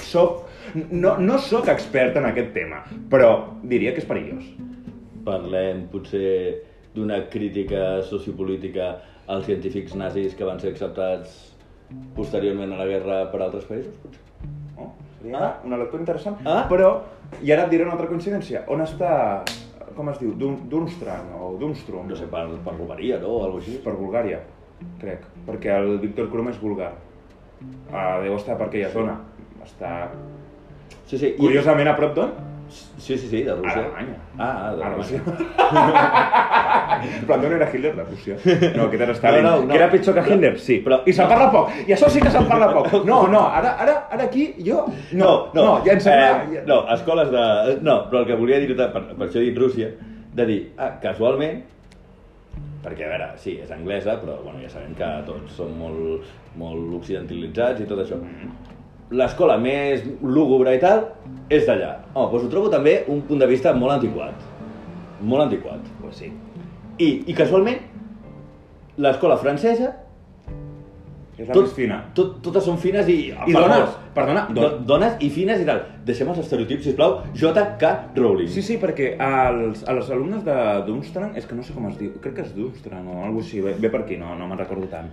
soc... 0.02 0.42
No, 0.90 1.14
no 1.22 1.38
sóc 1.38 1.70
expert 1.70 2.18
en 2.18 2.26
aquest 2.26 2.50
tema, 2.56 2.80
però 3.12 3.30
diria 3.62 3.92
que 3.94 4.02
és 4.02 4.10
perillós. 4.10 4.48
Parlem, 5.22 5.84
potser, 5.92 6.34
d'una 6.96 7.20
crítica 7.30 8.02
sociopolítica 8.10 8.90
als 9.30 9.46
científics 9.46 9.94
nazis 9.94 10.34
que 10.34 10.46
van 10.46 10.58
ser 10.58 10.74
acceptats 10.74 11.53
posteriorment 12.16 12.72
a 12.72 12.78
la 12.78 12.86
guerra 12.86 13.30
per 13.32 13.42
altres 13.42 13.64
països, 13.68 13.94
potser? 14.02 14.20
No? 14.76 14.92
Seria 15.20 15.38
Ah. 15.38 15.60
una 15.64 15.76
lectura 15.78 16.02
interessant. 16.02 16.36
Ah. 16.44 16.66
Però, 16.68 17.00
i 17.42 17.52
ara 17.52 17.64
et 17.64 17.70
diré 17.70 17.84
una 17.84 17.92
altra 17.92 18.06
coincidència. 18.08 18.64
On 18.68 18.80
està, 18.80 19.42
com 19.96 20.08
es 20.10 20.18
diu, 20.18 20.32
Dun- 20.34 20.68
Dunstrang 20.68 21.34
o 21.40 21.56
Dunstrom? 21.60 22.08
No 22.08 22.16
sé, 22.16 22.26
per, 22.26 22.46
per 22.64 22.74
robaria, 22.76 23.18
no? 23.18 23.28
O 23.28 23.44
alguna 23.44 23.60
cosa 23.62 23.70
així. 23.70 23.82
Per 23.84 23.92
Bulgària, 23.94 24.40
crec. 25.00 25.20
Perquè 25.46 25.76
el 25.78 25.98
Víctor 25.98 26.28
Krum 26.30 26.48
és 26.48 26.60
bulgar. 26.60 26.92
Uh, 27.64 28.22
deu 28.22 28.34
estar 28.36 28.58
per 28.58 28.66
aquella 28.66 28.90
zona. 28.90 29.18
Està 29.64 30.08
Sí, 31.06 31.16
sí. 31.18 31.26
i- 31.28 31.36
curiosament 31.38 31.88
a 31.88 31.96
prop 31.96 32.14
d'on? 32.14 32.32
Sí, 32.68 33.16
sí, 33.16 33.28
sí, 33.28 33.42
de 33.44 33.54
Rússia. 33.54 33.84
Alemanya. 33.84 34.16
Ah, 34.38 34.74
de 34.74 34.82
A 34.82 34.88
Rússia. 37.00 37.22
Però 37.26 37.38
no 37.42 37.50
era 37.56 37.68
Hitler, 37.72 37.92
la 37.96 38.04
Rússia. 38.04 38.36
No, 38.76 38.86
aquest 38.86 39.02
era 39.06 39.14
Stalin. 39.18 39.42
No, 39.44 39.50
no, 39.50 39.60
no. 39.64 39.68
Que 39.72 39.78
era 39.80 39.90
pitjor 39.90 40.14
que 40.18 40.24
Hitler, 40.32 40.52
sí. 40.58 40.80
Però- 40.84 41.00
I 41.06 41.12
se'n 41.12 41.28
parla 41.28 41.50
poc. 41.52 41.70
I 41.86 41.92
això 41.96 42.08
sí 42.12 42.20
que 42.24 42.30
se'n 42.34 42.46
parla 42.50 42.70
poc. 42.74 42.92
No, 43.04 43.26
no, 43.28 43.44
ara, 43.48 43.74
ara, 43.84 43.98
ara 44.10 44.24
aquí 44.24 44.48
jo... 44.64 44.84
No, 45.12 45.50
no, 45.54 45.62
no 45.68 45.76
ja 45.86 45.92
em 45.98 46.00
sembla... 46.00 46.32
Eh, 46.60 46.64
no, 46.66 46.80
escoles 46.94 47.30
de... 47.34 47.44
No, 47.82 48.00
però 48.10 48.22
el 48.24 48.26
que 48.32 48.40
volia 48.40 48.58
dir, 48.62 48.74
per, 48.76 48.90
per 49.14 49.28
això 49.28 49.40
he 49.42 49.48
dit 49.50 49.58
Rússia, 49.58 49.90
de 50.34 50.46
dir, 50.48 50.60
ah, 50.78 50.92
casualment, 51.02 51.62
perquè, 52.84 53.06
a 53.06 53.10
veure, 53.14 53.28
sí, 53.40 53.56
és 53.62 53.70
anglesa, 53.72 54.18
però 54.20 54.38
bueno, 54.44 54.60
ja 54.62 54.68
sabem 54.68 54.92
que 54.98 55.06
tots 55.26 55.54
som 55.56 55.70
molt, 55.78 56.26
molt 56.60 56.98
occidentalitzats 57.00 57.80
i 57.80 57.86
tot 57.88 58.02
això. 58.02 58.18
L'escola 59.14 59.56
més 59.60 60.02
lúgubre 60.24 60.72
i 60.74 60.80
tal 60.82 61.04
és 61.52 61.64
d'allà. 61.68 61.90
Home, 62.14 62.30
doncs 62.32 62.46
ho 62.46 62.50
trobo 62.52 62.70
també 62.72 63.04
un 63.12 63.20
punt 63.28 63.40
de 63.40 63.46
vista 63.48 63.72
molt 63.76 63.94
antiquat. 63.98 64.44
Molt 65.24 65.44
antiquat. 65.46 65.84
Pues 66.00 66.16
sí. 66.20 66.30
I, 66.98 67.10
i 67.26 67.34
casualment, 67.36 67.80
l'escola 69.02 69.36
francesa 69.40 69.92
És 71.34 71.48
la 71.48 71.54
més 71.58 71.72
fina. 71.74 71.96
Tot, 72.14 72.36
totes 72.44 72.62
són 72.62 72.76
fines 72.78 73.08
i... 73.10 73.16
I 73.34 73.54
dones, 73.56 73.96
perdona, 74.14 74.44
do, 74.54 74.60
don- 74.60 74.84
dones 74.86 75.16
i 75.26 75.30
fines 75.34 75.58
i 75.58 75.66
tal. 75.66 75.80
Deixem 76.06 76.28
els 76.30 76.38
estereotips, 76.44 76.84
sisplau. 76.86 77.16
J.K. 77.34 77.90
Rowling. 78.14 78.52
Sí, 78.54 78.62
sí, 78.62 78.76
perquè 78.78 79.16
als, 79.18 79.82
a 79.82 79.96
les 79.98 80.12
alumnes 80.14 80.44
de 80.46 80.54
Dunstrang, 80.86 81.32
és 81.34 81.48
que 81.50 81.58
no 81.58 81.66
sé 81.66 81.74
com 81.74 81.88
es 81.90 81.98
diu, 81.98 82.12
crec 82.22 82.36
que 82.38 82.46
és 82.46 82.54
Dunstrang 82.54 83.08
o 83.08 83.16
alguna 83.24 83.40
cosa 83.40 83.48
així, 83.48 83.64
ve, 83.66 83.74
ve 83.82 83.90
per 83.90 84.04
aquí, 84.04 84.20
no, 84.20 84.36
no 84.38 84.46
me'n 84.46 84.62
recordo 84.62 84.86
tant. 84.92 85.10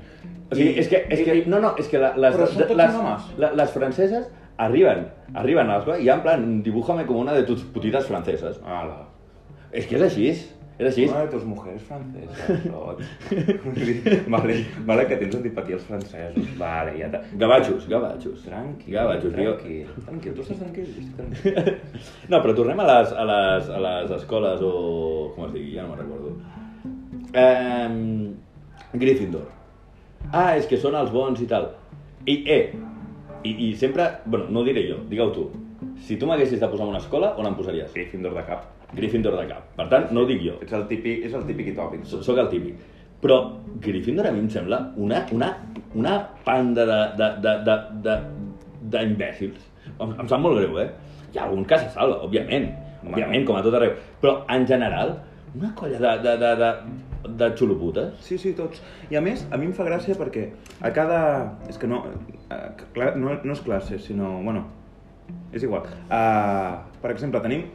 O 0.51 0.53
sigui, 0.53 0.75
és 0.77 0.91
que, 0.91 1.01
és 1.09 1.25
que, 1.25 1.39
no, 1.49 1.63
no, 1.63 1.73
és 1.81 1.89
que 1.89 1.97
la, 2.05 2.13
les, 2.21 2.37
les, 2.37 2.95
homes. 3.01 3.33
la, 3.41 3.53
les 3.57 3.73
franceses 3.73 4.29
arriben, 4.61 5.07
arriben 5.33 5.65
a 5.71 5.79
l'escola 5.79 5.97
i 5.97 6.13
en 6.13 6.21
plan, 6.21 6.45
dibújame 6.61 7.09
com 7.09 7.23
una 7.23 7.33
de 7.33 7.47
tus 7.49 7.65
putitas 7.73 8.05
franceses. 8.05 8.61
Ala. 8.61 9.07
És 9.73 9.89
que 9.89 9.97
és 9.97 10.05
així, 10.05 10.29
és 10.35 10.45
així. 10.89 11.05
Una 11.09 11.21
de 11.25 11.31
tus 11.33 11.43
mujeres 11.45 11.83
franceses, 11.87 12.65
Rot. 12.71 13.01
vale, 14.33 14.55
vale, 14.87 15.05
que 15.09 15.17
tens 15.21 15.37
antipatia 15.39 15.77
als 15.77 15.85
francesos. 15.89 16.49
Vale, 16.59 16.95
ja 16.99 17.09
t'ha... 17.13 17.21
Gavatxos, 17.43 17.87
gavatxos. 17.91 18.43
Tranquil, 18.47 18.93
Gavatxos, 18.95 19.33
tranquil, 19.35 19.87
tranquil, 20.07 20.35
tu 20.37 20.45
estàs 20.45 20.61
tranquil, 20.61 20.87
jo. 20.97 21.65
No, 22.31 22.39
però 22.41 22.55
tornem 22.57 22.81
a 22.81 22.87
les, 22.91 23.13
a 23.13 23.27
les, 23.31 23.69
a 23.69 23.81
les 23.87 24.15
escoles 24.21 24.63
o... 24.65 24.73
com 25.35 25.47
es 25.49 25.55
digui, 25.57 25.75
ja 25.75 25.85
no 25.85 25.93
me'n 25.95 26.03
recordo. 26.03 26.35
Eh, 27.33 28.97
Gryffindor. 29.01 29.47
Ah, 30.31 30.53
és 30.57 30.67
que 30.69 30.77
són 30.79 30.95
els 30.99 31.11
bons 31.13 31.39
i 31.41 31.47
tal. 31.49 31.71
I, 32.29 32.37
eh, 32.45 32.63
i, 33.43 33.55
i 33.69 33.73
sempre... 33.79 34.07
Bueno, 34.25 34.49
no 34.51 34.61
ho 34.61 34.67
diré 34.67 34.83
jo, 34.89 34.99
digue-ho 35.09 35.31
tu. 35.35 35.47
Si 36.05 36.17
tu 36.17 36.27
m'haguessis 36.29 36.59
de 36.61 36.67
posar 36.69 36.87
una 36.89 36.99
escola, 37.01 37.33
on 37.41 37.47
em 37.49 37.55
posaries? 37.57 37.91
Gryffindor 37.95 38.35
de 38.37 38.43
cap. 38.47 38.67
Gryffindor 38.95 39.37
de 39.39 39.47
cap. 39.47 39.69
Per 39.77 39.87
tant, 39.91 40.09
no 40.11 40.23
ho 40.23 40.27
dic 40.29 40.41
jo. 40.43 40.57
Ets 40.61 40.73
el 40.75 40.87
típic, 40.89 41.25
és 41.27 41.33
el 41.37 41.45
típic 41.47 41.71
i 41.71 41.75
tòpic. 41.77 42.03
So- 42.09 42.21
Soc 42.25 42.37
el 42.43 42.49
típic. 42.51 42.79
Però 43.21 43.37
Gryffindor 43.83 44.27
a 44.27 44.31
mi 44.33 44.39
em 44.43 44.49
sembla 44.49 44.81
una, 44.97 45.25
una, 45.31 45.51
una 45.95 46.15
panda 46.45 46.85
de, 46.89 46.99
de, 47.19 47.29
de, 47.45 47.53
de, 47.67 47.75
de, 48.07 48.15
d'imbècils. 48.93 49.61
Em, 49.99 50.11
em 50.19 50.27
sap 50.27 50.41
molt 50.43 50.57
greu, 50.59 50.79
eh? 50.81 50.89
Hi 51.31 51.39
ha 51.39 51.45
algun 51.47 51.63
que 51.69 51.77
se 51.79 51.89
salva, 51.93 52.17
òbviament. 52.25 52.67
Òbviament, 53.05 53.45
com 53.47 53.55
a 53.57 53.61
tot 53.65 53.77
arreu. 53.77 53.93
Però, 54.21 54.41
en 54.51 54.65
general, 54.67 55.15
una 55.55 55.71
colla 55.77 55.99
de, 56.01 56.11
de, 56.25 56.33
de, 56.41 56.51
de, 56.59 57.31
de 57.39 57.49
xuloputes. 57.57 58.17
Sí, 58.25 58.37
sí, 58.41 58.51
tots. 58.57 58.81
I 59.09 59.15
a 59.19 59.21
més, 59.23 59.45
a 59.51 59.57
mi 59.61 59.69
em 59.69 59.73
fa 59.77 59.85
gràcia 59.87 60.17
perquè 60.19 60.49
a 60.81 60.91
cada... 60.95 61.21
És 61.69 61.79
que 61.81 61.87
no... 61.89 62.03
eh, 62.49 63.13
no, 63.15 63.37
no 63.43 63.55
és 63.55 63.63
classe, 63.65 63.99
sinó... 64.03 64.33
Bueno, 64.43 64.65
és 65.53 65.63
igual. 65.63 65.87
Uh, 66.09 66.81
per 67.01 67.13
exemple, 67.13 67.39
tenim 67.45 67.69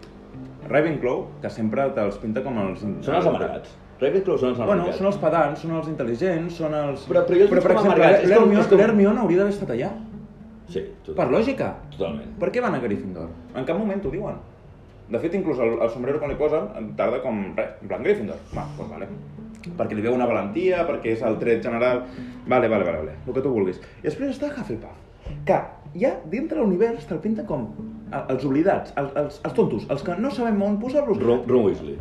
Ravenclaw, 0.69 1.21
que 1.43 1.51
sempre 1.51 1.85
te'ls 1.95 2.17
pinta 2.23 2.43
com 2.43 2.57
els... 2.59 2.81
Són 3.07 3.15
els 3.21 3.27
amargats. 3.31 3.77
Ravenclaw 4.01 4.37
són 4.39 4.51
els 4.51 4.59
Bueno, 4.59 4.73
amargats. 4.83 4.99
són 4.99 5.07
els 5.13 5.17
pedants, 5.23 5.61
són 5.63 5.77
els 5.79 5.89
intel·ligents, 5.93 6.57
són 6.59 6.75
els... 6.75 7.07
Però- 7.09 7.23
però 7.29 7.39
jo 7.39 7.47
però 7.53 7.63
per 7.63 7.73
exemple, 7.77 8.11
l'Hermione 8.81 9.15
com- 9.17 9.23
hauria 9.25 9.39
d'haver 9.39 9.55
estat 9.55 9.71
allà. 9.77 9.93
Sí, 10.69 10.83
total, 11.07 11.17
Per 11.23 11.29
lògica. 11.37 11.71
totalment. 11.95 12.35
Per 12.43 12.51
què 12.51 12.61
van 12.61 12.75
a 12.75 12.81
Gryffindor? 12.83 13.29
En 13.55 13.65
cap 13.65 13.79
moment 13.79 14.03
t'ho 14.03 14.11
diuen. 14.11 14.35
De 15.09 15.19
fet, 15.23 15.35
inclús 15.39 15.59
el, 15.63 15.77
el 15.81 15.91
sombrero 15.91 16.19
que 16.19 16.27
li 16.27 16.35
posen 16.35 16.95
tarda 16.99 17.21
com 17.23 17.53
res, 17.57 17.77
en 17.81 17.89
plan 17.89 18.03
Gryffindor. 18.03 18.37
Va, 18.57 18.65
doncs 18.77 18.91
vale. 18.91 19.07
Perquè 19.79 19.95
li 19.95 20.03
veu 20.03 20.15
una 20.15 20.27
valentia, 20.27 20.83
perquè 20.89 21.13
és 21.15 21.23
el 21.23 21.39
tret 21.39 21.63
general... 21.63 22.03
Vale, 22.47 22.67
vale, 22.69 22.85
vale, 22.85 22.99
vale. 22.99 23.15
el 23.27 23.33
que 23.33 23.41
tu 23.43 23.51
vulguis. 23.55 23.79
I 24.03 24.09
després 24.11 24.35
està 24.35 24.51
Hufflepuff, 24.51 24.99
que 25.47 25.61
ja 25.95 26.17
dintre 26.31 26.59
l'univers 26.59 27.07
te'l 27.07 27.19
pinta 27.21 27.45
com 27.47 27.69
el- 28.13 28.25
els 28.35 28.45
oblidats, 28.45 28.93
els, 28.97 29.13
els, 29.17 29.41
els 29.45 29.55
tontos, 29.55 29.87
els 29.91 30.03
que 30.03 30.17
no 30.17 30.31
sabem 30.31 30.61
on 30.63 30.79
posar-los. 30.81 31.19
Ron, 31.23 31.43
Ron 31.47 31.65
Weasley. 31.67 31.99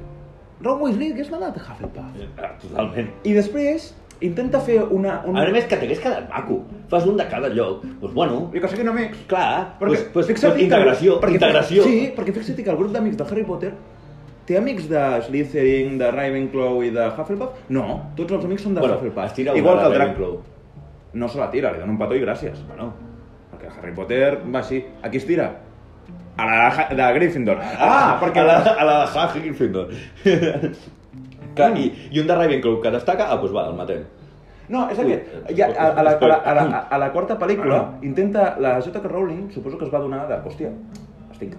Ron 0.62 0.82
Weasley 0.82 1.12
hagués 1.12 1.32
anat 1.34 1.58
a 1.58 1.62
Hufflepuff. 1.62 2.40
Ah, 2.42 2.52
totalment. 2.62 3.10
I 3.24 3.34
després 3.34 3.94
intenta 4.22 4.60
fer 4.64 4.78
una... 4.84 5.22
una... 5.28 5.42
A 5.44 5.52
més 5.52 5.66
que 5.68 5.76
t'hagués 5.78 6.00
quedat 6.00 6.30
maco. 6.32 6.62
Fas 6.90 7.06
un 7.06 7.18
de 7.18 7.26
cada 7.28 7.50
lloc. 7.50 7.84
Doncs 8.02 8.14
bueno, 8.16 8.50
I 8.56 8.62
que 8.64 8.68
siguin 8.72 8.88
amics. 8.90 9.26
clar, 9.28 9.76
Perquè, 9.80 9.88
pues, 9.88 10.04
pues, 10.14 10.28
pues, 10.32 10.40
que- 10.56 10.64
integració, 10.64 11.20
perquè, 11.20 11.34
integració. 11.42 11.84
Sí, 11.84 12.14
perquè 12.16 12.34
fixa't 12.34 12.64
que 12.64 12.70
el 12.72 12.78
grup 12.78 12.92
d'amics 12.96 13.18
de 13.18 13.24
Harry 13.28 13.44
Potter 13.44 13.74
té 14.46 14.58
amics 14.58 14.88
de 14.88 15.02
Slytherin, 15.26 15.98
de 15.98 16.12
Ravenclaw 16.12 16.84
i 16.84 16.92
de 16.96 17.08
Hufflepuff? 17.10 17.66
No, 17.70 18.12
tots 18.16 18.32
els 18.32 18.46
amics 18.46 18.62
són 18.64 18.76
de 18.76 18.82
Bueno, 18.82 18.96
Hufflepuff. 18.96 19.40
Igual 19.40 19.78
de 19.78 19.82
que 19.82 19.88
el 19.88 19.94
drac. 19.94 20.08
Ravenclaw. 20.08 20.38
No 21.14 21.28
se 21.28 21.38
la 21.40 21.50
tira, 21.52 21.72
li 21.74 21.80
dona 21.80 21.92
un 21.92 21.98
petó 22.00 22.16
i 22.16 22.22
gràcies. 22.24 22.64
Bueno, 22.68 22.94
Perquè 23.56 23.72
Harry 23.80 23.94
Potter 23.96 24.42
va 24.46 24.60
així. 24.60 24.84
A 25.02 25.10
qui 25.10 25.18
es 25.18 25.26
tira? 25.26 25.48
A 26.38 26.46
la 26.50 26.68
de, 26.76 26.96
de 27.00 27.06
Gryffindor. 27.16 27.62
Ah, 27.80 28.18
perquè... 28.22 28.42
A 28.44 28.44
la, 28.50 28.58
a 28.76 28.84
la 28.86 28.96
de 29.06 29.20
Harry 29.22 29.42
Gryffindor. 29.46 29.88
que, 31.56 31.70
i, 31.80 31.86
I 32.12 32.20
un 32.20 32.28
de 32.28 32.36
Ravenclaw 32.36 32.82
que 32.84 32.92
destaca, 32.92 33.30
ah, 33.32 33.38
doncs 33.40 33.54
va, 33.56 33.68
el 33.72 33.78
matem. 33.80 34.04
No, 34.68 34.88
és 34.92 34.98
aquest. 35.00 35.32
Ja, 35.56 35.68
a, 35.72 35.92
a, 35.94 36.04
la, 36.04 36.16
a, 36.18 36.28
la, 36.28 36.38
a, 36.42 36.54
la, 36.58 36.80
a 36.90 36.98
la 37.06 37.12
quarta 37.14 37.38
pel·lícula 37.40 37.78
Ah. 37.78 37.90
intenta... 38.04 38.56
La 38.60 38.80
J.K. 38.82 39.08
Rowling 39.08 39.52
suposo 39.54 39.78
que 39.78 39.86
es 39.86 39.94
va 39.94 40.00
donar 40.02 40.24
de... 40.28 40.40
Hòstia, 40.50 40.72
estic 41.36 41.54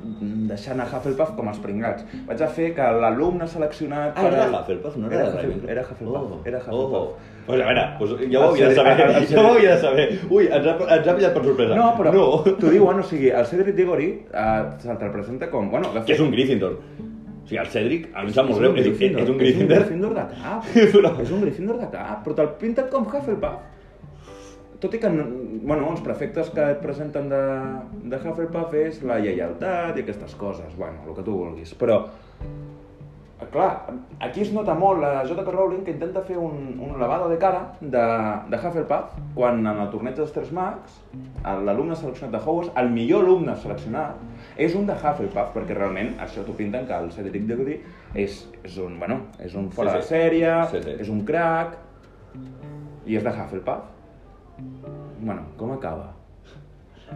deixant 0.51 0.81
a 0.83 0.87
Hufflepuff 0.91 1.35
com 1.39 1.49
els 1.53 1.61
pringats. 1.63 2.05
Vaig 2.27 2.43
a 2.43 2.49
fer 2.51 2.73
que 2.75 2.91
l'alumne 3.01 3.47
seleccionat... 3.49 4.19
Ah, 4.19 4.27
era 4.27 4.45
el- 4.49 4.59
Hufflepuff, 4.59 4.97
no 5.01 5.07
era, 5.09 5.23
era 5.23 5.31
de 5.31 5.39
Hufflepuff, 5.39 5.65
Ravenclaw. 5.71 5.71
Era 5.71 5.87
Hufflepuff, 5.87 6.37
Oh, 6.37 6.43
era 6.53 6.63
Oh. 6.75 7.17
Pues 7.47 7.61
a 7.63 7.67
veure, 7.67 7.83
pues 7.99 8.11
ja 8.31 8.41
ho 8.41 8.45
El 8.45 8.51
havia 8.51 8.69
de 8.69 8.75
saber, 8.75 9.01
el- 9.01 9.17
el 9.23 9.27
ja 9.29 9.41
ho 9.43 9.53
havia 9.55 9.75
de 9.75 9.81
saber. 9.81 10.07
Ui, 10.31 10.47
ens 10.47 10.67
ha, 10.67 10.77
ens 10.97 11.07
ha 11.09 11.17
pillat 11.17 11.35
per 11.35 11.45
sorpresa. 11.45 11.75
No, 11.79 11.91
però 11.99 12.13
No. 12.13 12.25
t'ho 12.59 12.71
diuen, 12.73 12.99
o 12.99 13.03
sigui, 13.07 13.29
el 13.31 13.47
Cedric 13.47 13.77
Diggory 13.77 14.09
eh, 14.33 14.63
se'l 14.83 14.99
representa 15.01 15.49
com... 15.51 15.71
Bueno, 15.71 15.93
Que 16.05 16.13
és 16.17 16.21
un 16.25 16.31
Gryffindor. 16.35 16.73
O 17.45 17.47
sigui, 17.47 17.61
el 17.63 17.69
Cedric, 17.71 18.09
a 18.13 18.25
mi 18.25 18.33
em 18.33 18.35
sap 18.35 18.49
molt 18.51 18.59
greu, 18.59 18.73
un 18.75 18.79
és, 18.81 18.87
és, 18.87 18.91
Gryffindor. 18.99 19.23
és 19.23 19.29
un 19.29 19.35
És 19.35 19.37
un 19.37 19.39
Gryffindor. 19.45 19.79
Gryffindor 19.79 20.15
de 20.19 20.27
cap. 20.35 20.67
Però- 20.97 21.15
És 21.23 21.31
un 21.31 21.41
Gryffindor 21.47 21.79
de 21.85 21.89
cap, 21.95 22.25
però 22.27 22.35
te'l 22.41 22.51
pinten 22.59 22.89
com 22.91 23.07
Hufflepuff. 23.07 23.73
Tot 24.83 24.93
i 24.93 24.99
que, 25.01 25.09
no- 25.09 25.25
bueno, 25.63 25.87
els 25.95 26.03
prefectes 26.05 26.51
que 26.53 26.65
et 26.75 26.81
presenten 26.83 27.31
de, 27.31 27.39
de 28.11 28.17
Hufflepuff 28.19 28.75
és 28.77 28.99
la 29.09 29.17
lleialtat 29.23 29.97
i 29.97 30.03
aquestes 30.03 30.35
coses, 30.37 30.75
bueno, 30.77 31.07
el 31.09 31.15
que 31.17 31.23
tu 31.25 31.33
vulguis. 31.39 31.73
Però, 31.79 32.03
clar, 33.53 33.87
aquí 34.21 34.41
es 34.41 34.53
nota 34.53 34.73
molt 34.75 35.01
la 35.03 35.23
J.K. 35.29 35.51
Rowling 35.53 35.83
que 35.85 35.93
intenta 35.93 36.23
fer 36.25 36.39
un, 36.41 36.79
un 36.81 36.95
lavado 37.01 37.29
de 37.29 37.37
cara 37.39 37.75
de, 37.81 38.05
de 38.49 38.57
Hufflepuff 38.57 39.13
quan 39.35 39.61
en 39.61 39.81
el 39.83 39.91
torneig 39.93 40.17
dels 40.17 40.33
Tres 40.33 40.53
Mags 40.57 40.95
l'alumne 41.67 41.95
seleccionat 41.97 42.33
de 42.33 42.41
Hogwarts, 42.41 42.71
el 42.81 42.89
millor 42.91 43.25
alumne 43.27 43.55
seleccionat, 43.61 44.17
és 44.57 44.75
un 44.75 44.87
de 44.89 44.97
Hufflepuff, 44.97 45.53
perquè 45.55 45.77
realment 45.77 46.15
això 46.25 46.45
t'ho 46.47 46.57
pinten 46.57 46.87
que 46.89 46.97
el 46.97 47.11
Cedric 47.13 47.45
Diggory 47.47 47.77
és, 48.15 48.41
és 48.65 48.79
un, 48.83 48.97
bueno, 48.99 49.21
és 49.39 49.55
un 49.55 49.69
fora 49.71 49.93
Sí, 49.93 49.97
de 49.99 50.03
sí. 50.03 50.15
sèrie, 50.15 50.55
Sí, 50.73 50.83
sí. 50.83 50.97
és 51.05 51.13
un 51.13 51.21
crack, 51.29 51.77
i 53.07 53.17
és 53.21 53.23
de 53.23 53.31
Hufflepuff. 53.37 53.93
Bueno, 55.21 55.43
com 55.61 55.73
acaba? 55.77 56.15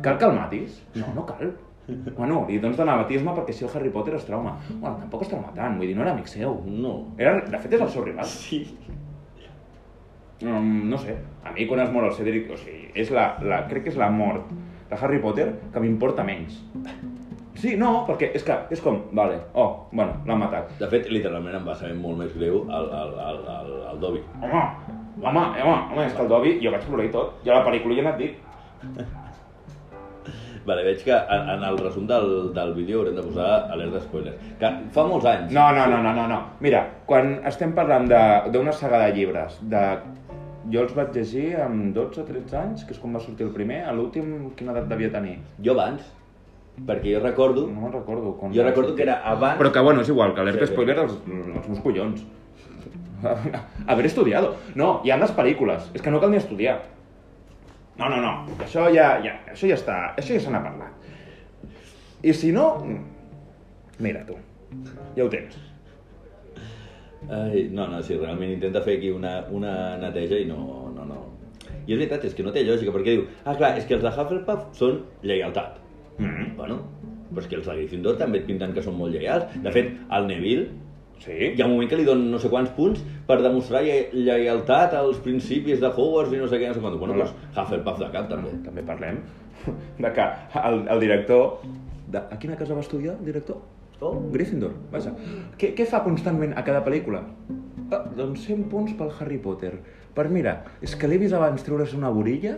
Cal 0.05 0.19
que 0.21 0.25
el 0.29 0.37
matis? 0.37 0.83
No, 0.95 1.09
no 1.17 1.25
cal. 1.27 1.55
Bueno, 2.17 2.45
li 2.49 2.59
dones 2.63 2.79
d'anabatisme 2.79 3.35
perquè 3.37 3.55
si 3.57 3.65
el 3.67 3.71
Harry 3.75 3.91
Potter 3.95 4.17
es 4.19 4.27
trauma. 4.29 4.57
Bueno, 4.71 4.97
tampoc 5.03 5.25
es 5.27 5.31
trauma 5.33 5.53
tant, 5.57 5.79
vull 5.79 5.91
dir, 5.91 5.97
no 5.99 6.05
era 6.07 6.15
amic 6.15 6.31
seu. 6.31 6.59
No. 6.67 6.97
Era, 7.19 7.39
de 7.45 7.63
fet, 7.63 7.77
és 7.79 7.87
el 7.87 7.93
seu 7.93 8.05
rival. 8.07 8.29
Sí. 8.31 8.65
Um, 10.41 10.89
no 10.89 10.97
sé, 10.97 11.19
a 11.45 11.53
mi 11.53 11.67
quan 11.69 11.83
es 11.85 11.91
mor 11.93 12.07
el 12.09 12.15
Cedric, 12.17 12.49
o 12.49 12.57
sigui, 12.57 12.89
és 12.97 13.11
la, 13.13 13.35
la, 13.45 13.65
crec 13.69 13.85
que 13.85 13.93
és 13.93 13.99
la 14.01 14.09
mort 14.09 14.49
de 14.89 14.97
Harry 14.97 15.21
Potter 15.21 15.51
que 15.73 15.83
m'importa 15.85 16.25
menys. 16.25 16.63
Sí, 17.61 17.75
no, 17.77 17.91
perquè 18.09 18.31
és 18.39 18.45
que 18.47 18.57
és 18.73 18.81
com, 18.81 19.03
vale, 19.17 19.37
oh, 19.53 19.85
bueno, 19.93 20.15
l'han 20.25 20.41
matat. 20.41 20.73
De 20.81 20.89
fet, 20.89 21.11
literalment 21.13 21.59
em 21.59 21.67
va 21.69 21.77
saber 21.77 21.99
molt 21.99 22.23
més 22.23 22.33
greu 22.39 22.63
el, 22.65 22.89
el, 23.03 23.17
el, 23.27 23.43
el, 23.57 23.73
el 23.91 24.01
Dobby. 24.01 24.23
Home, 24.41 24.63
home, 25.21 25.45
home, 25.61 25.81
home, 25.93 26.07
és 26.07 26.15
que 26.17 26.25
el 26.25 26.33
Dobby, 26.33 26.55
jo 26.65 26.73
vaig 26.73 26.87
plorar 26.89 27.11
i 27.11 27.13
tot, 27.19 27.43
i 27.45 27.53
a 27.53 27.59
la 27.59 27.67
pel·lícula 27.67 27.99
ja 28.01 28.07
n'ha 28.09 28.17
dit. 28.23 28.41
Vale, 30.67 30.83
veig 30.85 31.03
que 31.05 31.13
en, 31.17 31.49
en 31.57 31.63
el 31.65 31.79
resum 31.79 32.07
del, 32.07 32.53
del 32.55 32.75
vídeo 32.77 33.01
haurem 33.01 33.15
de 33.17 33.23
posar 33.25 33.71
alerta 33.73 34.01
spoiler. 34.05 34.35
Que 34.61 34.71
fa 34.93 35.05
molts 35.09 35.25
anys. 35.27 35.53
No, 35.57 35.71
no, 35.73 35.87
no, 35.89 36.03
no, 36.05 36.13
no, 36.15 36.27
no. 36.29 36.41
Mira, 36.61 36.83
quan 37.09 37.39
estem 37.49 37.73
parlant 37.77 38.09
de- 38.11 38.51
d'una 38.53 38.73
saga 38.77 39.05
de 39.07 39.13
llibres, 39.17 39.59
de... 39.63 39.85
Jo 40.71 40.83
els 40.85 40.93
vaig 40.95 41.15
llegir 41.17 41.55
amb 41.65 41.95
12 41.97 42.21
o 42.21 42.25
13 42.29 42.57
anys, 42.61 42.83
que 42.85 42.93
és 42.93 42.99
quan 43.01 43.15
va 43.17 43.21
sortir 43.25 43.47
el 43.47 43.53
primer, 43.55 43.81
a 43.89 43.95
l'últim 43.97 44.51
quina 44.55 44.75
edat 44.77 44.91
devia 44.93 45.09
tenir? 45.11 45.39
Jo 45.65 45.73
abans, 45.73 46.05
perquè 46.87 47.15
jo 47.17 47.23
recordo... 47.25 47.65
No 47.67 47.81
me'n 47.87 47.95
recordo. 47.97 48.35
Quan 48.39 48.53
Jo 48.55 48.63
recordo 48.69 48.95
que 48.95 49.03
era 49.09 49.17
abans... 49.25 49.57
Però 49.59 49.73
que 49.73 49.81
bueno, 49.81 50.05
és 50.05 50.13
igual, 50.13 50.35
que 50.37 50.45
alerta 50.45 50.67
Sí, 50.67 50.69
sí. 50.69 50.73
spoiler 50.77 50.99
els, 51.07 51.17
els 51.25 51.67
meus 51.73 51.81
collons. 51.81 52.23
Haver 53.87 54.07
estudiado. 54.07 54.55
No, 54.77 55.01
hi 55.05 55.11
ha 55.11 55.17
les 55.21 55.33
pel·lícules. 55.37 55.89
És 55.97 56.03
que 56.05 56.11
no 56.13 56.21
cal 56.21 56.31
ni 56.31 56.39
estudiar. 56.39 56.79
No, 58.01 58.09
no, 58.09 58.21
no. 58.25 58.33
Això 58.65 58.87
ja, 58.95 59.11
ja, 59.21 59.35
això 59.53 59.69
ja 59.69 59.77
està, 59.77 59.97
això 60.17 60.37
ja 60.37 60.45
se 60.47 60.53
n'ha 60.53 60.63
parlat. 60.65 61.11
I 62.25 62.33
si 62.37 62.53
no, 62.53 62.71
mira 64.01 64.23
tu, 64.29 64.39
ja 65.17 65.27
ho 65.27 65.29
tens. 65.33 65.59
Ai, 67.29 67.67
no, 67.69 67.85
no, 67.93 68.01
sí, 68.01 68.17
realment 68.17 68.55
intenta 68.55 68.81
fer 68.87 68.97
aquí 68.97 69.11
una, 69.13 69.35
una 69.53 69.75
neteja 70.01 70.41
i 70.41 70.49
no, 70.49 70.89
no, 70.95 71.05
no. 71.05 71.21
I 71.85 71.93
és 71.93 71.99
veritat, 71.99 72.25
és 72.25 72.37
que 72.37 72.45
no 72.47 72.55
té 72.55 72.65
lògica, 72.65 72.95
perquè 72.95 73.19
diu, 73.19 73.27
ah, 73.45 73.53
clar, 73.53 73.75
és 73.77 73.85
que 73.85 73.99
els 73.99 74.05
de 74.07 74.13
Hufflepuff 74.15 74.73
són 74.79 75.03
lleialtat. 75.27 75.77
Mm. 76.17 76.55
Bueno, 76.57 76.81
però 77.29 77.45
és 77.45 77.51
que 77.51 77.59
els 77.61 77.69
de 77.69 77.77
Gryffindor 77.77 78.17
també 78.21 78.41
et 78.41 78.49
pinten 78.49 78.73
que 78.77 78.85
són 78.85 78.97
molt 78.97 79.13
lleials. 79.13 79.53
De 79.65 79.73
fet, 79.75 79.93
al 80.09 80.29
Neville 80.31 80.71
Sí? 81.21 81.35
hi 81.53 81.61
ha 81.61 81.67
un 81.67 81.75
moment 81.75 81.89
que 81.91 81.99
li 82.01 82.05
donen 82.09 82.31
no 82.33 82.39
sé 82.41 82.49
quants 82.49 82.71
punts 82.73 83.03
per 83.29 83.37
demostrar 83.45 83.83
lle- 83.85 84.09
lleialtat 84.15 84.95
als 84.97 85.19
principis 85.21 85.81
de 85.83 85.91
Hogwarts 85.93 86.33
i 86.33 86.41
no 86.41 86.49
sé 86.49 86.57
què, 86.63 86.71
no 86.71 86.75
sé 86.79 86.81
quant. 86.81 86.97
Bueno, 86.99 87.19
doncs 87.19 87.35
Hufflepuff 87.53 87.99
de 88.01 88.09
cap, 88.15 88.31
també. 88.31 88.55
També 88.65 88.85
parlem 88.89 89.21
de 90.07 90.13
que 90.17 90.27
el, 90.65 90.81
el 90.89 91.01
director... 91.05 91.61
De, 92.11 92.19
a 92.19 92.39
quina 92.41 92.57
casa 92.57 92.75
va 92.75 92.81
estudiar, 92.83 93.19
el 93.21 93.29
director? 93.29 93.61
Oh. 94.01 94.15
Gryffindor, 94.33 94.73
vaja. 94.91 95.13
Què, 95.61 95.75
què 95.77 95.85
fa 95.87 96.01
constantment 96.03 96.57
a 96.57 96.65
cada 96.65 96.81
pel·lícula? 96.87 97.21
Ah, 97.93 98.01
doncs 98.17 98.47
100 98.49 98.65
punts 98.73 98.95
pel 98.97 99.13
Harry 99.21 99.37
Potter. 99.45 99.75
Per 100.17 100.25
mira, 100.33 100.57
és 100.83 100.97
que 100.97 101.07
l'he 101.07 101.19
vist 101.21 101.37
abans 101.37 101.63
treure's 101.67 101.93
una 101.95 102.09
borilla 102.11 102.57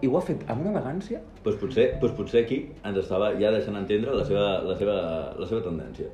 i 0.00 0.06
ho 0.06 0.14
ha 0.18 0.22
fet 0.22 0.44
amb 0.50 0.62
una 0.62 0.70
elegància. 0.76 1.18
Doncs 1.42 1.56
potser, 1.58 1.86
doncs 2.02 2.14
potser 2.14 2.42
aquí 2.44 2.58
ens 2.86 2.98
estava 3.00 3.32
ja 3.40 3.50
deixant 3.54 3.78
entendre 3.80 4.14
la 4.14 4.24
seva, 4.26 4.44
la 4.66 4.76
seva, 4.78 4.98
la 5.38 5.48
seva 5.50 5.62
tendència. 5.64 6.10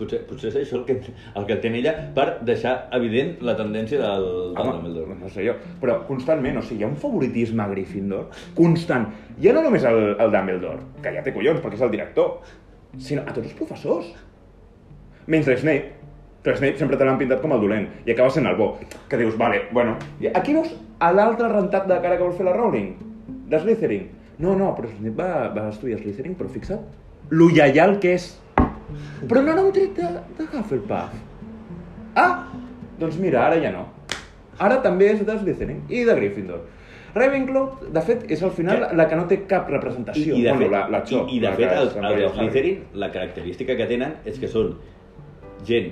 Potser, 0.00 0.22
potser 0.26 0.50
és 0.50 0.56
això 0.62 0.80
el 0.80 0.86
que, 0.88 0.96
el 1.38 1.46
que 1.46 1.54
entén 1.56 1.76
ella 1.78 1.92
per 2.16 2.26
deixar 2.48 2.72
evident 2.96 3.36
la 3.46 3.54
tendència 3.58 4.00
del, 4.02 4.26
del 4.56 4.62
Home, 4.62 4.72
Dumbledore. 4.78 5.18
no 5.20 5.30
sé 5.30 5.44
jo, 5.46 5.54
però 5.82 6.00
constantment, 6.08 6.58
o 6.58 6.64
sigui, 6.64 6.80
hi 6.82 6.88
ha 6.88 6.90
un 6.90 6.98
favoritisme 6.98 7.62
a 7.62 7.68
Gryffindor 7.70 8.42
constant. 8.58 9.06
Ja 9.44 9.54
no 9.54 9.62
només 9.66 9.86
el, 9.86 10.00
el 10.16 10.34
Dumbledore, 10.34 10.88
que 11.04 11.14
ja 11.14 11.22
té 11.26 11.34
collons 11.36 11.62
perquè 11.62 11.78
és 11.78 11.86
el 11.86 11.94
director, 11.94 12.34
sinó 12.98 13.22
a 13.22 13.34
tots 13.36 13.46
els 13.46 13.56
professors. 13.60 14.10
Menys 15.30 15.46
l'Snape, 15.52 16.00
que 16.42 16.56
Snape 16.56 16.80
sempre 16.80 16.96
te 16.96 17.04
l'han 17.04 17.20
pintat 17.20 17.42
com 17.44 17.52
el 17.52 17.60
dolent 17.62 17.86
i 18.08 18.14
acaba 18.14 18.32
sent 18.32 18.48
el 18.48 18.56
bo. 18.58 18.72
Que 19.06 19.20
dius, 19.20 19.36
vale, 19.38 19.66
bueno... 19.76 19.98
Aquí 20.34 20.56
veus 20.56 20.72
a 20.98 21.12
l'altre 21.12 21.52
rentat 21.52 21.86
de 21.86 22.00
cara 22.00 22.16
que 22.16 22.24
vol 22.24 22.34
fer 22.36 22.48
la 22.48 22.56
Rowling, 22.56 23.09
Slytherin. 23.58 24.08
No, 24.38 24.54
no, 24.56 24.70
però 24.76 24.88
Snape 24.88 25.16
va, 25.16 25.48
va 25.54 25.68
estudiar 25.68 25.98
Slytherin, 25.98 26.36
però 26.38 26.48
fixa't, 26.48 26.80
lo 27.30 27.48
lleial 27.50 27.98
que 28.00 28.14
és. 28.14 28.30
Però 29.28 29.42
no 29.42 29.52
era 29.52 29.62
un 29.62 29.72
tret 29.72 29.96
de, 29.96 30.08
de 30.38 30.46
Hufflepuff. 30.58 31.16
Ah, 32.14 32.46
doncs 32.98 33.18
mira, 33.18 33.46
ara 33.46 33.58
ja 33.62 33.72
no. 33.74 33.86
Ara 34.60 34.80
també 34.84 35.10
és 35.14 35.24
de 35.26 35.36
Slytherin 35.38 35.82
i 35.88 36.04
de 36.04 36.14
Gryffindor. 36.14 36.66
Ravenclaw, 37.14 37.90
de 37.90 38.00
fet, 38.06 38.24
és 38.30 38.42
al 38.46 38.52
final 38.54 38.84
Que- 38.84 38.96
la 38.96 39.08
que 39.10 39.16
no 39.18 39.26
té 39.26 39.40
cap 39.50 39.68
representació. 39.70 40.36
I, 40.36 40.40
i 40.40 40.44
de 40.44 40.52
bueno, 40.52 40.64
fet, 40.66 40.70
la, 40.76 40.82
la 40.88 41.02
Cho, 41.04 41.24
i, 41.26 41.36
i 41.36 41.40
de 41.42 41.50
fet 41.56 41.68
que 41.68 41.78
els, 41.82 41.96
els 41.96 42.04
el 42.04 42.06
Harry. 42.12 42.28
Slytherin, 42.36 42.84
la 43.02 43.10
característica 43.10 43.76
que 43.76 43.86
tenen 43.90 44.14
és 44.24 44.38
que 44.38 44.48
són 44.48 44.76
gent 45.66 45.90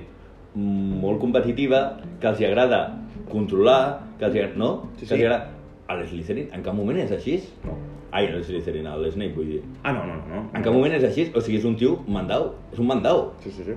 molt 0.55 1.21
competitiva, 1.21 1.99
que 2.21 2.29
els 2.31 2.41
agrada 2.47 2.83
controlar, 3.31 3.81
que 4.19 4.27
els 4.27 4.35
agrada... 4.37 4.59
No? 4.59 4.71
Sí, 4.97 5.07
que 5.07 5.07
sí. 5.07 5.15
els 5.15 5.21
hi 5.21 5.27
agrada... 5.27 5.58
A 5.89 5.97
l'Slytherin 5.97 6.51
en 6.53 6.63
cap 6.65 6.77
moment 6.77 6.99
és 7.01 7.13
així? 7.17 7.39
No. 7.65 7.77
Ai, 8.13 8.27
a 8.29 8.35
l'Slytherin, 8.37 8.87
a 8.89 8.97
l'Snape, 9.01 9.35
vull 9.37 9.49
dir. 9.55 9.61
Ah, 9.83 9.93
no, 9.97 10.05
no, 10.09 10.19
no. 10.29 10.43
En 10.57 10.65
cap 10.65 10.73
moment 10.75 10.93
és 10.97 11.05
així, 11.09 11.29
o 11.33 11.41
sigui, 11.45 11.59
és 11.61 11.67
un 11.69 11.77
tio 11.81 11.95
mandau, 12.09 12.51
és 12.73 12.81
un 12.83 12.89
mandau. 12.91 13.23
Sí, 13.45 13.53
sí, 13.57 13.65
sí. 13.65 13.77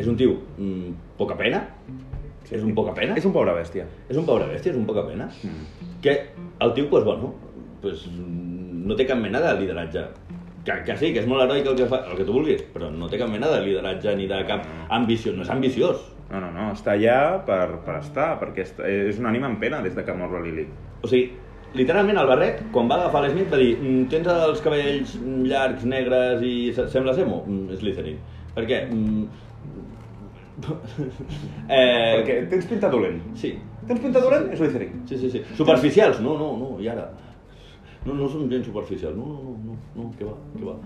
És 0.00 0.08
un 0.08 0.16
tio 0.20 0.36
mm, 0.56 0.92
poca 1.18 1.36
pena, 1.36 1.62
sí. 2.44 2.54
és 2.56 2.62
un 2.64 2.74
poca 2.76 2.92
pena, 2.96 3.16
És 3.16 3.24
un 3.28 3.32
pobre 3.32 3.52
bèstia. 3.56 3.86
és 4.08 4.16
un 4.20 4.24
pobre 4.28 4.46
bèstia, 4.52 4.72
és 4.72 4.78
un 4.78 4.86
poca 4.88 5.06
pena. 5.08 5.30
Mm. 5.44 5.96
Que 6.04 6.14
el 6.60 6.74
tio, 6.76 6.88
pues, 6.92 7.04
bueno, 7.04 7.34
pues, 7.82 8.06
no 8.12 8.96
té 8.96 9.06
cap 9.08 9.18
mena 9.20 9.40
de 9.40 9.54
lideratge. 9.60 10.06
Que, 10.64 10.74
que 10.84 10.96
sí, 11.00 11.12
que 11.14 11.20
és 11.22 11.26
molt 11.26 11.42
heroic 11.46 11.66
el 11.70 11.76
que 11.78 11.86
fa, 11.88 12.02
el 12.10 12.16
que 12.18 12.24
tu 12.28 12.32
vulguis, 12.36 12.60
però 12.74 12.90
no 12.92 13.08
té 13.08 13.16
cap 13.18 13.30
mena 13.32 13.48
de 13.48 13.62
lideratge 13.64 14.12
ni 14.16 14.26
de 14.28 14.42
cap 14.46 14.66
ambició, 14.92 15.32
no 15.32 15.42
és 15.46 15.50
ambiciós. 15.50 16.02
No, 16.30 16.38
no, 16.40 16.50
no, 16.52 16.66
està 16.76 16.92
allà 16.92 17.38
per, 17.46 17.78
per 17.86 17.96
estar, 18.02 18.34
perquè 18.38 18.66
és, 18.66 18.74
és 18.86 19.18
un 19.18 19.26
ànima 19.26 19.48
en 19.48 19.56
pena 19.58 19.80
des 19.82 19.94
de 19.96 20.04
que 20.04 20.12
mor 20.14 20.30
la 20.30 20.42
Lily. 20.44 20.66
O 21.02 21.08
sigui, 21.08 21.30
literalment 21.74 22.18
el 22.20 22.28
barret, 22.28 22.60
quan 22.74 22.88
va 22.90 23.00
agafar 23.00 23.24
l'Smith, 23.24 23.48
va 23.50 23.56
dir 23.58 23.72
"Mm, 23.80 24.04
tens 24.12 24.28
els 24.28 24.60
cabells 24.60 25.16
llargs, 25.48 25.84
negres 25.88 26.42
i 26.42 26.72
se- 26.76 26.88
sembles 26.92 27.18
emo? 27.18 27.40
Mm, 27.46 27.74
Slytherin. 27.80 28.18
Per 28.54 28.66
què? 28.68 28.82
Mm, 28.92 29.24
eh, 31.68 32.20
Perquè 32.20 32.36
tens 32.50 32.66
pinta 32.68 32.90
dolent. 32.92 33.20
Sí, 33.38 33.54
Tens 33.88 34.00
pinta 34.02 34.20
dolent? 34.22 34.50
És 34.52 34.58
Slytherin. 34.60 35.02
sí, 35.08 35.16
sí, 35.18 35.30
sí. 35.30 35.40
Superficials? 35.56 36.20
No, 36.20 36.36
no, 36.38 36.52
no, 36.60 36.76
i 36.82 36.86
ara? 36.92 37.08
No, 38.06 38.14
no 38.16 38.28
som 38.32 38.48
gent 38.50 38.64
superficial. 38.64 39.12
No, 39.16 39.26
no, 39.26 39.54
no, 39.64 39.74
no, 39.74 39.76
no, 40.02 40.10
què 40.16 40.24
va, 40.24 40.34
què 40.56 40.64
va. 40.64 40.76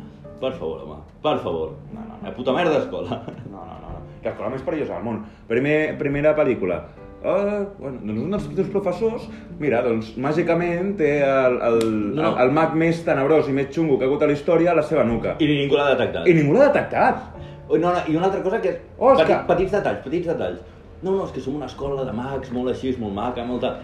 Per 0.40 0.50
favor, 0.58 0.80
home, 0.82 0.96
per 1.22 1.36
favor. 1.44 1.76
No, 1.94 2.00
no, 2.02 2.16
no. 2.16 2.20
La 2.26 2.32
puta 2.34 2.52
merda 2.56 2.80
escola. 2.82 3.20
No, 3.50 3.60
no, 3.62 3.78
no. 3.84 3.92
no. 3.94 4.02
L'escola 4.24 4.48
més 4.54 4.62
perillosa 4.64 4.96
del 4.96 5.04
món. 5.06 5.18
Primer, 5.48 5.78
primera 6.00 6.32
pel·lícula. 6.36 6.80
Uh, 7.24 7.62
bueno, 7.78 8.00
doncs 8.04 8.20
un 8.20 8.34
dels 8.34 8.46
teus 8.56 8.66
professors, 8.72 9.22
mira, 9.60 9.78
doncs 9.84 10.10
màgicament 10.20 10.90
té 10.98 11.12
el, 11.24 11.54
el, 11.70 11.78
No, 12.18 12.34
el, 12.42 12.50
mag 12.52 12.74
més 12.76 12.98
tenebrós 13.06 13.48
i 13.48 13.54
més 13.56 13.70
xungo 13.72 13.96
que 13.96 14.04
ha 14.04 14.10
hagut 14.10 14.24
a 14.26 14.28
la 14.28 14.34
història 14.36 14.74
a 14.74 14.76
la 14.76 14.84
seva 14.84 15.06
nuca. 15.08 15.36
I 15.40 15.48
ningú 15.48 15.78
l'ha 15.78 15.86
detectat. 15.94 16.28
I 16.28 16.34
ningú 16.36 16.52
l'ha 16.58 16.66
detectat. 16.68 17.22
No, 17.70 17.78
no, 17.80 17.94
I 18.10 18.16
una 18.18 18.26
altra 18.28 18.42
cosa 18.44 18.60
que 18.60 18.74
és... 18.74 18.82
Oh, 18.98 19.14
petit, 19.14 19.30
que- 19.30 19.40
Petits 19.54 19.72
detalls, 19.72 20.02
petits 20.04 20.28
detalls. 20.28 20.60
No, 21.00 21.14
no, 21.14 21.24
és 21.24 21.32
que 21.32 21.40
som 21.44 21.56
una 21.56 21.70
escola 21.70 22.04
de 22.04 22.12
mags 22.16 22.52
molt 22.52 22.74
així, 22.74 22.92
molt 23.00 23.16
maca, 23.16 23.44
molt 23.48 23.64
tal... 23.64 23.80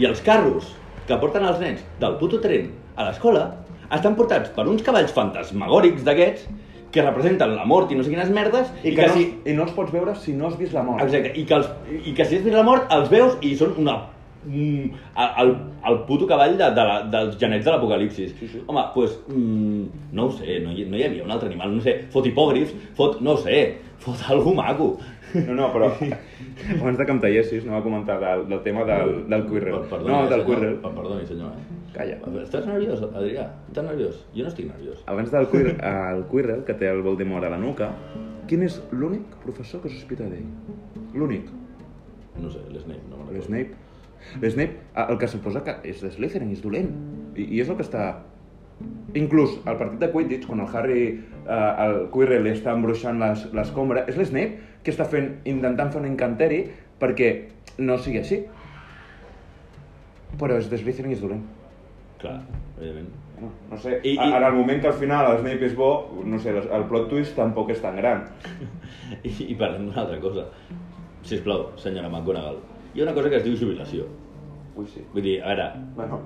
I 0.00 0.06
els 0.10 0.22
carros 0.26 0.72
que 1.08 1.18
porten 1.20 1.46
els 1.46 1.60
nens 1.62 1.84
del 2.00 2.16
puto 2.20 2.40
tren 2.42 2.70
a 2.96 3.08
l'escola 3.08 3.48
estan 3.90 4.16
portats 4.18 4.52
per 4.54 4.66
uns 4.70 4.84
cavalls 4.86 5.14
fantasmagòrics 5.16 6.04
d'aquests 6.06 6.46
que 6.90 7.02
representen 7.02 7.54
la 7.54 7.66
mort 7.68 7.90
i 7.90 7.98
no 7.98 8.04
sé 8.04 8.12
quines 8.12 8.30
merdes 8.34 8.70
I, 8.82 8.94
que, 8.94 9.06
no, 9.06 9.14
si... 9.14 9.26
I 9.46 9.56
no 9.56 9.66
els 9.66 9.74
pots 9.76 9.92
veure 9.94 10.14
si 10.18 10.34
no 10.36 10.48
has 10.48 10.56
vist 10.58 10.74
la 10.74 10.82
mort. 10.86 11.02
Exacte, 11.04 11.34
i 11.38 11.44
que, 11.46 11.58
els, 11.60 11.68
i 12.02 12.14
que 12.16 12.26
si 12.26 12.38
has 12.38 12.46
vist 12.46 12.56
la 12.56 12.66
mort 12.66 12.90
els 12.96 13.12
veus 13.12 13.38
i 13.46 13.54
són 13.58 13.76
una... 13.82 14.00
Mm, 14.40 14.94
el, 15.42 15.50
el 15.90 15.98
puto 16.08 16.26
cavall 16.26 16.54
de, 16.56 16.70
de 16.76 16.84
la, 16.88 16.96
dels 17.12 17.36
genets 17.38 17.66
de 17.66 17.74
l'apocalipsis. 17.74 18.32
Sí, 18.38 18.48
sí. 18.48 18.62
Home, 18.64 18.80
doncs, 18.80 18.94
pues, 18.94 19.18
mm, 19.28 20.06
no 20.16 20.26
ho 20.26 20.32
sé, 20.32 20.58
no 20.64 20.72
hi, 20.72 20.86
no 20.88 20.98
hi 20.98 21.04
havia 21.06 21.26
un 21.26 21.34
altre 21.34 21.50
animal, 21.50 21.74
no 21.76 21.84
sé, 21.84 21.98
fot 22.14 22.26
hipògrifs, 22.26 22.72
fot, 22.96 23.20
no 23.26 23.36
sé, 23.42 23.60
fot 24.00 24.24
algú 24.32 24.54
maco. 24.56 24.94
No, 25.46 25.54
no, 25.54 25.66
però 25.72 25.88
abans 26.80 26.98
de 26.98 27.04
que 27.06 27.12
em 27.14 27.20
tallessis, 27.22 27.64
no 27.66 27.72
va 27.76 27.82
comentar 27.84 28.16
del, 28.22 28.46
del 28.50 28.62
tema 28.64 28.84
del, 28.88 29.26
del 29.30 29.44
Quirrell. 29.48 29.84
Perdoni, 29.90 30.10
no, 30.14 30.28
del 30.30 30.44
Quirrell. 30.48 30.78
per- 30.82 30.92
Perdoni, 30.96 31.26
senyor. 31.28 31.52
Eh? 31.54 31.78
Calla. 31.94 32.16
Estàs 32.44 32.66
nerviós, 32.66 33.02
Adrià? 33.10 33.48
Estàs 33.68 33.84
nerviós? 33.86 34.18
Jo 34.34 34.44
no 34.46 34.50
estic 34.52 34.66
nerviós. 34.70 35.02
Abans 35.10 35.30
del 35.34 35.48
Quirrell, 35.52 35.78
el 35.82 36.24
Quirrell, 36.30 36.64
que 36.66 36.74
té 36.78 36.88
el 36.90 37.02
Voldemort 37.06 37.46
a 37.46 37.50
la 37.54 37.58
nuca, 37.58 37.90
quin 38.50 38.62
és 38.66 38.80
l'únic 38.90 39.36
professor 39.44 39.82
que 39.82 39.90
sospita 39.92 40.26
d'ell? 40.30 40.46
L'únic. 41.14 41.46
No 42.40 42.50
sé, 42.50 42.62
l'Snape, 42.70 43.02
no 43.10 43.18
me'n 43.18 43.28
recordo. 43.30 43.38
L'Snape. 43.38 43.86
L'Snape, 44.42 44.76
el 45.08 45.18
que 45.18 45.28
suposa 45.28 45.62
que 45.66 45.74
és 45.90 46.00
de 46.02 46.10
Slytherin, 46.14 46.50
és 46.54 46.62
dolent. 46.62 46.90
I, 47.36 47.46
I 47.56 47.60
és 47.64 47.70
el 47.70 47.76
que 47.78 47.86
està... 47.86 48.04
Inclús 49.14 49.58
al 49.66 49.76
partit 49.76 49.98
de 50.00 50.08
Quidditch, 50.12 50.46
quan 50.46 50.60
el 50.62 50.68
Harry, 50.76 51.02
eh, 51.46 51.74
el 51.84 51.96
Quirrell 52.12 52.46
està 52.52 52.72
embruixant 52.76 53.18
les- 53.18 53.48
l'escombra, 53.52 54.04
és 54.08 54.16
l'Snape 54.16 54.58
que 54.84 54.92
està 54.92 55.04
fent, 55.04 55.32
intentant 55.44 55.90
fer 55.92 56.00
un 56.00 56.06
encanteri 56.06 56.60
perquè 57.00 57.30
no 57.78 57.98
sigui 57.98 58.18
així. 58.18 58.44
Però 60.38 60.56
és 60.56 60.68
de 60.70 60.78
Slytherin 60.78 61.12
és 61.16 61.20
dolent. 61.24 61.42
Clar, 62.20 62.36
evidentment. 62.78 63.10
No, 63.40 63.48
no 63.70 63.76
sé, 63.80 64.00
I- 64.04 64.14
I, 64.14 64.32
en 64.36 64.42
el 64.44 64.52
moment 64.52 64.80
que 64.82 64.86
al 64.88 64.94
final 65.00 65.30
el 65.32 65.38
Snape 65.40 65.64
és 65.66 65.74
bo, 65.74 65.90
no 66.24 66.38
sé, 66.38 66.50
el 66.52 66.84
plot 66.90 67.08
twist 67.08 67.34
tampoc 67.36 67.70
és 67.72 67.80
tan 67.80 67.96
gran. 67.96 68.26
I, 69.24 69.32
i 69.48 69.54
parlem 69.56 69.86
d'una 69.88 70.02
altra 70.04 70.20
cosa. 70.20 70.44
Sisplau, 71.26 71.70
senyora 71.80 72.08
McGonagall. 72.08 72.58
Hi 72.94 73.00
ha 73.00 73.04
una 73.08 73.14
cosa 73.16 73.30
que 73.30 73.36
es 73.40 73.44
diu 73.44 73.56
jubilació. 73.56 74.06
Ui, 74.78 74.86
sí. 74.86 75.00
Vull 75.12 75.22
dir, 75.24 75.34
a 75.42 75.48
veure, 75.50 75.64
Bueno, 75.96 76.20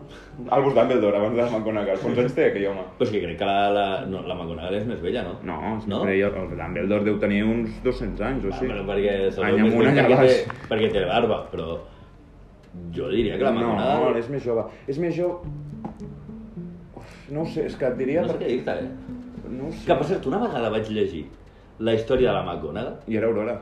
Albus 0.53 0.75
Dumbledore, 0.77 1.17
abans 1.17 1.35
de 1.39 1.45
McGonagall. 1.49 1.99
Quants 2.03 2.19
anys 2.23 2.35
té 2.39 2.45
aquell 2.51 2.67
home? 2.71 2.83
però 2.99 3.07
és 3.09 3.13
que 3.15 3.23
crec 3.25 3.39
que 3.41 3.49
la, 3.49 3.57
la, 3.73 3.85
no, 4.11 4.21
la 4.29 4.35
McGonagall 4.37 4.77
és 4.79 4.87
més 4.91 5.01
vella, 5.03 5.23
no? 5.25 5.33
No, 5.49 5.57
no? 5.89 6.03
no? 6.05 6.11
el 6.11 6.53
Dumbledore 6.53 7.05
deu 7.09 7.19
tenir 7.23 7.43
uns 7.49 7.81
200 7.83 8.21
anys 8.29 8.45
o 8.45 8.53
Ah, 8.53 8.55
així. 8.55 8.69
però 8.69 8.85
perquè 8.91 9.17
Any 9.17 9.59
més 9.63 9.73
amunt, 9.73 9.89
any 9.89 9.99
perquè, 10.03 10.21
té, 10.29 10.69
perquè 10.71 10.93
té 10.93 11.05
barba, 11.09 11.41
però 11.51 11.79
jo 12.95 13.09
diria 13.11 13.39
que 13.39 13.45
la 13.49 13.53
No, 13.57 13.61
McGonagall... 13.73 14.17
és 14.21 14.29
més 14.31 14.45
jove. 14.45 14.67
És 14.87 14.99
més 14.99 15.17
jove... 15.17 15.41
Uf, 16.97 17.13
no 17.33 17.47
sé, 17.47 17.65
és 17.71 17.77
que 17.81 17.87
et 17.89 17.97
diria... 17.99 18.23
No 18.27 18.35
sé 18.35 18.39
què 18.45 18.53
dir-te, 18.53 18.77
eh? 18.85 19.51
No 19.55 19.71
sé. 19.73 19.87
Que 19.89 19.95
per 19.99 20.07
cert, 20.13 20.27
una 20.31 20.39
vegada 20.43 20.71
vaig 20.75 20.89
llegir 20.93 21.25
la 21.81 21.95
història 21.97 22.31
de 22.31 22.35
la 22.37 22.45
McGonagall, 22.45 22.99
I 23.09 23.17
era 23.19 23.27
Aurora. 23.33 23.57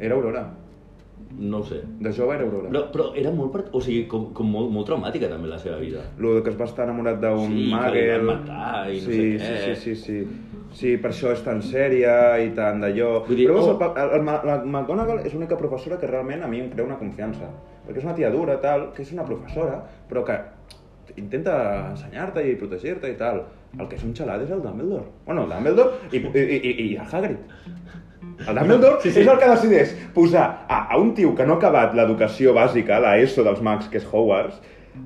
Era 0.00 0.14
Aurora. 0.14 0.46
No 1.38 1.58
ho 1.58 1.64
sé. 1.66 1.80
De 2.00 2.12
jove 2.12 2.34
era 2.36 2.44
Aurora. 2.44 2.70
Però, 2.70 2.82
però 2.92 3.06
era 3.18 3.30
molt, 3.34 3.52
part- 3.52 3.72
o 3.74 3.80
sigui, 3.82 4.06
com, 4.10 4.28
com 4.36 4.50
molt, 4.50 4.70
molt 4.72 4.86
traumàtica 4.88 5.28
també 5.28 5.48
la 5.50 5.58
seva 5.58 5.76
vida. 5.82 6.04
Lo 6.18 6.36
que 6.42 6.50
es 6.50 6.58
va 6.60 6.64
estar 6.68 6.86
enamorat 6.88 7.20
d'un 7.22 7.46
Sí, 7.46 7.52
que 7.52 7.60
li 7.60 7.70
Magel... 7.72 8.26
van 8.26 8.42
matar 8.44 8.90
i 8.92 9.00
no 9.00 9.06
sí, 9.06 9.20
sé 9.38 9.54
què. 9.54 9.74
Sí, 9.74 9.74
sí, 9.74 9.94
sí, 9.94 10.02
sí. 10.02 10.50
Sí, 10.74 10.96
per 10.98 11.12
això 11.12 11.30
és 11.30 11.42
tan 11.46 11.60
sèria 11.62 12.14
i 12.42 12.48
tan 12.54 12.80
d'allò... 12.82 13.10
Dir, 13.28 13.46
Però 13.46 13.60
oh. 13.60 13.74
el, 13.76 14.00
el, 14.02 14.14
el, 14.18 14.24
la 14.48 14.56
McGonagall 14.64 15.20
és 15.22 15.34
l'única 15.36 15.58
professora 15.60 16.00
que 16.00 16.08
realment 16.10 16.42
a 16.42 16.48
mi 16.50 16.58
em 16.64 16.70
crea 16.72 16.86
una 16.86 16.98
confiança. 16.98 17.46
Perquè 17.86 18.00
és 18.00 18.08
una 18.08 18.14
tia 18.16 18.30
dura, 18.34 18.56
tal, 18.62 18.88
que 18.96 19.04
és 19.06 19.12
una 19.14 19.26
professora, 19.28 19.76
però 20.10 20.24
que 20.26 20.40
intenta 21.20 21.54
ensenyar-te 21.92 22.42
i 22.48 22.56
protegir-te 22.58 23.12
i 23.12 23.16
tal. 23.20 23.44
El 23.78 23.86
que 23.90 23.94
és 23.98 24.02
un 24.06 24.14
xalat 24.18 24.42
és 24.42 24.50
el 24.54 24.62
Dumbledore. 24.62 25.06
Bueno, 25.26 25.44
el 25.44 25.54
Dumbledore 25.54 26.10
i, 26.10 26.18
i, 26.18 26.58
i, 26.58 26.74
i 26.88 26.90
el 26.96 27.06
Hagrid. 27.06 27.38
El 28.48 28.54
Dumbledore 28.58 29.00
sí, 29.02 29.10
sí. 29.12 29.20
és 29.20 29.26
el 29.28 29.38
que 29.38 29.48
decideix 29.48 29.92
posar 30.14 30.44
a, 30.68 30.78
a 30.92 30.98
un 30.98 31.14
tio 31.14 31.34
que 31.34 31.46
no 31.46 31.54
ha 31.54 31.56
acabat 31.62 31.94
l'educació 31.94 32.54
bàsica, 32.56 32.98
la 33.00 33.16
ESO 33.22 33.44
dels 33.46 33.60
mags, 33.62 33.88
que 33.88 33.98
és 33.98 34.06
Hogwarts, 34.10 34.60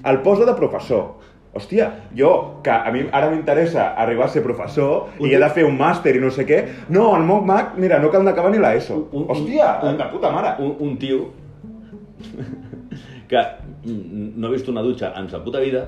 el 0.04 0.20
posa 0.24 0.44
de 0.48 0.54
professor. 0.54 1.14
Hòstia, 1.58 1.86
jo, 2.14 2.60
que 2.62 2.70
a 2.70 2.90
mi 2.92 3.06
ara 3.10 3.30
m'interessa 3.32 3.94
arribar 3.96 4.26
a 4.26 4.28
ser 4.32 4.42
professor 4.44 5.08
i 5.24 5.32
he 5.34 5.38
de 5.40 5.48
fer 5.50 5.64
un 5.64 5.78
màster 5.78 6.12
i 6.14 6.20
no 6.20 6.28
sé 6.30 6.44
què, 6.46 6.58
no, 6.92 7.08
el 7.16 7.24
Monk 7.26 7.46
Mag, 7.48 7.72
mira, 7.80 7.98
no 7.98 8.10
cal 8.12 8.24
d'acabar 8.28 8.50
ni 8.52 8.58
l'ESO. 8.62 8.98
Un- 9.12 9.22
un- 9.24 9.28
Hòstia, 9.32 9.70
un- 9.88 9.96
de 9.98 10.04
puta 10.12 10.30
mare. 10.30 10.52
Un, 10.62 10.76
un 10.78 10.98
tio 11.00 11.30
que 13.28 13.40
no 13.84 14.46
ha 14.46 14.50
vist 14.50 14.68
una 14.68 14.82
dutxa 14.82 15.12
en 15.16 15.28
sa 15.30 15.40
puta 15.44 15.60
vida, 15.60 15.86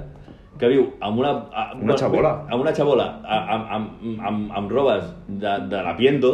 que 0.59 0.69
viu 0.69 0.87
amb 1.01 1.19
una... 1.23 1.31
a- 1.53 1.71
Una 1.77 1.97
xabola. 1.97 2.33
Amb 2.51 2.61
una 2.65 2.73
xabola, 2.77 3.07
a- 3.25 3.45
amb, 3.55 3.71
amb, 3.77 4.21
amb, 4.29 4.51
amb 4.57 4.71
robes 4.73 5.05
de, 5.29 5.55
de 5.71 5.83
la 5.87 5.95
Piento, 5.97 6.33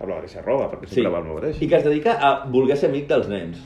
Habla 0.00 0.20
de 0.22 0.28
ser 0.32 0.42
roba, 0.44 0.70
perquè 0.70 0.88
sí, 0.88 0.94
sempre 0.96 1.12
va 1.12 1.18
al 1.20 1.28
mateix. 1.34 1.60
i 1.62 1.68
que 1.68 1.76
es 1.76 1.84
dedica 1.84 2.16
a 2.20 2.30
voler 2.48 2.76
ser 2.76 2.88
amic 2.90 3.06
dels 3.10 3.28
nens. 3.28 3.60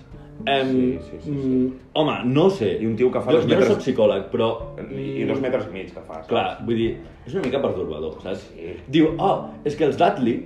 Em, 0.50 0.66
Sí, 0.66 0.98
sí, 0.98 1.10
sí, 1.12 1.18
sí. 1.22 1.30
mm, 1.30 1.68
Home, 1.94 2.16
no 2.26 2.48
sé. 2.50 2.72
I 2.82 2.86
un 2.86 2.96
tio 2.98 3.10
que 3.12 3.20
fa 3.22 3.30
jo, 3.30 3.36
dos 3.38 3.44
jo 3.46 3.52
no 3.52 3.54
metres- 3.60 3.68
soc 3.70 3.78
psicòleg, 3.84 4.24
però... 4.32 4.48
I, 4.90 5.22
I 5.22 5.24
dos 5.28 5.38
metres 5.40 5.68
i 5.68 5.72
mig 5.72 5.92
que 5.94 6.00
fa. 6.02 6.14
saps? 6.16 6.26
Clar, 6.32 6.58
vull 6.66 6.74
dir, 6.80 6.96
és 7.26 7.34
una 7.36 7.44
mica 7.46 7.60
pertorbador, 7.62 8.16
saps? 8.24 8.48
Sí. 8.50 8.74
Diu, 8.90 9.12
oh, 9.18 9.44
és 9.64 9.76
que 9.78 9.84
els 9.86 9.96
Dudley, 10.00 10.40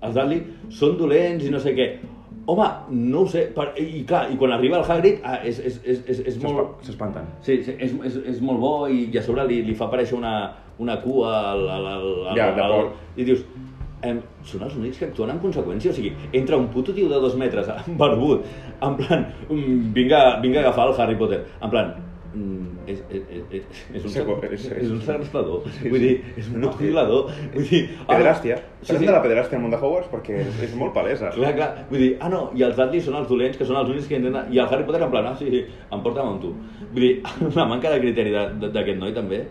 els 0.00 0.14
Dudley 0.16 0.40
són 0.70 0.96
dolents 0.96 1.44
i 1.44 1.50
no 1.52 1.60
sé 1.60 1.74
què. 1.76 1.90
Home, 2.48 2.66
no 2.94 3.24
ho 3.24 3.28
sé, 3.28 3.48
per, 3.52 3.72
i 3.82 4.04
clar, 4.08 4.28
i 4.32 4.36
quan 4.40 4.52
arriba 4.54 4.78
el 4.78 4.84
Hagrid, 4.88 5.20
ah, 5.26 5.40
és, 5.44 5.58
és, 5.58 5.80
és, 5.84 6.00
és, 6.06 6.20
és 6.32 6.36
molt... 6.42 6.78
S'espa- 6.78 6.86
S'espanten. 6.86 7.24
Sí, 7.42 7.58
sí 7.66 7.74
és, 7.78 7.92
és, 8.06 8.16
és 8.32 8.40
molt 8.40 8.60
bo 8.62 8.74
i, 8.88 9.10
i 9.12 9.18
a 9.18 9.22
sobre 9.26 9.44
li, 9.50 9.60
li 9.66 9.74
fa 9.74 9.90
aparèixer 9.90 10.16
una, 10.16 10.34
una 10.78 10.96
cua 11.02 11.32
al... 11.52 11.68
al, 11.68 11.86
al, 11.92 12.06
al, 12.30 12.36
Ja, 12.38 12.48
al 12.52 12.56
d'acord. 12.56 12.92
I 13.18 13.24
dius, 13.28 13.42
em, 14.02 14.20
són 14.44 14.62
els 14.62 14.74
únics 14.76 14.98
que 14.98 15.06
actuen 15.08 15.30
en 15.30 15.38
conseqüència, 15.40 15.90
o 15.90 15.94
sigui, 15.94 16.12
entra 16.32 16.56
un 16.60 16.68
puto 16.68 16.92
tio 16.94 17.08
de 17.08 17.20
dos 17.20 17.36
metres, 17.36 17.66
barbut, 18.02 18.44
en 18.82 18.96
plan, 18.96 19.26
mm, 19.48 19.92
vinga, 19.96 20.38
vinga 20.42 20.60
a 20.60 20.66
agafar 20.68 20.88
el 20.90 21.00
Harry 21.00 21.16
Potter, 21.16 21.44
en 21.62 21.70
plan, 21.70 21.94
mm, 22.34 22.66
és, 22.86 23.00
és, 23.10 23.22
és, 23.50 23.62
és, 23.94 24.04
un, 24.04 24.10
Seco, 24.10 24.36
és- 24.46 24.66
és 24.70 24.90
un 24.92 25.00
segressador, 25.02 25.62
Sí, 25.80 25.88
vull 25.88 25.98
dir, 26.04 26.12
és 26.36 26.46
un 26.52 26.60
puto 26.60 26.76
violador, 26.84 27.32
vull 27.54 27.64
dir... 27.70 27.80
ah, 28.06 28.12
Pederàstia. 28.14 28.60
Sí, 28.82 28.92
sí. 28.96 29.06
de 29.06 29.10
la 29.12 29.22
pederàstia 29.24 29.56
al 29.58 29.62
món 29.64 29.72
de 29.72 29.78
Hogwarts 29.80 30.12
perquè 30.12 30.36
és, 30.44 30.60
és 30.68 30.74
molt 30.78 30.92
palesa. 30.94 31.32
Clar, 31.34 31.54
clar, 31.56 31.70
vull 31.90 31.98
dir, 32.04 32.12
ah 32.20 32.28
no, 32.30 32.50
i 32.54 32.62
els 32.62 32.76
Dudley 32.76 33.00
són 33.02 33.16
els 33.18 33.26
dolents, 33.28 33.56
que 33.58 33.64
són 33.66 33.80
els 33.80 33.88
únics 33.90 34.06
que 34.06 34.20
intenten... 34.20 34.52
I 34.54 34.60
el 34.62 34.68
Harry 34.70 34.84
Potter 34.86 35.02
en 35.02 35.10
plan, 35.10 35.26
ah 35.26 35.34
sí, 35.40 35.48
sí, 35.50 35.64
em 35.90 36.02
porta'm 36.04 36.28
amb 36.36 36.42
tu. 36.44 36.52
Vull 36.92 37.02
dir, 37.08 37.14
la 37.56 37.64
manca 37.66 37.90
de 37.90 37.98
criteri 38.04 38.30
d'aquest 38.36 39.00
noi 39.00 39.16
també. 39.16 39.46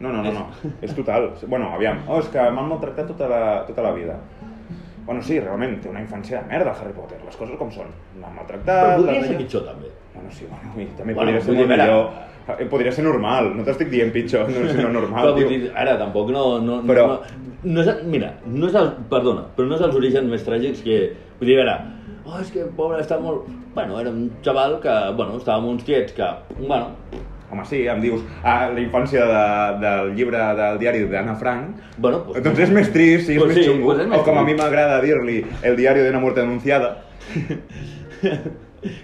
No, 0.00 0.12
no, 0.14 0.22
no, 0.22 0.32
no. 0.32 0.72
és 0.84 0.94
total. 0.94 1.32
Bueno, 1.46 1.72
aviam. 1.74 2.04
Oh, 2.06 2.20
és 2.22 2.28
que 2.32 2.44
m'han 2.54 2.68
maltractat 2.70 3.08
tota 3.10 3.28
la, 3.30 3.42
tota 3.66 3.82
la 3.82 3.92
vida. 3.96 4.18
Bueno, 5.08 5.22
sí, 5.24 5.38
realment, 5.40 5.78
té 5.80 5.88
una 5.88 6.02
infància 6.04 6.42
de 6.42 6.50
merda, 6.50 6.74
Harry 6.76 6.92
Potter. 6.92 7.18
Les 7.24 7.36
coses 7.40 7.56
com 7.58 7.70
són. 7.72 7.88
L'han 8.20 8.34
maltractat... 8.36 8.68
Però 8.68 8.96
podria 9.02 9.22
ser 9.24 9.38
pitjor 9.40 9.64
també. 9.64 9.90
Bueno, 10.14 10.32
sí, 10.36 10.46
bueno, 10.50 10.74
i 10.82 10.88
també 10.98 11.14
Bueno, 11.16 11.32
podria 11.32 11.44
ser 11.46 11.54
molt 11.56 11.72
millor. 11.72 12.10
Eh, 12.48 12.64
Podria 12.72 12.92
ser 12.96 13.04
normal, 13.04 13.50
no 13.58 13.64
t'estic 13.64 13.90
dient 13.92 14.08
pitjor, 14.12 14.46
no, 14.48 14.62
sinó 14.72 14.88
normal, 14.88 15.26
Però 15.26 15.34
vull 15.36 15.50
dir, 15.52 15.66
ara 15.76 15.98
tampoc 16.00 16.30
no... 16.32 16.44
no, 16.64 16.78
Però- 16.88 17.04
no, 17.10 17.42
no 17.74 17.82
és, 17.82 17.90
mira, 18.08 18.30
no 18.48 18.70
és 18.70 18.78
el, 18.80 18.88
perdona, 19.10 19.42
però 19.56 19.68
no 19.68 19.76
és 19.76 19.84
els 19.84 19.98
orígens 19.98 20.30
més 20.32 20.46
tràgics 20.46 20.80
que... 20.86 20.96
Vull 21.40 21.50
dir, 21.50 21.58
a 21.58 21.60
veure, 21.60 21.74
oh, 22.24 22.38
és 22.40 22.52
que 22.54 22.64
pobre, 22.78 23.02
està 23.04 23.18
molt... 23.20 23.50
Bueno, 23.74 23.98
era 24.00 24.08
un 24.14 24.30
xaval 24.44 24.78
que, 24.80 24.94
bueno, 25.18 25.36
estava 25.36 25.60
amb 25.60 25.74
uns 25.74 25.84
tiets 25.84 26.16
que, 26.16 26.30
bueno, 26.62 26.94
Home, 27.50 27.64
sí, 27.64 27.86
em 27.88 28.00
dius, 28.00 28.20
ah, 28.44 28.68
la 28.74 28.80
infància 28.80 29.24
de, 29.24 29.80
del 29.80 30.14
llibre 30.14 30.36
del 30.58 30.78
diari 30.78 31.04
d'Anna 31.08 31.34
Frank, 31.40 31.78
bueno, 31.96 32.22
pues, 32.26 32.42
doncs 32.44 32.58
és 32.60 32.70
més 32.70 32.90
trist, 32.92 33.26
sí, 33.26 33.36
és 33.36 33.38
Pues 33.42 33.54
més 33.54 33.64
sí, 33.64 33.70
xungo. 33.70 33.86
pues 33.86 34.00
és 34.04 34.06
més 34.10 34.20
o 34.20 34.24
com 34.24 34.36
a 34.38 34.44
mi 34.44 34.54
m'agrada 34.54 35.00
dir-li 35.00 35.38
el 35.62 35.76
diari 35.76 36.04
d'una 36.04 36.20
mort 36.20 36.36
anunciada. 36.38 36.96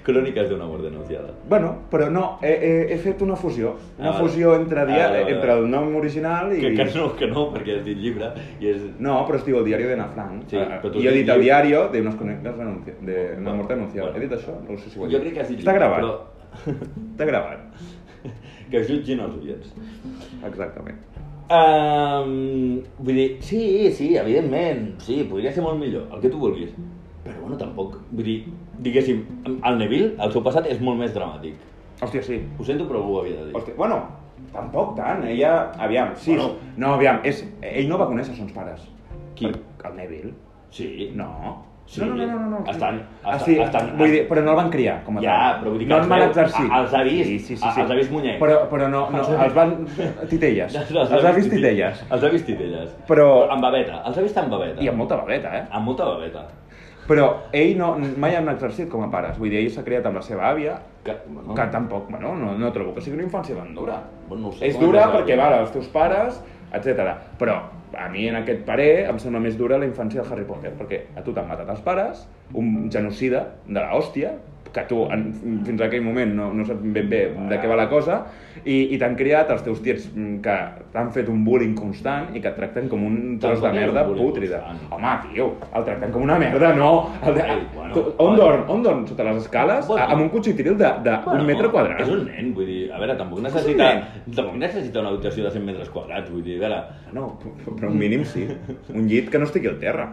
Cròniques 0.07 0.47
d'una 0.49 0.67
mort 0.71 0.85
denunciada. 0.87 1.33
Bueno, 1.51 1.73
però 1.91 2.07
no, 2.09 2.39
he, 2.43 2.53
he, 2.63 2.95
he 2.95 2.99
fet 3.03 3.21
una 3.27 3.35
fusió. 3.35 3.73
Una 3.99 4.11
Ah, 4.13 4.19
fusió 4.21 4.55
entre, 4.55 4.81
Ah, 4.81 4.85
dia, 4.87 5.09
vale, 5.09 5.25
entre 5.35 5.53
el 5.53 5.65
nom 5.69 5.97
original 5.97 6.53
i... 6.55 6.61
Que, 6.61 6.71
que 6.79 6.85
no, 6.95 7.09
que 7.19 7.27
no, 7.27 7.49
perquè 7.53 7.81
has 7.81 7.85
dit 7.85 7.99
llibre 7.99 8.29
i 8.61 8.69
és... 8.71 8.85
No, 9.03 9.17
però 9.27 9.41
es 9.41 9.45
diu 9.49 9.59
el 9.59 9.65
diari 9.67 9.89
d'Anna 9.91 10.07
Frank. 10.15 10.45
Sí, 10.53 10.57
Ah, 10.63 10.79
però 10.81 10.95
I 10.95 11.09
he 11.09 11.17
dit 11.19 11.29
el 11.29 11.43
diari 11.43 11.73
denuncia, 11.73 12.95
de 13.03 13.19
una 13.41 13.53
mort 13.53 13.73
anunciada. 13.73 14.11
bueno. 14.13 14.23
He 14.23 14.29
dit 14.29 14.39
això? 14.39 14.55
No 14.63 14.79
sé 14.79 14.91
si 14.91 14.99
ho 15.01 15.07
he 15.07 15.11
Jo 15.11 15.19
dit. 15.19 15.23
crec 15.23 15.35
que 15.35 15.41
has 15.41 15.49
dit 15.49 15.59
Està 15.59 15.73
llibre, 15.73 15.89
gravat. 15.89 15.99
però... 15.99 16.79
Està 17.17 17.25
gravat. 17.27 17.59
Que 18.71 18.83
jutgin 18.89 19.23
els 19.25 19.37
oients. 19.41 19.75
Exactament. 20.45 21.03
Um, 21.45 22.81
vull 23.05 23.19
dir, 23.21 23.29
sí, 23.45 23.61
sí, 23.93 24.15
evidentment, 24.17 24.95
sí, 25.05 25.21
podria 25.29 25.53
ser 25.53 25.65
molt 25.65 25.81
millor, 25.81 26.09
el 26.15 26.23
que 26.23 26.33
tu 26.33 26.41
vulguis. 26.41 26.73
Però 27.25 27.37
bueno, 27.41 27.59
tampoc, 27.61 27.99
vull 28.11 28.27
dir, 28.27 28.39
diguéssim, 28.85 29.23
el 29.53 29.79
Neville, 29.81 30.15
el 30.21 30.33
seu 30.33 30.45
passat 30.45 30.69
és 30.73 30.81
molt 30.85 31.01
més 31.01 31.13
dramàtic. 31.17 31.61
Hòstia, 32.03 32.25
sí. 32.25 32.41
Ho 32.59 32.67
sento, 32.67 32.89
però 32.89 33.05
ho 33.05 33.21
havia 33.21 33.39
de 33.39 33.51
dir. 33.51 33.59
Hòstia, 33.59 33.77
bueno, 33.79 34.01
tampoc 34.55 34.97
tant. 34.99 35.23
Ella, 35.29 35.53
aviam, 35.81 36.17
sí. 36.17 36.35
Bueno. 36.35 36.57
No, 36.77 36.95
aviam, 36.99 37.21
és, 37.29 37.45
ell 37.63 37.89
no 37.89 38.01
va 38.01 38.09
conèixer 38.11 38.37
sons 38.37 38.53
pares. 38.57 38.83
Qui? 39.39 39.53
El 39.85 39.97
Neville. 39.99 40.35
Sí. 40.75 41.11
No. 41.15 41.31
Sí. 41.87 42.01
No, 42.01 42.07
no, 42.15 42.27
no, 42.27 42.39
no, 42.41 42.49
no. 42.51 42.59
Estan- 42.67 43.03
ah, 43.23 43.37
estan- 43.37 43.45
sí, 43.45 43.59
estan- 43.61 43.91
vull 43.99 44.11
dir, 44.11 44.23
però 44.29 44.43
no 44.43 44.51
el 44.53 44.57
van 44.57 44.71
criar 44.71 45.03
com 45.05 45.19
a 45.19 45.21
Ja, 45.21 45.35
tal. 45.53 45.61
però 45.61 45.71
vull 45.71 45.79
dir 45.79 45.87
que 45.89 45.93
no 45.93 45.97
els 45.99 46.05
el 46.07 46.11
van 46.11 46.23
exercir. 46.23 46.65
els 46.79 46.95
ha 46.95 47.03
vist, 47.03 47.29
Sí, 47.29 47.39
sí, 47.39 47.57
sí, 47.57 47.69
sí. 47.75 47.81
els 47.81 47.91
ha 47.91 47.95
vist 47.95 48.11
muñecs. 48.11 48.41
Però, 48.41 48.69
però 48.71 48.89
no, 48.89 49.11
no, 49.11 49.43
els 49.45 49.55
van... 49.55 49.87
Titelles. 50.31 50.75
Els 50.75 51.25
ha 51.25 51.33
vist 51.33 51.51
titelles. 51.51 52.05
Els 52.11 52.25
ha 52.25 52.29
vist 52.29 52.47
titelles. 52.47 52.91
Però... 53.07 53.49
Amb 53.51 53.63
babeta. 53.63 54.03
Els 54.07 54.17
ha 54.19 54.23
vist 54.23 54.39
amb 54.39 54.51
babeta. 54.51 54.81
I 54.83 54.89
amb 54.89 54.99
molta 54.99 55.17
babeta, 55.17 55.57
eh? 55.59 55.65
Amb 55.71 55.85
molta 55.87 56.05
babeta. 56.05 56.47
Però 57.07 57.29
ell 57.53 57.77
no, 57.77 57.99
mai 58.17 58.35
han 58.35 58.49
exercit 58.49 58.89
com 58.89 59.03
a 59.05 59.11
pares. 59.13 59.37
Vull 59.39 59.51
dir, 59.51 59.59
ell 59.61 59.71
s'ha 59.71 59.85
criat 59.85 60.07
amb 60.07 60.17
la 60.17 60.23
seva 60.23 60.49
àvia, 60.51 60.79
Que, 61.05 61.13
bueno, 61.29 61.53
que 61.55 61.67
tampoc, 61.69 62.09
bueno, 62.11 62.35
no, 62.35 62.55
no 62.57 62.73
trobo 62.73 62.95
que 62.95 63.03
sigui 63.03 63.19
una 63.19 63.27
infància 63.27 63.55
tan 63.55 63.75
dura. 63.75 63.99
Bueno, 64.27 64.47
no 64.47 64.53
sé, 64.53 64.67
és 64.71 64.79
dura 64.81 65.03
perquè, 65.13 65.37
vale, 65.37 65.59
els 65.61 65.71
teus 65.71 65.87
pares, 65.89 66.39
etc. 66.73 67.11
Però 67.39 67.59
a 67.99 68.09
mi, 68.13 68.29
en 68.29 68.41
aquest 68.41 68.65
parer, 68.69 69.07
em 69.11 69.21
sembla 69.23 69.43
més 69.45 69.59
dura 69.61 69.79
la 69.81 69.89
infància 69.89 70.23
de 70.23 70.33
Harry 70.33 70.47
Potter, 70.49 70.75
perquè 70.79 71.05
a 71.17 71.23
tu 71.27 71.35
t'han 71.37 71.49
matat 71.51 71.71
els 71.75 71.85
pares, 71.87 72.27
un 72.53 72.91
genocida 72.93 73.47
de 73.67 73.79
la 73.81 73.93
hòstia, 73.97 74.35
que 74.75 74.83
tu 74.91 75.05
en, 75.15 75.29
fins 75.65 75.81
a 75.81 75.87
aquell 75.87 76.03
moment 76.05 76.35
no, 76.35 76.49
no 76.53 76.67
saps 76.67 76.83
ben 76.83 77.07
bé 77.09 77.23
de 77.51 77.59
què 77.63 77.71
va 77.71 77.79
la 77.79 77.87
cosa, 77.91 78.19
i, 78.65 78.95
i 78.95 78.99
t'han 79.01 79.15
criat 79.19 79.51
els 79.55 79.63
teus 79.67 79.81
tiets 79.85 80.09
mm, 80.11 80.41
que 80.45 80.57
t'han 80.95 81.13
fet 81.15 81.31
un 81.31 81.45
bullying 81.47 81.77
constant 81.79 82.35
i 82.35 82.43
que 82.43 82.51
et 82.51 82.59
tracten 82.59 82.91
com 82.91 83.05
un 83.07 83.39
tros 83.43 83.63
de 83.63 83.73
merda 83.75 84.05
pútrida. 84.09 84.61
Home, 84.91 85.15
tio, 85.29 85.49
el 85.71 85.87
tracten 85.87 86.15
com 86.15 86.27
una 86.27 86.39
merda, 86.43 86.73
no. 86.77 86.91
El 87.23 87.39
de, 87.39 87.47
Ei, 87.55 87.63
bueno, 87.75 88.05
on 88.05 88.17
bueno. 88.17 88.37
dorm? 88.43 88.65
On 88.75 88.85
dorm? 88.87 89.07
Sota 89.11 89.29
les 89.29 89.41
escales? 89.45 89.87
Bueno. 89.89 90.09
amb 90.11 90.27
un 90.27 90.31
cotxitril 90.35 90.79
de, 90.81 90.91
de 91.07 91.17
un 91.35 91.47
metre 91.47 91.71
quadrat. 91.73 92.03
És 92.05 92.13
un 92.15 92.27
nen, 92.29 92.51
vull 92.57 92.69
dir, 92.69 92.81
a 92.91 93.01
veure, 93.03 93.19
tampoc 93.21 93.45
necessita, 93.47 93.91
tampoc 94.27 94.59
necessita 94.61 95.03
una 95.05 95.15
habitació 95.15 95.47
de 95.47 95.55
100 95.55 95.71
metres 95.71 95.95
quadrats, 95.95 96.31
vull 96.35 96.45
dir, 96.47 96.59
a 96.59 96.67
veure... 96.67 96.83
No, 97.15 97.29
però 97.69 97.84
un 97.89 97.99
mínim 97.99 98.25
sí. 98.25 98.47
Un 98.95 99.07
llit 99.09 99.31
que 99.31 99.39
no 99.39 99.45
estigui 99.45 99.69
al 99.69 99.79
terra. 99.79 100.09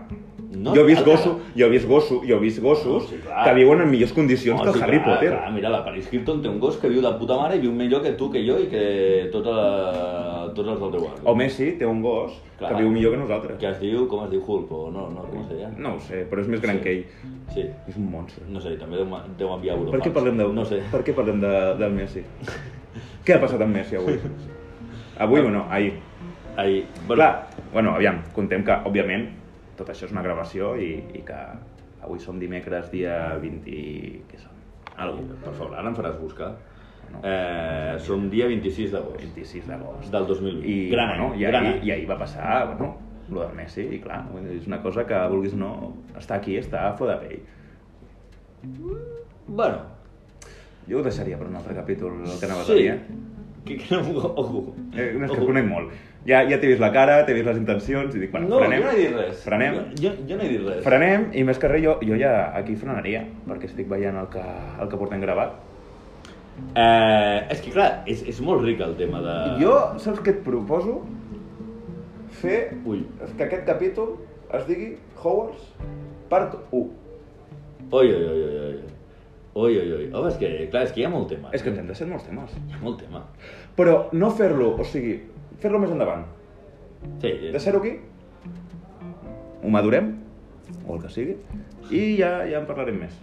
No, 0.51 0.73
jo 0.75 0.81
he 0.81 0.87
vist 0.89 1.05
gossos, 1.07 1.37
jo 1.55 1.65
he 1.65 1.69
vist 1.71 1.87
gossos, 1.87 2.25
jo 2.27 2.35
he 2.35 2.39
vist 2.41 2.59
gossos 2.61 3.03
No, 3.05 3.07
sí, 3.09 3.15
clar. 3.23 3.45
que 3.47 3.53
viuen 3.55 3.81
en 3.81 3.89
millors 3.89 4.11
condicions 4.13 4.59
No, 4.59 4.63
que 4.65 4.69
el 4.69 4.75
sí, 4.75 4.81
Harry 4.83 4.97
clar, 4.99 5.13
Potter. 5.15 5.29
Clar, 5.31 5.51
mira, 5.55 5.69
la 5.71 5.79
Paris 5.85 6.09
Hilton 6.11 6.41
té 6.43 6.49
un 6.49 6.59
gos 6.59 6.75
que 6.77 6.89
viu 6.91 7.01
de 7.01 7.11
puta 7.17 7.37
mare 7.39 7.55
i 7.55 7.61
viu 7.63 7.71
millor 7.71 8.03
que 8.03 8.11
tu, 8.19 8.27
que 8.29 8.41
jo 8.45 8.57
i 8.59 8.67
que 8.67 9.29
tota 9.31 9.53
la... 9.55 10.51
tots 10.53 10.67
els 10.67 10.79
del 10.83 10.91
teu 10.91 11.05
barri. 11.05 11.23
O 11.23 11.35
Messi 11.39 11.69
té 11.79 11.87
un 11.87 12.01
gos 12.03 12.35
Clar. 12.59 12.73
que 12.75 12.81
viu 12.83 12.91
millor 12.91 13.15
que 13.15 13.21
nosaltres. 13.23 13.57
Que 13.63 13.69
es 13.71 13.79
diu, 13.79 14.03
com 14.11 14.25
es 14.25 14.29
diu, 14.35 14.43
Hulk, 14.45 14.71
o 14.75 14.91
no, 14.91 15.07
no, 15.15 15.23
com 15.31 15.39
es 15.45 15.49
deia? 15.55 15.71
No 15.77 15.95
ho 15.95 15.99
sé, 16.03 16.25
però 16.29 16.43
és 16.43 16.51
més 16.51 16.61
gran 16.61 16.77
Sí. 16.77 16.83
que 16.83 16.91
ell. 16.91 17.05
Sí, 17.55 17.65
És 17.87 17.95
un 17.95 18.11
monstre. 18.11 18.43
no 18.51 18.59
sé, 18.59 18.75
també 18.77 18.97
deu, 18.99 19.07
deu 19.39 19.53
enviar 19.55 19.77
Per 19.79 19.85
Eurofax. 19.87 20.05
què 20.05 20.13
parlem 20.19 20.37
de, 20.37 20.51
No 20.59 20.65
sé. 20.65 20.81
per 20.91 21.01
què 21.07 21.15
parlem 21.15 21.39
de, 21.39 21.55
del 21.79 21.91
Messi? 21.95 22.25
què 23.25 23.37
ha 23.37 23.39
passat 23.39 23.61
amb 23.61 23.73
Messi 23.73 23.95
avui? 23.95 24.19
Avui 25.17 25.39
o 25.39 25.49
no? 25.49 25.65
Ahir. 25.69 25.93
Ahir, 26.57 26.85
Bueno. 27.07 27.15
Clar, 27.15 27.47
bueno, 27.73 27.95
aviam, 27.95 28.21
contem 28.35 28.63
que, 28.67 28.75
òbviament, 28.85 29.29
tot 29.79 29.89
això 29.89 30.05
és 30.07 30.11
una 30.13 30.21
gravació 30.25 30.73
i, 30.79 30.91
i 31.15 31.21
que 31.25 31.37
avui 32.03 32.19
som 32.19 32.39
dimecres 32.41 32.89
dia 32.91 33.37
20... 33.41 33.69
i- 33.71 34.21
què 34.29 34.39
som? 34.41 34.51
Algo. 34.97 35.23
Per 35.43 35.53
favor, 35.55 35.77
ara 35.79 35.87
em 35.89 35.95
faràs 35.97 36.17
buscar. 36.19 36.51
No. 37.11 37.21
Eh, 37.27 37.95
som 38.03 38.27
dia 38.31 38.47
26 38.47 38.91
d'agost 38.93 39.19
26 39.23 39.65
d'agost. 39.67 40.11
del 40.11 40.27
2020. 40.27 40.67
I, 40.67 40.75
gran 40.91 41.09
any, 41.15 41.23
i, 41.39 41.45
gran 41.47 41.65
any. 41.71 41.79
i 41.87 41.91
ahir 41.95 42.09
va 42.09 42.17
passar, 42.19 42.65
bueno, 42.73 42.93
lo 43.31 43.41
del 43.45 43.55
Messi, 43.55 43.87
i 43.95 43.99
clar, 44.03 44.21
és 44.51 44.67
una 44.67 44.81
cosa 44.83 45.05
que, 45.07 45.17
vulguis 45.31 45.55
no, 45.55 45.71
està 46.19 46.37
aquí, 46.39 46.57
està 46.59 46.85
a 46.89 46.93
de 46.99 47.17
pell. 47.23 47.41
Bueno, 49.47 49.87
Jo 50.89 50.97
ho 50.99 51.03
deixaria 51.05 51.37
per 51.37 51.45
un 51.47 51.55
altre 51.55 51.75
capítol, 51.77 52.15
el 52.25 52.39
que 52.39 52.45
anaves 52.47 52.65
sí. 52.67 52.73
a 52.73 52.75
dir, 52.75 52.87
eh? 52.91 53.01
Que, 53.65 53.75
que 53.77 53.95
no, 53.95 54.01
ojo. 54.35 54.73
Eh, 54.97 55.11
no, 55.15 55.25
és 55.27 55.31
que 55.31 55.37
Ojo. 55.37 55.45
conec 55.51 55.67
molt. 55.69 55.91
Ja, 56.25 56.43
ja 56.45 56.59
t'he 56.61 56.67
vist 56.69 56.81
la 56.83 56.91
cara, 56.93 57.23
t'he 57.25 57.33
vist 57.33 57.47
les 57.47 57.57
intencions, 57.57 58.13
i 58.15 58.19
dic, 58.21 58.31
bueno, 58.31 58.47
No, 58.51 58.59
frenem. 58.61 58.81
jo 58.83 58.85
no 58.85 58.91
he 58.93 58.99
dit 58.99 59.15
res. 59.17 59.39
Frenem. 59.43 59.77
Jo, 59.97 60.11
jo, 60.11 60.11
jo 60.29 60.35
no 60.37 60.43
he 60.45 60.49
dit 60.51 60.61
res. 60.67 60.83
Frenem, 60.85 61.23
i 61.33 61.43
més 61.47 61.57
que 61.57 61.67
res, 61.71 61.81
jo, 61.83 61.95
jo 62.05 62.19
ja 62.19 62.33
aquí 62.59 62.75
frenaria, 62.77 63.23
perquè 63.47 63.65
estic 63.71 63.89
veient 63.89 64.19
el 64.21 64.27
que, 64.29 64.43
el 64.81 64.89
que 64.91 64.99
portem 65.01 65.21
gravat. 65.23 65.55
Eh, 66.75 67.47
és 67.55 67.61
que 67.63 67.71
clar, 67.73 68.03
és, 68.05 68.21
és 68.29 68.41
molt 68.45 68.61
ric 68.61 68.83
el 68.85 68.93
tema 68.99 69.21
de... 69.25 69.35
Jo, 69.63 69.73
saps 70.03 70.21
què 70.21 70.35
et 70.35 70.43
proposo? 70.45 70.99
Fer 72.41 72.59
Ui. 72.85 73.01
que 73.37 73.43
aquest 73.47 73.65
capítol 73.65 74.13
es 74.53 74.67
digui 74.67 74.91
Hogwarts 75.23 75.65
part 76.29 76.53
1. 76.69 76.83
Oi, 77.91 78.07
oi, 78.13 78.13
oi, 78.13 78.43
oi, 78.43 78.59
oi. 78.61 78.79
Oi, 79.53 79.73
oi, 79.81 79.89
oi. 79.97 80.05
Home, 80.15 80.29
és 80.29 80.37
que, 80.39 80.49
clar, 80.71 80.85
és 80.87 80.93
que 80.95 81.01
hi 81.01 81.05
ha 81.05 81.09
molt 81.11 81.27
tema. 81.33 81.49
És 81.51 81.63
que 81.63 81.73
ens 81.73 81.81
hem 81.81 81.89
deixat 81.89 82.07
molts 82.07 82.23
temes. 82.29 82.53
Hi 82.69 82.77
ha 82.77 82.79
molt 82.85 83.01
tema. 83.01 83.25
Però 83.75 83.95
no 84.15 84.29
fer-lo, 84.37 84.69
o 84.79 84.85
sigui, 84.87 85.17
fer-lo 85.61 85.79
més 85.81 85.91
endavant. 85.93 86.25
Sí, 87.21 87.31
Deixar-ho 87.53 87.79
aquí, 87.81 87.95
ho 89.63 89.69
madurem, 89.73 90.11
o 90.87 90.95
el 90.95 91.01
que 91.03 91.09
sigui, 91.13 91.35
i 91.91 92.01
ja, 92.19 92.41
ja 92.49 92.59
en 92.61 92.65
parlarem 92.69 92.97
més. 93.01 93.15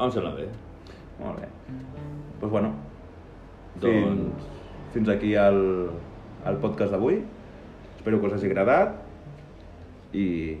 em 0.00 0.10
sembla 0.12 0.34
bé. 0.36 0.46
Molt 1.20 1.40
bé. 1.40 1.46
Doncs 1.56 2.38
pues 2.40 2.52
bueno, 2.52 2.72
Doncs... 3.80 4.44
fins 4.92 5.08
aquí 5.08 5.34
el, 5.40 5.90
el 6.46 6.56
podcast 6.60 6.92
d'avui. 6.92 7.22
Espero 7.96 8.20
que 8.20 8.26
us 8.28 8.34
hagi 8.36 8.46
agradat. 8.50 8.94
I, 10.12 10.56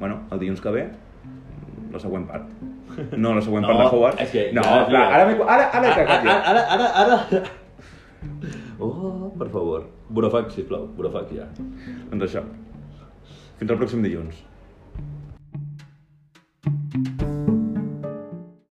bueno, 0.00 0.20
el 0.30 0.38
dilluns 0.40 0.60
que 0.62 0.70
ve, 0.74 0.84
la 1.92 1.98
següent 2.02 2.26
part. 2.30 2.46
No 3.16 3.34
la 3.34 3.42
següent 3.42 3.66
No, 3.66 3.68
part 3.74 3.82
de 3.82 3.96
Howard. 3.96 4.20
és 4.22 4.30
que 4.30 4.46
no, 4.54 4.62
ja- 4.62 4.86
clar, 4.86 5.02
ja- 5.10 5.14
ara, 5.18 5.26
m'he- 5.28 5.44
ara, 5.46 5.66
ara 5.70 5.90
he 5.90 5.94
cagat 5.98 6.10
Ara, 6.10 6.22
jo. 6.22 6.30
ara, 6.30 6.62
ara, 6.74 6.86
ara... 7.04 7.42
Oh, 7.42 8.59
per 9.40 9.48
favor. 9.54 9.88
Burofax, 10.12 10.54
sisplau. 10.58 10.86
Burofax, 10.98 11.32
ja. 11.36 11.48
Doncs 12.12 12.28
això. 12.28 12.44
Fins 13.60 13.72
al 13.72 13.80
pròxim 13.80 14.04
dilluns. 14.04 14.49